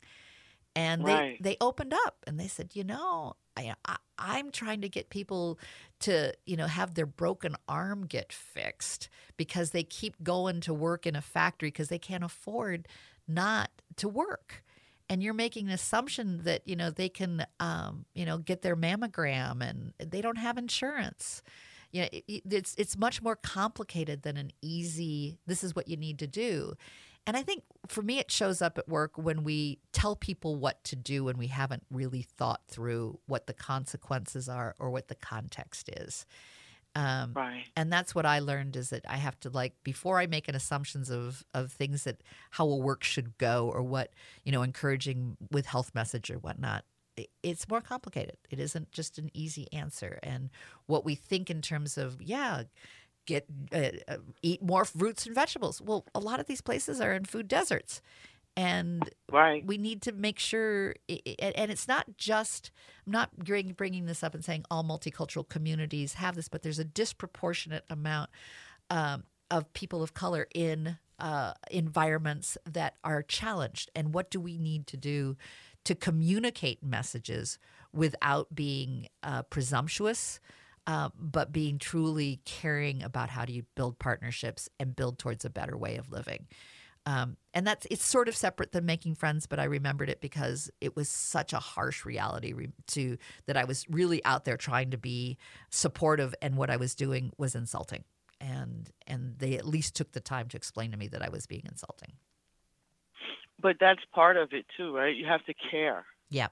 And 0.76 1.04
they, 1.04 1.14
Right. 1.14 1.42
they 1.42 1.56
opened 1.60 1.92
up 1.92 2.24
and 2.26 2.38
they 2.38 2.46
said, 2.48 2.70
you 2.74 2.84
know, 2.84 3.34
I, 3.56 3.74
I, 3.84 3.96
I'm 4.18 4.50
trying 4.52 4.80
to 4.82 4.88
get 4.88 5.10
people 5.10 5.58
to, 6.00 6.32
you 6.46 6.56
know, 6.56 6.66
have 6.66 6.94
their 6.94 7.06
broken 7.06 7.56
arm 7.68 8.06
get 8.06 8.32
fixed 8.32 9.08
because 9.36 9.70
they 9.72 9.82
keep 9.82 10.22
going 10.22 10.60
to 10.62 10.72
work 10.74 11.06
in 11.06 11.16
a 11.16 11.20
factory 11.22 11.68
because 11.68 11.88
they 11.88 11.98
can't 11.98 12.24
afford 12.24 12.86
not 13.26 13.70
to 13.96 14.08
work. 14.08 14.62
And 15.08 15.24
you're 15.24 15.34
making 15.34 15.66
an 15.66 15.72
assumption 15.72 16.44
that, 16.44 16.62
you 16.68 16.76
know, 16.76 16.90
they 16.90 17.08
can, 17.08 17.44
um, 17.58 18.04
you 18.14 18.24
know, 18.24 18.38
get 18.38 18.62
their 18.62 18.76
mammogram 18.76 19.60
and 19.68 19.92
they 19.98 20.20
don't 20.20 20.38
have 20.38 20.56
insurance 20.56 21.42
you 21.92 22.02
know 22.02 22.08
it- 22.12 22.24
it- 22.28 22.42
it's 22.52 22.74
it's 22.76 22.96
much 22.96 23.20
more 23.22 23.36
complicated 23.36 24.22
than 24.22 24.36
an 24.36 24.50
easy 24.62 25.38
this 25.46 25.62
is 25.64 25.74
what 25.74 25.88
you 25.88 25.96
need 25.96 26.18
to 26.18 26.26
do 26.26 26.74
And 27.26 27.36
I 27.36 27.42
think 27.42 27.64
for 27.86 28.02
me, 28.02 28.18
it 28.18 28.30
shows 28.30 28.62
up 28.62 28.78
at 28.78 28.88
work 28.88 29.12
when 29.18 29.44
we 29.44 29.78
tell 29.92 30.16
people 30.16 30.56
what 30.56 30.82
to 30.84 30.96
do 30.96 31.28
and 31.28 31.38
we 31.38 31.48
haven't 31.48 31.84
really 31.90 32.22
thought 32.22 32.62
through 32.66 33.20
what 33.26 33.46
the 33.46 33.52
consequences 33.52 34.48
are 34.48 34.74
or 34.78 34.90
what 34.90 35.08
the 35.08 35.14
context 35.14 35.90
is. 35.90 36.24
Um, 36.96 37.34
right. 37.34 37.66
And 37.76 37.92
that's 37.92 38.14
what 38.14 38.26
I 38.26 38.40
learned 38.40 38.74
is 38.74 38.90
that 38.90 39.04
I 39.08 39.16
have 39.18 39.38
to 39.40 39.50
like 39.50 39.74
before 39.84 40.18
I 40.18 40.26
make 40.26 40.48
an 40.48 40.56
assumptions 40.56 41.10
of 41.10 41.44
of 41.54 41.70
things 41.72 42.04
that 42.04 42.22
how 42.52 42.66
a 42.68 42.76
work 42.76 43.04
should 43.04 43.38
go 43.38 43.68
or 43.70 43.82
what 43.82 44.12
you 44.44 44.50
know 44.50 44.62
encouraging 44.62 45.36
with 45.52 45.66
health 45.66 45.94
message 45.94 46.30
or 46.30 46.38
whatnot. 46.38 46.84
It's 47.42 47.68
more 47.68 47.80
complicated. 47.80 48.36
It 48.50 48.60
isn't 48.60 48.92
just 48.92 49.18
an 49.18 49.30
easy 49.34 49.66
answer. 49.72 50.18
And 50.22 50.50
what 50.86 51.04
we 51.04 51.14
think 51.14 51.50
in 51.50 51.62
terms 51.62 51.98
of 51.98 52.20
yeah, 52.20 52.64
get 53.26 53.46
uh, 53.72 53.90
uh, 54.08 54.16
eat 54.42 54.62
more 54.62 54.84
fruits 54.84 55.26
and 55.26 55.34
vegetables. 55.34 55.80
Well, 55.80 56.04
a 56.14 56.20
lot 56.20 56.40
of 56.40 56.46
these 56.46 56.60
places 56.60 57.00
are 57.00 57.12
in 57.12 57.24
food 57.24 57.48
deserts, 57.48 58.02
and 58.56 59.08
right. 59.30 59.64
we 59.64 59.78
need 59.78 60.02
to 60.02 60.12
make 60.12 60.38
sure. 60.38 60.94
and 61.08 61.70
it's 61.70 61.88
not 61.88 62.16
just. 62.16 62.70
I'm 63.06 63.12
not 63.12 63.30
bringing 63.36 64.06
this 64.06 64.22
up 64.22 64.34
and 64.34 64.44
saying 64.44 64.64
all 64.70 64.84
multicultural 64.84 65.48
communities 65.48 66.14
have 66.14 66.34
this, 66.36 66.48
but 66.48 66.62
there's 66.62 66.78
a 66.78 66.84
disproportionate 66.84 67.84
amount 67.88 68.30
um, 68.90 69.24
of 69.50 69.72
people 69.72 70.02
of 70.02 70.14
color 70.14 70.46
in 70.54 70.98
uh, 71.18 71.52
environments 71.70 72.56
that 72.64 72.94
are 73.04 73.22
challenged. 73.22 73.90
And 73.94 74.14
what 74.14 74.30
do 74.30 74.40
we 74.40 74.58
need 74.58 74.86
to 74.88 74.96
do 74.96 75.36
to 75.84 75.94
communicate 75.94 76.82
messages 76.82 77.58
without 77.92 78.54
being 78.54 79.08
uh, 79.22 79.42
presumptuous? 79.44 80.40
uh, 80.86 81.10
but 81.16 81.52
being 81.52 81.78
truly 81.78 82.40
caring 82.44 83.02
about 83.02 83.30
how 83.30 83.44
do 83.44 83.52
you 83.52 83.64
build 83.76 83.98
partnerships 83.98 84.68
and 84.78 84.96
build 84.96 85.18
towards 85.18 85.44
a 85.44 85.50
better 85.50 85.76
way 85.76 85.96
of 85.96 86.10
living. 86.10 86.46
Um, 87.06 87.36
and 87.54 87.66
that's 87.66 87.86
it's 87.90 88.04
sort 88.04 88.28
of 88.28 88.36
separate 88.36 88.72
than 88.72 88.84
making 88.84 89.14
friends, 89.14 89.46
but 89.46 89.58
I 89.58 89.64
remembered 89.64 90.10
it 90.10 90.20
because 90.20 90.70
it 90.80 90.96
was 90.96 91.08
such 91.08 91.52
a 91.52 91.58
harsh 91.58 92.04
reality 92.04 92.52
re- 92.52 92.72
to 92.88 93.16
that 93.46 93.56
I 93.56 93.64
was 93.64 93.86
really 93.88 94.22
out 94.24 94.44
there 94.44 94.56
trying 94.56 94.90
to 94.90 94.98
be 94.98 95.38
supportive, 95.70 96.34
and 96.42 96.56
what 96.56 96.70
I 96.70 96.76
was 96.76 96.94
doing 96.94 97.32
was 97.38 97.54
insulting. 97.54 98.04
And 98.40 98.90
and 99.06 99.38
they 99.38 99.56
at 99.56 99.66
least 99.66 99.94
took 99.94 100.12
the 100.12 100.20
time 100.20 100.48
to 100.48 100.56
explain 100.56 100.90
to 100.90 100.98
me 100.98 101.08
that 101.08 101.22
I 101.22 101.30
was 101.30 101.46
being 101.46 101.62
insulting. 101.70 102.12
But 103.60 103.76
that's 103.80 104.00
part 104.14 104.36
of 104.36 104.52
it 104.52 104.66
too, 104.76 104.94
right? 104.94 105.14
You 105.14 105.26
have 105.26 105.44
to 105.46 105.54
care. 105.70 106.04
Yeah. 106.30 106.48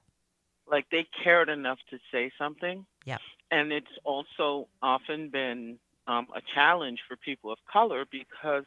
Like 0.71 0.87
they 0.91 1.07
cared 1.25 1.49
enough 1.49 1.79
to 1.91 1.99
say 2.13 2.31
something. 2.39 2.85
Yeah 3.05 3.19
and 3.51 3.73
it's 3.73 3.87
also 4.05 4.69
often 4.83 5.31
been 5.31 5.79
um, 6.07 6.27
a 6.35 6.41
challenge 6.55 7.01
for 7.09 7.17
people 7.17 7.53
of 7.53 7.59
color 7.71 8.05
because 8.11 8.65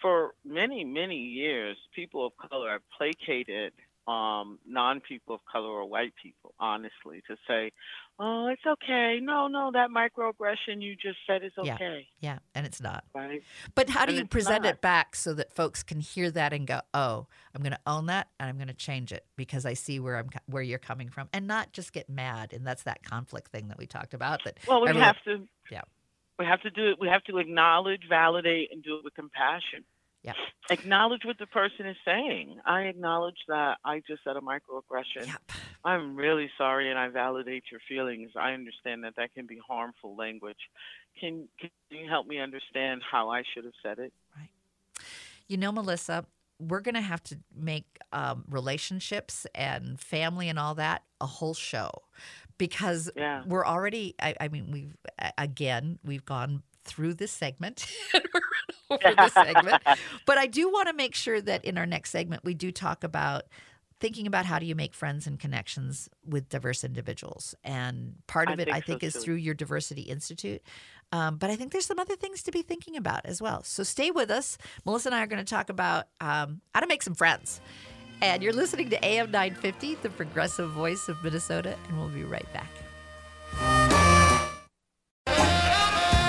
for 0.00 0.34
many, 0.44 0.84
many 0.84 1.16
years, 1.16 1.76
people 1.94 2.26
of 2.26 2.32
color 2.50 2.70
have 2.70 2.82
placated 2.96 3.72
um, 4.06 4.58
non 4.66 5.00
people 5.00 5.34
of 5.34 5.40
color 5.50 5.68
or 5.68 5.88
white 5.88 6.12
people, 6.22 6.54
honestly, 6.60 7.22
to 7.28 7.36
say, 7.48 7.72
oh, 8.18 8.48
it's 8.48 8.62
okay. 8.66 9.18
No, 9.20 9.48
no, 9.48 9.70
that 9.72 9.88
microaggression 9.90 10.80
you 10.82 10.94
just 10.94 11.18
said 11.26 11.42
is 11.42 11.52
okay. 11.58 12.06
Yeah, 12.20 12.32
yeah. 12.34 12.38
and 12.54 12.66
it's 12.66 12.80
not. 12.80 13.04
Right. 13.14 13.42
But 13.74 13.88
how 13.88 14.04
do 14.04 14.10
and 14.10 14.18
you 14.18 14.26
present 14.26 14.64
not. 14.64 14.74
it 14.74 14.80
back 14.80 15.16
so 15.16 15.32
that 15.34 15.54
folks 15.54 15.82
can 15.82 16.00
hear 16.00 16.30
that 16.32 16.52
and 16.52 16.66
go, 16.66 16.80
oh, 16.92 17.26
I'm 17.54 17.62
going 17.62 17.72
to 17.72 17.80
own 17.86 18.06
that 18.06 18.28
and 18.38 18.48
I'm 18.48 18.56
going 18.56 18.68
to 18.68 18.74
change 18.74 19.12
it 19.12 19.24
because 19.36 19.64
I 19.64 19.74
see 19.74 19.98
where 20.00 20.18
I'm 20.18 20.28
where 20.46 20.62
you're 20.62 20.78
coming 20.78 21.08
from, 21.08 21.28
and 21.32 21.46
not 21.46 21.72
just 21.72 21.92
get 21.92 22.08
mad. 22.08 22.52
And 22.52 22.66
that's 22.66 22.82
that 22.82 23.02
conflict 23.04 23.50
thing 23.50 23.68
that 23.68 23.78
we 23.78 23.86
talked 23.86 24.14
about. 24.14 24.44
That 24.44 24.58
well, 24.68 24.82
we 24.82 24.90
everyone, 24.90 25.06
have 25.06 25.24
to. 25.24 25.48
Yeah. 25.70 25.82
We 26.38 26.46
have 26.46 26.60
to 26.62 26.70
do 26.70 26.90
it. 26.90 26.96
We 27.00 27.08
have 27.08 27.22
to 27.24 27.38
acknowledge, 27.38 28.02
validate, 28.08 28.70
and 28.72 28.82
do 28.82 28.96
it 28.96 29.04
with 29.04 29.14
compassion. 29.14 29.84
Yeah. 30.24 30.32
Acknowledge 30.70 31.20
what 31.24 31.38
the 31.38 31.46
person 31.46 31.86
is 31.86 31.96
saying. 32.04 32.58
I 32.64 32.82
acknowledge 32.82 33.36
that 33.48 33.76
I 33.84 34.00
just 34.06 34.24
said 34.24 34.36
a 34.36 34.40
microaggression. 34.40 35.26
Yep. 35.26 35.52
I'm 35.84 36.16
really 36.16 36.50
sorry 36.56 36.88
and 36.88 36.98
I 36.98 37.08
validate 37.08 37.64
your 37.70 37.80
feelings. 37.86 38.30
I 38.34 38.52
understand 38.52 39.04
that 39.04 39.16
that 39.16 39.34
can 39.34 39.46
be 39.46 39.60
harmful 39.66 40.16
language. 40.16 40.56
Can, 41.20 41.46
can 41.60 41.70
you 41.90 42.08
help 42.08 42.26
me 42.26 42.40
understand 42.40 43.02
how 43.08 43.28
I 43.28 43.42
should 43.52 43.64
have 43.64 43.74
said 43.82 43.98
it? 43.98 44.12
Right. 44.34 44.48
You 45.46 45.58
know, 45.58 45.70
Malissa, 45.70 46.24
we're 46.58 46.80
going 46.80 46.94
to 46.94 47.02
have 47.02 47.22
to 47.24 47.38
make 47.54 47.84
um, 48.12 48.44
relationships 48.48 49.46
and 49.54 50.00
family 50.00 50.48
and 50.48 50.58
all 50.58 50.74
that 50.76 51.02
a 51.20 51.26
whole 51.26 51.54
show 51.54 51.90
because 52.56 53.10
yeah. 53.16 53.42
we're 53.46 53.66
already 53.66 54.14
I, 54.20 54.34
I, 54.40 54.48
mean 54.48 54.70
we've 54.70 54.96
again 55.36 55.98
we've 56.04 56.24
gone 56.24 56.62
through 56.84 57.14
this 57.14 57.32
segment 57.32 57.86
over 58.90 59.14
this 59.16 59.32
segment. 59.32 59.82
But 60.26 60.38
I 60.38 60.46
do 60.46 60.70
want 60.70 60.88
to 60.88 60.94
make 60.94 61.14
sure 61.14 61.40
that 61.40 61.64
in 61.64 61.78
our 61.78 61.86
next 61.86 62.10
segment, 62.10 62.44
we 62.44 62.54
do 62.54 62.70
talk 62.72 63.04
about 63.04 63.44
thinking 64.00 64.26
about 64.26 64.44
how 64.44 64.58
do 64.58 64.66
you 64.66 64.74
make 64.74 64.92
friends 64.92 65.26
and 65.26 65.38
connections 65.38 66.08
with 66.26 66.48
diverse 66.48 66.84
individuals. 66.84 67.54
And 67.64 68.16
part 68.26 68.50
of 68.50 68.58
I 68.58 68.62
it, 68.62 68.68
I 68.70 68.80
think, 68.80 69.00
so 69.00 69.06
is 69.06 69.12
too. 69.14 69.20
through 69.20 69.34
your 69.36 69.54
Diversity 69.54 70.02
Institute. 70.02 70.62
Um, 71.12 71.36
but 71.36 71.50
I 71.50 71.56
think 71.56 71.72
there's 71.72 71.86
some 71.86 71.98
other 71.98 72.16
things 72.16 72.42
to 72.44 72.52
be 72.52 72.62
thinking 72.62 72.96
about 72.96 73.24
as 73.24 73.40
well. 73.40 73.62
So 73.62 73.82
stay 73.82 74.10
with 74.10 74.30
us. 74.30 74.58
Malissa 74.86 75.06
and 75.06 75.14
I 75.14 75.22
are 75.22 75.26
going 75.26 75.44
to 75.44 75.50
talk 75.50 75.70
about 75.70 76.06
um, 76.20 76.60
how 76.74 76.80
to 76.80 76.86
make 76.86 77.02
some 77.02 77.14
friends. 77.14 77.60
And 78.20 78.42
you're 78.42 78.52
listening 78.52 78.90
to 78.90 79.04
AM 79.04 79.30
950, 79.30 79.96
the 79.96 80.10
progressive 80.10 80.70
voice 80.70 81.08
of 81.08 81.22
Minnesota, 81.22 81.76
and 81.88 81.98
we'll 81.98 82.08
be 82.08 82.24
right 82.24 82.46
back. 82.52 82.70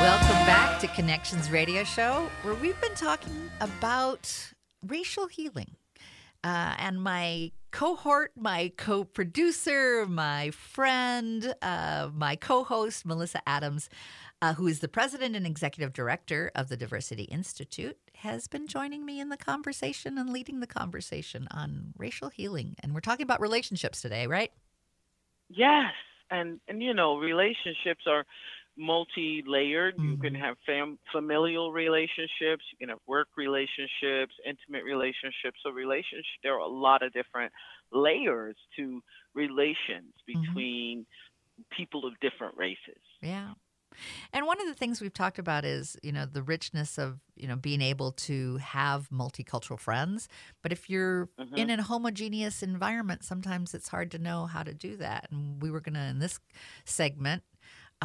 Welcome 0.06 0.46
back 0.46 0.80
to 0.82 0.88
Connections 0.90 1.50
Radio 1.50 1.84
Show, 1.84 2.30
where 2.44 2.54
we've 2.54 2.80
been 2.80 2.94
talking 2.94 3.50
about 3.60 4.54
racial 4.86 5.26
healing. 5.26 5.78
Uh, 6.44 6.76
and 6.78 7.02
my 7.02 7.52
cohort, 7.72 8.32
my 8.38 8.72
co 8.78 9.04
producer, 9.04 10.06
my 10.06 10.52
friend, 10.52 11.56
uh, 11.64 12.12
my 12.14 12.36
co 12.36 12.64
host, 12.64 13.04
Malissa 13.08 13.40
Adams, 13.48 13.90
uh, 14.44 14.54
who 14.54 14.68
is 14.68 14.80
the 14.80 14.88
president 14.88 15.36
and 15.36 15.48
executive 15.48 15.92
director 15.92 16.52
of 16.54 16.70
the 16.70 16.78
Diversity 16.78 17.24
Institute, 17.24 17.98
has 18.18 18.48
been 18.48 18.68
joining 18.68 19.08
me 19.08 19.20
in 19.20 19.30
the 19.30 19.38
conversation 19.38 20.20
and 20.20 20.30
leading 20.30 20.60
the 20.60 20.68
conversation 20.68 21.48
on 21.50 21.96
racial 21.98 22.30
healing. 22.30 22.76
And 22.82 22.94
we're 22.94 23.00
talking 23.00 23.24
about 23.24 23.42
relationships 23.42 24.04
today, 24.04 24.28
right? 24.28 24.52
Yes. 25.50 25.94
And, 26.30 26.60
and 26.68 26.84
you 26.84 26.94
know, 26.94 27.18
relationships 27.18 28.04
are 28.06 28.24
multi-layered. 28.78 29.96
Mm-hmm. 29.96 30.12
You 30.12 30.18
can 30.18 30.34
mm-hmm. 30.34 30.44
have 30.44 30.58
fam- 30.66 31.00
familial 31.12 31.72
relationships, 31.72 32.64
you 32.72 32.78
can 32.80 32.90
have 32.90 33.00
work 33.08 33.28
relationships, 33.38 34.34
intimate 34.46 34.84
relationships. 34.84 35.60
So 35.64 35.72
relationship, 35.72 36.26
there 36.44 36.54
are 36.54 36.60
a 36.60 36.68
lot 36.68 37.04
of 37.04 37.14
different 37.14 37.52
layers 37.92 38.56
to 38.78 39.02
relations 39.34 40.14
mm-hmm. 40.30 40.42
between 40.42 41.00
mm-hmm. 41.02 41.78
people 41.78 42.06
of 42.06 42.14
different 42.20 42.58
races. 42.58 43.02
Yeah. 43.22 43.54
And 44.34 44.46
one 44.46 44.60
of 44.60 44.68
the 44.68 44.74
things 44.74 45.00
we've 45.00 45.14
talked 45.14 45.40
about 45.40 45.64
is, 45.64 45.96
you 46.04 46.12
know, 46.12 46.26
the 46.26 46.44
richness 46.44 46.98
of, 46.98 47.20
you 47.36 47.48
know, 47.48 47.56
being 47.56 47.82
able 47.82 48.12
to 48.12 48.58
have 48.58 49.08
multicultural 49.10 49.80
friends. 49.80 50.28
But 50.62 50.74
if 50.74 50.90
you're 50.90 51.30
mm-hmm. 51.40 51.56
in 51.56 51.70
a 51.70 51.82
homogeneous 51.82 52.62
environment, 52.62 53.24
sometimes 53.24 53.74
it's 53.74 53.88
hard 53.88 54.12
to 54.12 54.20
know 54.20 54.48
how 54.48 54.64
to 54.64 54.74
do 54.74 54.98
that. 54.98 55.28
And 55.32 55.62
we 55.62 55.72
were 55.72 55.80
going 55.80 55.96
to, 55.96 56.02
in 56.02 56.20
this 56.20 56.40
segment, 56.84 57.44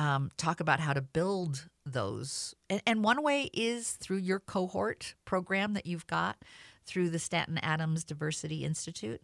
um, 0.01 0.31
talk 0.39 0.61
about 0.61 0.81
how 0.81 0.95
to 0.95 1.03
build 1.03 1.69
those. 1.85 2.55
And, 2.71 2.81
and, 2.87 3.05
one 3.05 3.23
way 3.23 3.51
is 3.53 3.93
through 3.93 4.19
your 4.19 4.41
cohort 4.41 5.15
program 5.27 5.75
that 5.75 5.85
you've 5.85 6.07
got 6.07 6.39
through 6.87 7.11
the 7.11 7.19
Stanton 7.19 7.59
Adams 7.59 8.05
Diversity 8.05 8.65
Institute. 8.65 9.21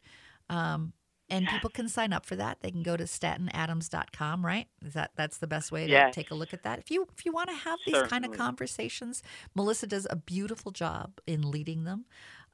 Um, 0.50 0.92
and 1.28 1.48
people 1.48 1.70
can 1.70 1.88
sign 1.88 2.12
up 2.12 2.24
for 2.24 2.36
that. 2.36 2.58
They 2.60 2.70
can 2.70 2.84
go 2.84 2.96
to 2.96 3.04
stantonadams.com, 3.04 4.46
right? 4.46 4.68
Is 4.84 4.92
that 4.92 5.10
that's 5.16 5.38
the 5.38 5.48
best 5.48 5.72
way 5.72 5.86
to 5.86 5.90
yes. 5.90 6.14
take 6.14 6.30
a 6.30 6.34
look 6.34 6.52
at 6.52 6.62
that? 6.62 6.78
If 6.78 6.88
you 6.90 7.06
if 7.16 7.26
you 7.26 7.32
want 7.32 7.48
to 7.48 7.56
have 7.56 7.80
these 7.84 7.96
Certainly. 7.96 8.10
kind 8.10 8.24
of 8.24 8.32
conversations, 8.32 9.24
Malissa 9.58 9.88
does 9.88 10.06
a 10.08 10.14
beautiful 10.14 10.70
job 10.70 11.18
in 11.26 11.50
leading 11.50 11.82
them. 11.82 12.04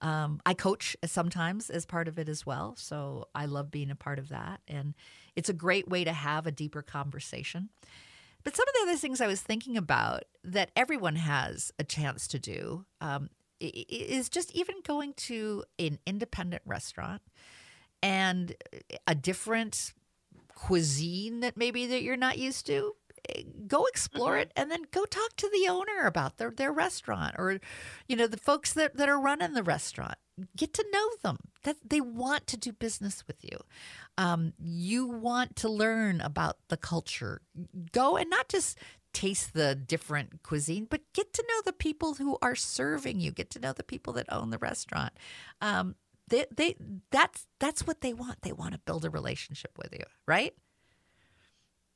Um, 0.00 0.40
I 0.46 0.54
coach 0.54 0.96
sometimes 1.04 1.68
as 1.68 1.84
part 1.84 2.08
of 2.08 2.18
it 2.18 2.30
as 2.30 2.46
well, 2.46 2.74
so 2.78 3.28
I 3.34 3.44
love 3.44 3.70
being 3.70 3.90
a 3.90 3.94
part 3.94 4.18
of 4.18 4.30
that, 4.30 4.60
and 4.66 4.94
it's 5.36 5.50
a 5.50 5.54
great 5.54 5.88
way 5.88 6.04
to 6.04 6.12
have 6.12 6.46
a 6.46 6.50
deeper 6.50 6.80
conversation. 6.80 7.68
But 8.44 8.56
some 8.56 8.66
of 8.68 8.74
the 8.74 8.90
other 8.90 8.98
things 8.98 9.20
I 9.20 9.26
was 9.26 9.40
thinking 9.40 9.76
about 9.76 10.24
that 10.44 10.70
everyone 10.76 11.16
has 11.16 11.72
a 11.78 11.84
chance 11.84 12.26
to 12.28 12.38
do 12.38 12.84
um, 13.00 13.30
is 13.60 14.28
just 14.28 14.52
even 14.52 14.76
going 14.84 15.14
to 15.14 15.64
an 15.78 15.98
independent 16.06 16.62
restaurant 16.66 17.22
and 18.02 18.54
a 19.06 19.14
different 19.14 19.92
cuisine 20.54 21.40
that 21.40 21.56
maybe 21.56 21.86
that 21.86 22.02
you're 22.02 22.16
not 22.16 22.38
used 22.38 22.66
to 22.66 22.94
go 23.66 23.86
explore 23.86 24.32
mm-hmm. 24.32 24.42
it 24.42 24.52
and 24.56 24.70
then 24.70 24.82
go 24.90 25.04
talk 25.04 25.36
to 25.36 25.48
the 25.52 25.68
owner 25.68 26.06
about 26.06 26.38
their, 26.38 26.50
their 26.50 26.72
restaurant 26.72 27.34
or 27.38 27.60
you 28.08 28.16
know 28.16 28.26
the 28.26 28.36
folks 28.36 28.72
that, 28.72 28.96
that 28.96 29.08
are 29.08 29.20
running 29.20 29.52
the 29.52 29.62
restaurant 29.62 30.16
get 30.56 30.72
to 30.72 30.84
know 30.92 31.08
them 31.22 31.36
that 31.64 31.76
they 31.84 32.00
want 32.00 32.46
to 32.46 32.56
do 32.56 32.72
business 32.72 33.24
with 33.26 33.36
you 33.42 33.58
um, 34.18 34.52
you 34.58 35.06
want 35.06 35.56
to 35.56 35.68
learn 35.68 36.20
about 36.20 36.56
the 36.68 36.76
culture 36.76 37.42
go 37.92 38.16
and 38.16 38.30
not 38.30 38.48
just 38.48 38.78
taste 39.12 39.52
the 39.52 39.74
different 39.74 40.42
cuisine, 40.42 40.86
but 40.88 41.00
get 41.12 41.32
to 41.34 41.44
know 41.48 41.62
the 41.64 41.72
people 41.72 42.14
who 42.14 42.38
are 42.42 42.54
serving 42.54 43.20
you. 43.20 43.30
Get 43.30 43.50
to 43.50 43.60
know 43.60 43.72
the 43.72 43.82
people 43.82 44.12
that 44.14 44.26
own 44.32 44.50
the 44.50 44.58
restaurant. 44.58 45.12
Um, 45.60 45.96
they, 46.28 46.46
they, 46.54 46.76
that's 47.10 47.46
that's 47.58 47.86
what 47.86 48.00
they 48.00 48.14
want. 48.14 48.42
They 48.42 48.52
want 48.52 48.72
to 48.72 48.78
build 48.78 49.04
a 49.04 49.10
relationship 49.10 49.72
with 49.76 49.92
you, 49.92 50.04
right? 50.26 50.54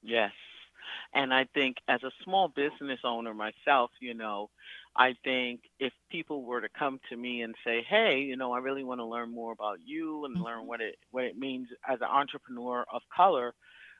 Yes. 0.03 0.33
And 1.15 1.33
I 1.33 1.47
think 1.55 1.77
as 1.89 2.03
a 2.03 2.11
small 2.25 2.49
business 2.49 3.01
owner 3.05 3.33
myself, 3.33 3.91
you 4.01 4.13
know, 4.13 4.51
I 4.97 5.15
think 5.25 5.61
if 5.79 5.93
people 6.11 6.45
were 6.45 6.61
to 6.61 6.69
come 6.79 7.01
to 7.11 7.17
me 7.17 7.43
and 7.43 7.55
say, 7.65 7.83
"Hey, 7.89 8.21
you 8.21 8.37
know, 8.37 8.53
I 8.53 8.59
really 8.59 8.85
want 8.85 9.01
to 9.01 9.05
learn 9.05 9.31
more 9.33 9.53
about 9.53 9.79
you 9.85 10.25
and 10.25 10.43
learn 10.43 10.67
Mm-hmm. 10.67 10.67
what 10.67 10.81
it 10.81 10.97
what 11.11 11.25
it 11.25 11.37
means 11.37 11.69
as 11.89 12.01
an 12.01 12.09
entrepreneur 12.09 12.85
of 12.93 13.03
color, 13.15 13.55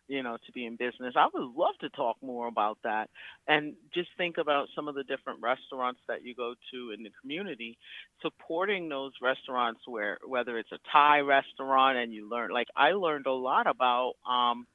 you 0.09 0.23
know, 0.23 0.37
to 0.47 0.53
be 0.53 0.67
in 0.67 0.77
business," 0.77 1.15
I 1.17 1.29
would 1.33 1.43
love 1.57 1.77
to 1.81 1.91
talk 1.91 2.17
more 2.23 2.49
about 2.49 2.79
that 2.85 3.11
and 3.49 3.75
just 3.95 4.09
think 4.17 4.39
about 4.39 4.69
some 4.75 4.89
of 4.89 4.95
the 4.95 5.05
different 5.05 5.41
restaurants 5.43 6.01
that 6.09 6.23
you 6.25 6.35
go 6.35 6.55
to 6.73 6.91
in 6.93 7.03
the 7.03 7.11
community, 7.21 7.79
supporting 8.23 8.89
those 8.89 9.13
restaurants 9.23 9.81
where 9.87 10.19
whether 10.27 10.59
it's 10.59 10.73
a 10.73 10.79
Thai 10.93 11.21
restaurant 11.21 11.99
and 11.99 12.13
you 12.13 12.29
learn 12.29 12.51
like 12.51 12.69
I 12.77 12.93
learned 12.93 13.27
a 13.27 13.33
lot 13.33 13.67
about 13.67 14.15
um 14.29 14.67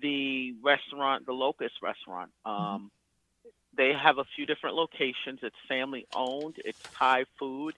the 0.00 0.54
restaurant, 0.62 1.26
the 1.26 1.32
Locust 1.32 1.74
restaurant. 1.82 2.30
Um, 2.44 2.90
They 3.76 3.92
have 3.92 4.18
a 4.18 4.24
few 4.36 4.46
different 4.46 4.76
locations. 4.76 5.40
It's 5.42 5.56
family 5.68 6.06
owned. 6.14 6.56
It's 6.64 6.78
Thai 6.94 7.24
food, 7.38 7.74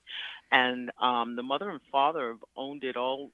and 0.51 0.91
um, 1.01 1.37
the 1.37 1.43
mother 1.43 1.71
and 1.71 1.81
father 1.91 2.29
have 2.29 2.45
owned 2.57 2.85
it 2.85 2.97
all 2.97 3.31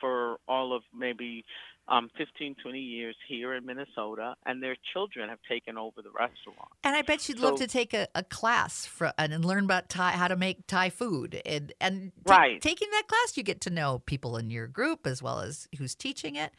for 0.00 0.38
all 0.48 0.74
of 0.74 0.82
maybe 0.96 1.44
um, 1.88 2.10
15, 2.16 2.56
20 2.62 2.78
years 2.78 3.14
here 3.28 3.54
in 3.54 3.66
Minnesota, 3.66 4.34
and 4.46 4.62
their 4.62 4.76
children 4.92 5.28
have 5.28 5.38
taken 5.48 5.76
over 5.76 6.00
the 6.02 6.10
restaurant. 6.10 6.68
And 6.82 6.96
I 6.96 7.02
bet 7.02 7.28
you'd 7.28 7.38
love 7.38 7.56
to 7.56 7.66
take 7.66 7.92
a, 7.92 8.08
a 8.14 8.22
class 8.22 8.86
for, 8.86 9.12
and 9.18 9.44
learn 9.44 9.64
about 9.64 9.88
Thai, 9.88 10.12
how 10.12 10.28
to 10.28 10.36
make 10.36 10.66
Thai 10.66 10.90
food. 10.90 11.40
And, 11.44 11.72
and 11.80 12.12
ta- 12.26 12.38
Right. 12.38 12.60
taking 12.60 12.88
that 12.90 13.04
class, 13.06 13.36
you 13.36 13.42
get 13.42 13.60
to 13.62 13.70
know 13.70 14.00
people 14.06 14.36
in 14.36 14.50
your 14.50 14.66
group 14.66 15.06
as 15.06 15.22
well 15.22 15.40
as 15.40 15.68
who's 15.78 15.94
teaching 15.94 16.36
it. 16.36 16.52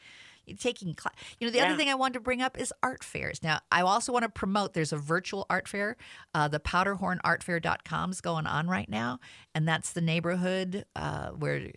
Taking 0.59 0.93
class. 0.93 1.13
You 1.39 1.47
know, 1.47 1.51
the 1.51 1.61
other 1.61 1.75
thing 1.75 1.89
I 1.89 1.95
wanted 1.95 2.13
to 2.15 2.19
bring 2.19 2.41
up 2.41 2.59
is 2.59 2.73
art 2.83 3.03
fairs. 3.03 3.41
Now, 3.43 3.59
I 3.71 3.81
also 3.81 4.11
want 4.13 4.23
to 4.23 4.29
promote 4.29 4.73
there's 4.73 4.93
a 4.93 4.97
virtual 4.97 5.45
art 5.49 5.67
fair. 5.67 5.97
Uh, 6.33 6.47
the 6.47 6.59
powderhornartfair.com 6.59 8.11
is 8.11 8.21
going 8.21 8.47
on 8.47 8.67
right 8.67 8.89
now. 8.89 9.19
And 9.53 9.67
that's 9.67 9.93
the 9.93 10.01
neighborhood 10.01 10.85
uh, 10.95 11.29
where, 11.29 11.67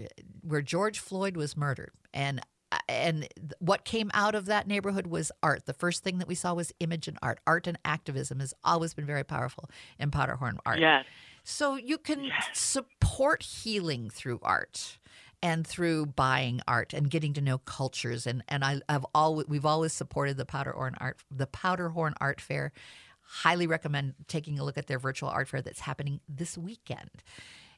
where 0.43 0.63
George 0.63 0.99
Floyd 0.99 1.37
was 1.37 1.57
murdered. 1.57 1.93
And 2.13 2.41
and 2.87 3.27
what 3.61 3.87
came 3.87 4.11
out 4.13 4.35
of 4.35 4.45
that 4.45 4.67
neighborhood 4.67 5.07
was 5.07 5.33
art. 5.43 5.65
The 5.65 5.73
first 5.73 6.05
thing 6.05 6.19
that 6.19 6.29
we 6.29 6.35
saw 6.35 6.53
was 6.53 6.71
image 6.81 7.09
and 7.09 7.19
art. 7.23 7.41
Art 7.47 7.67
and 7.67 7.79
activism 7.83 8.41
has 8.41 8.53
always 8.63 8.93
been 8.93 9.07
very 9.07 9.25
powerful 9.25 9.71
in 9.99 10.11
Powderhorn 10.11 10.59
art. 10.67 10.79
Yes. 10.79 11.07
So 11.45 11.77
you 11.77 11.97
can 11.97 12.25
Yes. 12.25 12.59
support 12.59 13.43
healing 13.43 14.11
through 14.11 14.41
art 14.43 14.99
and 15.43 15.67
through 15.67 16.07
buying 16.07 16.61
art 16.67 16.93
and 16.93 17.11
getting 17.11 17.33
to 17.35 17.41
know 17.41 17.59
cultures. 17.59 18.27
And 18.27 18.43
and 18.49 18.65
I, 18.65 18.81
I've 18.89 19.07
always 19.15 19.47
we've 19.49 19.67
always 19.67 19.93
supported 19.93 20.37
the 20.37 20.45
Powderhorn 20.47 20.95
art 20.99 21.19
the 21.31 21.47
Powderhorn 21.47 22.15
Art 22.21 22.41
Fair. 22.41 22.73
Highly 23.21 23.67
recommend 23.67 24.15
taking 24.27 24.59
a 24.59 24.65
look 24.65 24.79
at 24.79 24.87
their 24.87 24.99
virtual 24.99 25.29
art 25.29 25.49
fair 25.49 25.61
that's 25.61 25.81
happening 25.81 26.21
this 26.29 26.57
weekend. 26.57 27.23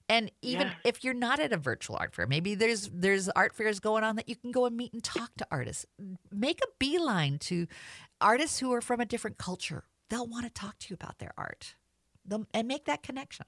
And 0.09 0.31
even 0.43 0.69
Yes. 0.69 0.77
if 0.85 1.05
you're 1.05 1.15
not 1.15 1.41
at 1.41 1.53
a 1.53 1.57
virtual 1.57 1.97
art 1.97 2.15
fair, 2.15 2.27
maybe 2.27 2.55
there's 2.55 2.89
there's 2.93 3.29
art 3.31 3.55
fairs 3.55 3.81
going 3.81 4.05
on 4.05 4.17
that 4.17 4.29
you 4.29 4.37
can 4.37 4.53
go 4.53 4.67
and 4.67 4.77
meet 4.77 4.93
and 4.93 5.03
talk 5.03 5.35
to 5.39 5.47
artists. 5.51 5.87
Make 6.33 6.61
a 6.63 6.69
beeline 6.79 7.39
to 7.41 7.67
artists 8.21 8.59
who 8.61 8.73
are 8.73 8.81
from 8.81 9.01
a 9.01 9.05
different 9.07 9.39
culture. 9.39 9.85
They'll 10.09 10.27
want 10.27 10.45
to 10.47 10.51
talk 10.51 10.79
to 10.81 10.87
you 10.91 10.95
about 10.95 11.19
their 11.19 11.33
art. 11.37 11.75
They'll, 12.25 12.47
and 12.55 12.67
make 12.69 12.85
that 12.87 13.03
connection. 13.03 13.47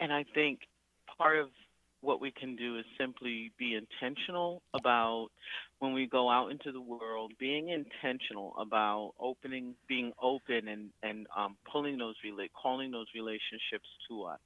And 0.00 0.12
I 0.12 0.24
think 0.34 0.60
part 1.18 1.38
of 1.38 1.48
what 2.04 2.20
we 2.20 2.30
can 2.30 2.56
do 2.56 2.78
is 2.78 2.84
simply 2.98 3.52
be 3.58 3.74
intentional 3.74 4.62
about 4.74 5.28
when 5.78 5.92
we 5.92 6.06
go 6.06 6.30
out 6.30 6.50
into 6.50 6.72
the 6.72 6.80
world, 6.80 7.32
being 7.38 7.68
intentional 7.70 8.54
about 8.60 9.12
opening, 9.18 9.74
being 9.88 10.12
open, 10.22 10.68
and 10.68 10.90
and 11.02 11.26
um, 11.36 11.56
pulling 11.70 11.98
those 11.98 12.14
rela- 12.24 12.48
calling 12.60 12.90
those 12.90 13.06
relationships 13.14 13.88
to 14.08 14.24
us. 14.24 14.40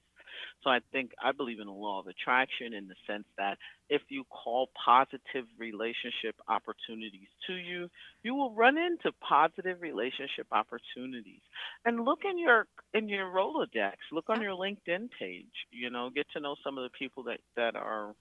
So 0.63 0.71
I 0.71 0.81
think 0.93 1.13
I 1.23 1.33
believe 1.33 1.61
in 1.61 1.67
the 1.67 1.73
law 1.73 2.01
of 2.01 2.07
attraction 2.07 2.75
in 2.75 2.89
the 2.89 2.95
sense 3.07 3.25
that 3.37 3.59
if 3.89 4.03
you 4.09 4.25
call 4.25 4.71
positive 4.85 5.47
relationship 5.59 6.37
opportunities 6.49 7.29
to 7.47 7.55
you, 7.55 7.89
you 8.23 8.35
will 8.35 8.53
run 8.55 8.77
into 8.77 9.13
positive 9.21 9.81
relationship 9.81 10.47
opportunities. 10.53 11.41
And 11.85 12.05
look 12.05 12.21
in 12.25 12.39
your 12.39 12.67
in 12.95 13.09
your 13.09 13.27
Rolodex, 13.27 13.97
look 14.13 14.29
on 14.29 14.43
your 14.43 14.53
LinkedIn 14.53 15.09
page, 15.19 15.47
you 15.71 15.91
know, 15.91 16.11
get 16.15 16.27
to 16.33 16.41
know 16.41 16.57
some 16.65 16.79
of 16.79 16.85
the 16.85 16.97
people 16.99 17.23
that 17.25 17.41
that 17.57 17.77
are 17.77 18.15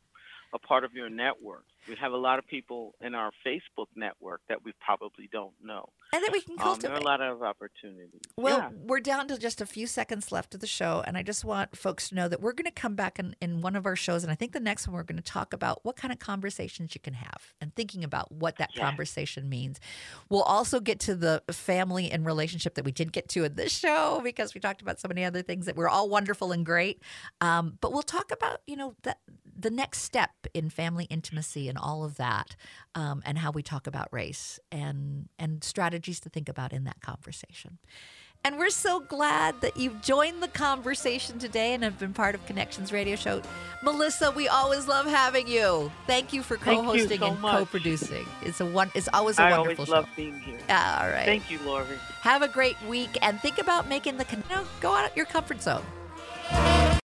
a 0.53 0.59
part 0.59 0.83
of 0.83 0.93
your 0.93 1.09
network. 1.09 1.65
We 1.87 1.95
have 1.95 2.11
a 2.11 2.17
lot 2.17 2.37
of 2.39 2.47
people 2.47 2.95
in 3.01 3.15
our 3.15 3.31
Facebook 3.45 3.87
network 3.95 4.41
that 4.49 4.63
we 4.63 4.73
probably 4.83 5.29
don't 5.31 5.53
know. 5.63 5.89
And 6.13 6.23
that 6.23 6.31
we 6.31 6.41
can 6.41 6.53
Um, 6.53 6.57
there 6.57 6.65
cultivate. 6.65 6.93
are 6.95 6.99
a 6.99 7.03
lot 7.03 7.21
of 7.21 7.43
opportunities. 7.43 8.21
Well, 8.37 8.57
yeah. 8.59 8.69
we're 8.85 8.99
down 9.01 9.27
to 9.29 9.37
just 9.37 9.61
a 9.61 9.65
few 9.65 9.87
seconds 9.87 10.31
left 10.31 10.53
of 10.53 10.61
the 10.61 10.67
show, 10.67 11.03
and 11.05 11.17
I 11.17 11.23
just 11.23 11.43
want 11.43 11.77
folks 11.77 12.09
to 12.09 12.15
know 12.15 12.27
that 12.27 12.41
we're 12.41 12.53
going 12.53 12.65
to 12.65 12.71
come 12.71 12.95
back 12.95 13.19
in, 13.19 13.35
in 13.41 13.61
one 13.61 13.75
of 13.75 13.85
our 13.85 13.95
shows, 13.95 14.23
and 14.23 14.31
I 14.31 14.35
think 14.35 14.53
the 14.53 14.59
next 14.59 14.87
one 14.87 14.95
we're 14.95 15.03
going 15.03 15.17
to 15.17 15.23
talk 15.23 15.53
about 15.53 15.83
what 15.83 15.95
kind 15.97 16.11
of 16.11 16.19
conversations 16.19 16.93
you 16.95 17.01
can 17.01 17.13
have 17.13 17.53
and 17.59 17.75
thinking 17.75 18.03
about 18.03 18.31
what 18.31 18.57
that 18.57 18.73
conversation 18.75 19.49
means. 19.49 19.79
We'll 20.29 20.43
also 20.43 20.79
get 20.79 20.99
to 21.01 21.15
the 21.15 21.43
family 21.51 22.09
and 22.11 22.25
relationship 22.25 22.75
that 22.75 22.85
we 22.85 22.91
did 22.91 23.11
get 23.11 23.27
to 23.29 23.43
in 23.43 23.55
this 23.55 23.71
show 23.77 24.21
because 24.23 24.53
we 24.53 24.61
talked 24.61 24.81
about 24.81 24.99
so 24.99 25.07
many 25.07 25.23
other 25.25 25.41
things 25.41 25.65
that 25.65 25.75
were 25.75 25.89
all 25.89 26.09
wonderful 26.09 26.51
and 26.51 26.65
great. 26.65 27.01
Um, 27.41 27.77
but 27.81 27.91
we'll 27.91 28.01
talk 28.03 28.31
about 28.31 28.61
you 28.65 28.75
know 28.77 28.95
the 29.03 29.15
the 29.59 29.69
next 29.71 30.03
step 30.03 30.29
in 30.53 30.69
family 30.69 31.05
intimacy 31.05 31.67
and 31.67 31.76
all 31.77 32.03
of 32.03 32.17
that, 32.17 32.55
um, 32.95 33.21
and 33.25 33.37
how 33.37 33.51
we 33.51 33.61
talk 33.63 33.87
about 33.87 34.07
race 34.11 34.59
and 34.71 35.29
and 35.39 35.63
strategies 35.63 36.19
to 36.21 36.29
think 36.29 36.49
about 36.49 36.73
in 36.73 36.83
that 36.85 37.01
conversation. 37.01 37.77
And 38.43 38.57
we're 38.59 38.69
so 38.69 38.99
glad 38.99 39.61
that 39.61 39.77
you've 39.77 40.01
joined 40.01 40.41
the 40.43 40.47
conversation 40.47 41.39
today 41.39 41.73
and 41.73 41.83
have 41.83 41.97
been 41.99 42.13
part 42.13 42.35
of 42.35 42.45
Connections 42.45 42.93
Radio 42.93 43.15
Show. 43.15 43.41
Malissa, 43.83 44.33
we 44.33 44.47
always 44.47 44.87
love 44.87 45.05
having 45.07 45.47
you. 45.47 45.91
Thank 46.05 46.33
you 46.33 46.43
for 46.43 46.55
co-hosting 46.55 47.19
so 47.19 47.25
and 47.27 47.41
much. 47.41 47.57
co-producing. 47.57 48.25
It's 48.43 48.61
a 48.61 48.65
one. 48.65 48.91
It's 48.95 49.09
always 49.11 49.37
a 49.39 49.43
I 49.43 49.57
wonderful 49.57 49.85
always 49.85 49.87
show. 49.87 49.93
love 49.95 50.07
being 50.15 50.39
here. 50.39 50.59
All 50.69 51.09
right. 51.09 51.25
Thank 51.25 51.49
you, 51.51 51.59
Laurie. 51.65 51.87
Have 52.21 52.41
a 52.41 52.47
great 52.47 52.81
week 52.83 53.17
and 53.21 53.39
think 53.41 53.57
about 53.57 53.89
making 53.89 54.17
the 54.17 54.25
you 54.31 54.37
know, 54.49 54.63
go 54.81 54.93
out 54.93 55.09
of 55.09 55.17
your 55.17 55.25
comfort 55.25 55.61
zone. 55.61 55.83